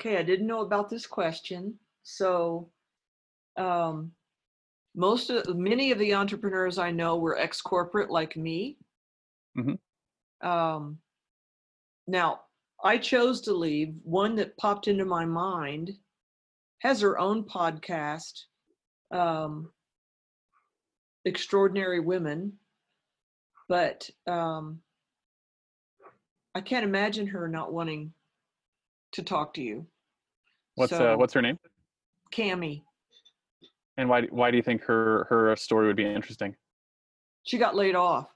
Okay, 0.00 0.16
I 0.16 0.24
didn't 0.24 0.48
know 0.48 0.62
about 0.62 0.90
this 0.90 1.06
question. 1.06 1.78
So, 2.02 2.72
um, 3.56 4.10
most 4.96 5.30
of 5.30 5.56
many 5.56 5.92
of 5.92 6.00
the 6.00 6.14
entrepreneurs 6.14 6.76
I 6.76 6.90
know 6.90 7.18
were 7.18 7.38
ex-corporate 7.38 8.10
like 8.10 8.36
me. 8.36 8.78
Mhm. 9.56 9.78
Um, 10.40 10.98
now, 12.06 12.40
I 12.82 12.98
chose 12.98 13.40
to 13.42 13.54
leave. 13.54 13.94
One 14.02 14.34
that 14.36 14.56
popped 14.56 14.88
into 14.88 15.04
my 15.04 15.24
mind 15.24 15.92
has 16.80 17.00
her 17.00 17.18
own 17.18 17.44
podcast, 17.44 18.42
um, 19.10 19.70
Extraordinary 21.24 22.00
Women, 22.00 22.52
but 23.68 24.08
um, 24.26 24.80
I 26.54 26.60
can't 26.60 26.84
imagine 26.84 27.26
her 27.28 27.48
not 27.48 27.72
wanting 27.72 28.12
to 29.12 29.22
talk 29.22 29.54
to 29.54 29.62
you. 29.62 29.86
What's 30.74 30.92
uh, 30.92 31.14
what's 31.16 31.32
her 31.32 31.42
name? 31.42 31.58
Cami. 32.32 32.82
And 33.96 34.08
why 34.08 34.22
why 34.22 34.50
do 34.50 34.58
you 34.58 34.62
think 34.62 34.82
her 34.82 35.26
her 35.30 35.56
story 35.56 35.86
would 35.86 35.96
be 35.96 36.04
interesting? 36.04 36.54
She 37.44 37.56
got 37.56 37.76
laid 37.76 37.94
off. 37.94 38.33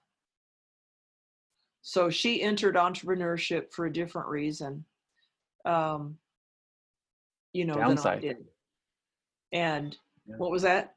So 1.83 2.11
she 2.11 2.43
entered 2.43 2.74
entrepreneurship 2.76 3.72
for 3.72 3.87
a 3.87 3.93
different 3.93 4.29
reason. 4.29 4.85
Um, 5.64 6.18
you 7.53 7.64
know, 7.64 7.74
than 7.74 7.99
I 7.99 8.18
did. 8.18 8.37
And 9.53 9.97
Yeah. 10.26 10.37
what 10.37 10.51
was 10.51 10.62
that? 10.62 10.97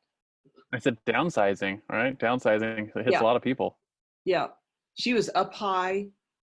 I 0.73 0.79
said 0.79 0.97
downsizing, 1.05 1.81
right? 1.89 2.17
Downsizing 2.17 2.89
it 2.95 3.03
hits 3.05 3.11
Yeah. 3.11 3.21
a 3.21 3.23
lot 3.23 3.35
of 3.35 3.41
people. 3.41 3.77
Yeah. 4.25 4.47
She 4.95 5.13
was 5.13 5.29
up 5.35 5.53
high 5.53 6.09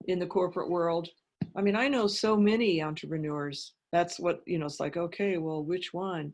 in 0.07 0.19
the 0.19 0.27
corporate 0.27 0.71
world. 0.71 1.09
I 1.55 1.61
mean, 1.63 1.77
I 1.77 1.89
know 1.89 2.07
so 2.07 2.37
many 2.37 2.83
entrepreneurs. 2.83 3.75
That's 3.93 4.19
what, 4.19 4.43
you 4.47 4.59
know, 4.59 4.67
it's 4.67 4.81
like, 4.81 4.97
okay, 4.97 5.37
well, 5.39 5.63
which 5.63 5.93
one? 5.93 6.33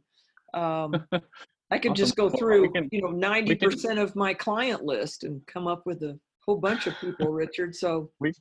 Um, 0.55 1.07
I 1.71 1.79
could 1.79 1.95
just 1.95 2.17
go 2.17 2.31
through, 2.31 2.73
can- 2.73 2.89
you 2.93 3.03
know, 3.03 3.09
90% 3.09 4.01
of 4.01 4.17
my 4.17 4.33
client 4.33 4.85
list 4.85 5.25
and 5.25 5.45
come 5.47 5.67
up 5.67 5.85
with 5.85 6.03
a 6.03 6.19
whole 6.49 6.57
bunch 6.57 6.87
of 6.87 6.99
people, 6.99 7.29
Richard. 7.29 7.75
So 7.75 8.11
we 8.21 8.33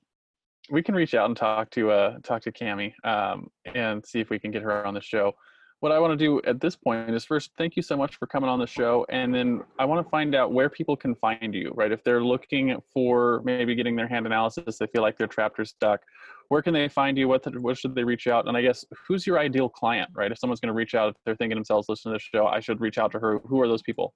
we 0.70 0.82
can 0.82 0.95
reach 0.95 1.14
out 1.14 1.26
and 1.26 1.36
talk 1.36 1.70
to 1.72 1.91
uh 1.91 2.18
talk 2.24 2.41
to 2.43 2.51
Cami 2.51 2.93
um 3.03 3.49
and 3.76 4.05
see 4.05 4.22
if 4.22 4.30
we 4.30 4.39
can 4.39 4.49
get 4.49 4.62
her 4.62 4.86
on 4.86 4.93
the 4.93 5.01
show. 5.01 5.34
What 5.82 5.91
I 5.91 5.99
want 5.99 6.18
to 6.18 6.26
do 6.26 6.41
at 6.49 6.60
this 6.62 6.76
point 6.76 7.14
is 7.14 7.26
first 7.26 7.51
thank 7.58 7.76
you 7.76 7.82
so 7.82 7.97
much 7.97 8.16
for 8.16 8.26
coming 8.26 8.49
on 8.49 8.60
the 8.60 8.66
show 8.66 9.05
and 9.10 9.36
then 9.36 9.62
I 9.78 9.84
want 9.86 10.03
to 10.05 10.10
find 10.10 10.34
out 10.36 10.53
where 10.53 10.70
people 10.70 10.95
can 10.95 11.16
find 11.16 11.53
you, 11.53 11.72
right? 11.76 11.91
If 11.91 12.01
they're 12.03 12.24
looking 12.24 12.76
for 12.93 13.41
maybe 13.43 13.76
getting 13.76 13.95
their 13.95 14.08
hand 14.08 14.26
analysis, 14.26 14.78
they 14.78 14.88
feel 14.88 15.01
like 15.01 15.18
they're 15.18 15.28
trapped 15.28 15.60
or 15.60 15.66
stuck, 15.66 15.99
where 16.47 16.62
can 16.62 16.74
they 16.74 16.88
find 16.88 17.18
you? 17.18 17.28
What 17.28 17.43
the, 17.43 17.51
what 17.62 17.78
should 17.78 17.93
they 17.93 18.05
reach 18.05 18.26
out? 18.26 18.47
And 18.47 18.58
I 18.58 18.62
guess 18.62 18.86
who's 19.05 19.28
your 19.28 19.38
ideal 19.38 19.70
client, 19.70 20.10
right? 20.16 20.32
If 20.32 20.39
someone's 20.39 20.62
going 20.62 20.74
to 20.74 20.80
reach 20.82 20.95
out, 20.95 21.10
if 21.10 21.16
they're 21.26 21.36
thinking 21.36 21.58
themselves, 21.58 21.89
listen 21.89 22.12
to 22.12 22.18
the 22.18 22.38
show, 22.38 22.47
I 22.47 22.60
should 22.60 22.82
reach 22.82 22.97
out 22.97 23.12
to 23.12 23.20
her. 23.20 23.39
Who 23.45 23.62
are 23.62 23.68
those 23.68 23.84
people? 23.84 24.16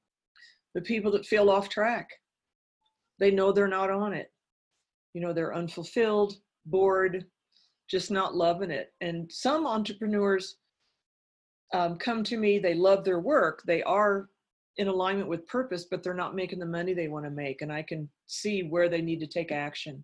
the 0.73 0.81
people 0.81 1.11
that 1.11 1.25
feel 1.25 1.49
off 1.49 1.69
track, 1.69 2.09
they 3.21 3.31
know 3.31 3.51
they're 3.51 3.67
not 3.67 3.91
on 3.91 4.13
it. 4.13 4.33
You 5.13 5.21
know, 5.21 5.31
they're 5.31 5.55
unfulfilled, 5.55 6.33
bored, 6.65 7.25
just 7.89 8.09
not 8.09 8.35
loving 8.35 8.71
it. 8.71 8.91
And 8.99 9.31
some 9.31 9.67
entrepreneurs 9.67 10.57
um, 11.73 11.97
come 11.97 12.23
to 12.25 12.35
me, 12.35 12.57
they 12.57 12.73
love 12.73 13.05
their 13.05 13.19
work, 13.19 13.61
they 13.65 13.83
are 13.83 14.27
in 14.77 14.87
alignment 14.87 15.29
with 15.29 15.47
purpose, 15.47 15.85
but 15.89 16.01
they're 16.01 16.13
not 16.13 16.35
making 16.35 16.59
the 16.59 16.65
money 16.65 16.93
they 16.93 17.09
want 17.09 17.25
to 17.25 17.31
make. 17.31 17.61
And 17.61 17.71
I 17.71 17.83
can 17.83 18.09
see 18.25 18.63
where 18.63 18.89
they 18.89 19.01
need 19.01 19.19
to 19.19 19.27
take 19.27 19.51
action 19.51 20.03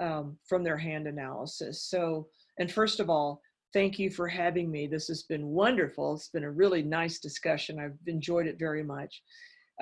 um, 0.00 0.38
from 0.48 0.64
their 0.64 0.78
hand 0.78 1.06
analysis. 1.06 1.82
So, 1.82 2.28
and 2.58 2.72
first 2.72 2.98
of 2.98 3.10
all, 3.10 3.42
thank 3.74 3.98
you 3.98 4.10
for 4.10 4.26
having 4.26 4.70
me. 4.70 4.86
This 4.86 5.06
has 5.08 5.24
been 5.24 5.48
wonderful. 5.48 6.14
It's 6.14 6.28
been 6.28 6.44
a 6.44 6.50
really 6.50 6.82
nice 6.82 7.18
discussion. 7.18 7.78
I've 7.78 7.98
enjoyed 8.06 8.46
it 8.46 8.58
very 8.58 8.82
much. 8.82 9.22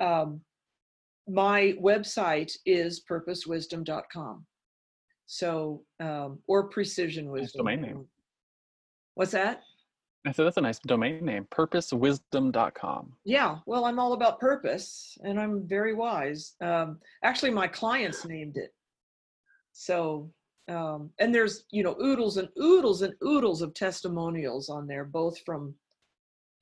Um, 0.01 0.41
my 1.31 1.73
website 1.81 2.51
is 2.65 3.03
purposewisdom.com. 3.09 4.45
So, 5.25 5.83
um, 5.99 6.39
or 6.47 6.67
precision 6.69 7.29
wisdom. 7.29 7.65
Nice 7.65 7.77
domain 7.77 7.81
name. 7.81 8.05
What's 9.15 9.31
that? 9.31 9.61
I 10.27 10.31
said 10.31 10.45
that's 10.45 10.57
a 10.57 10.61
nice 10.61 10.79
domain 10.79 11.25
name, 11.25 11.47
purposewisdom.com. 11.51 13.13
Yeah, 13.25 13.57
well, 13.65 13.85
I'm 13.85 13.97
all 13.97 14.13
about 14.13 14.39
purpose 14.39 15.17
and 15.23 15.39
I'm 15.39 15.67
very 15.67 15.95
wise. 15.95 16.53
Um, 16.61 16.99
actually, 17.23 17.51
my 17.51 17.67
clients 17.67 18.25
named 18.25 18.57
it. 18.57 18.71
So, 19.71 20.29
um, 20.67 21.09
and 21.19 21.33
there's, 21.33 21.65
you 21.71 21.81
know, 21.81 21.95
oodles 21.99 22.37
and 22.37 22.49
oodles 22.61 23.01
and 23.01 23.13
oodles 23.25 23.61
of 23.61 23.73
testimonials 23.73 24.69
on 24.69 24.85
there, 24.85 25.05
both 25.05 25.39
from 25.43 25.73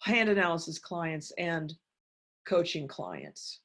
hand 0.01 0.29
analysis 0.29 0.79
clients 0.79 1.33
and 1.37 1.73
coaching 2.47 2.87
clients. 2.87 3.59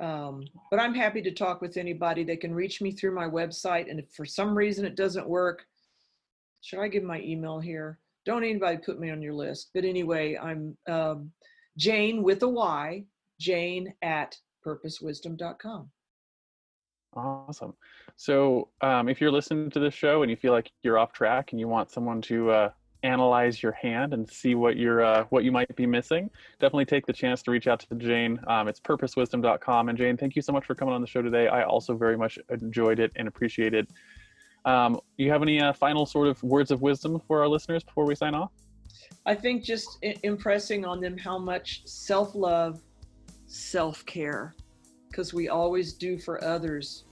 Um, 0.00 0.44
but 0.70 0.80
I'm 0.80 0.94
happy 0.94 1.20
to 1.22 1.30
talk 1.30 1.60
with 1.60 1.76
anybody. 1.76 2.24
They 2.24 2.36
can 2.36 2.54
reach 2.54 2.80
me 2.80 2.90
through 2.90 3.14
my 3.14 3.26
website. 3.26 3.90
And 3.90 4.00
if 4.00 4.10
for 4.10 4.24
some 4.24 4.56
reason 4.56 4.84
it 4.84 4.96
doesn't 4.96 5.28
work, 5.28 5.66
should 6.62 6.80
I 6.80 6.88
give 6.88 7.02
my 7.02 7.20
email 7.20 7.60
here? 7.60 7.98
don't 8.24 8.44
anybody 8.44 8.76
put 8.78 9.00
me 9.00 9.10
on 9.10 9.22
your 9.22 9.34
list. 9.34 9.70
But 9.74 9.84
anyway, 9.84 10.36
I'm 10.40 10.76
um, 10.88 11.30
Jayne 11.76 12.22
with 12.22 12.42
a 12.42 12.48
Y, 12.48 13.04
Jayne 13.38 13.92
at 14.02 14.36
purposewisdom.com. 14.66 15.90
Awesome. 17.14 17.74
So, 18.16 18.68
um, 18.82 19.08
if 19.08 19.20
you're 19.20 19.32
listening 19.32 19.70
to 19.70 19.80
this 19.80 19.94
show 19.94 20.22
and 20.22 20.30
you 20.30 20.36
feel 20.36 20.52
like 20.52 20.70
you're 20.82 20.98
off 20.98 21.12
track 21.12 21.50
and 21.50 21.58
you 21.58 21.66
want 21.66 21.90
someone 21.90 22.22
to 22.22 22.50
uh, 22.50 22.70
analyze 23.02 23.62
your 23.62 23.72
hand 23.72 24.12
and 24.12 24.28
see 24.28 24.54
what 24.54 24.76
you're 24.76 25.02
uh, 25.02 25.24
what 25.30 25.44
you 25.44 25.52
might 25.52 25.74
be 25.76 25.86
missing, 25.86 26.30
definitely 26.58 26.84
take 26.84 27.06
the 27.06 27.12
chance 27.12 27.42
to 27.42 27.50
reach 27.50 27.66
out 27.66 27.80
to 27.80 27.94
Jayne. 27.96 28.38
Um, 28.46 28.68
it's 28.68 28.80
purposewisdom.com. 28.80 29.88
And 29.88 29.98
Jayne, 29.98 30.16
thank 30.16 30.36
you 30.36 30.42
so 30.42 30.52
much 30.52 30.66
for 30.66 30.74
coming 30.74 30.94
on 30.94 31.00
the 31.00 31.06
show 31.06 31.22
today. 31.22 31.48
I 31.48 31.62
also 31.62 31.96
very 31.96 32.16
much 32.16 32.38
enjoyed 32.50 32.98
it 32.98 33.12
and 33.16 33.28
appreciated 33.28 33.88
um, 34.64 35.00
you 35.16 35.30
have 35.30 35.42
any 35.42 35.60
uh, 35.60 35.72
final 35.72 36.06
sort 36.06 36.28
of 36.28 36.42
words 36.42 36.70
of 36.70 36.82
wisdom 36.82 37.20
for 37.26 37.40
our 37.40 37.48
listeners 37.48 37.82
before 37.82 38.04
we 38.04 38.14
sign 38.14 38.34
off? 38.34 38.50
I 39.26 39.34
think 39.34 39.64
just 39.64 39.98
I- 40.04 40.16
impressing 40.22 40.84
on 40.84 41.00
them 41.00 41.16
how 41.16 41.38
much 41.38 41.82
self 41.86 42.34
love, 42.34 42.80
self 43.46 44.04
care, 44.06 44.54
because 45.08 45.32
we 45.32 45.48
always 45.48 45.94
do 45.94 46.18
for 46.18 46.42
others, 46.44 47.04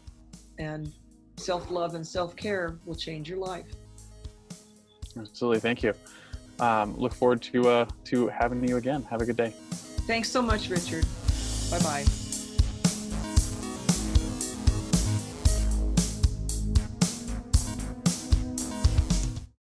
and 0.58 0.92
self 1.36 1.70
love 1.70 1.94
and 1.94 2.06
self 2.06 2.36
care 2.36 2.78
will 2.84 2.94
change 2.94 3.28
your 3.28 3.38
life. 3.38 3.66
Absolutely, 5.18 5.60
thank 5.60 5.82
you. 5.82 5.94
Um, 6.60 6.96
look 6.96 7.14
forward 7.14 7.42
to 7.42 7.68
uh, 7.68 7.86
to 8.06 8.28
having 8.28 8.66
you 8.66 8.76
again. 8.76 9.02
Have 9.10 9.20
a 9.20 9.26
good 9.26 9.36
day. 9.36 9.52
Thanks 10.06 10.30
so 10.30 10.42
much, 10.42 10.70
Richard. 10.70 11.06
Bye 11.70 11.78
bye. 11.80 12.27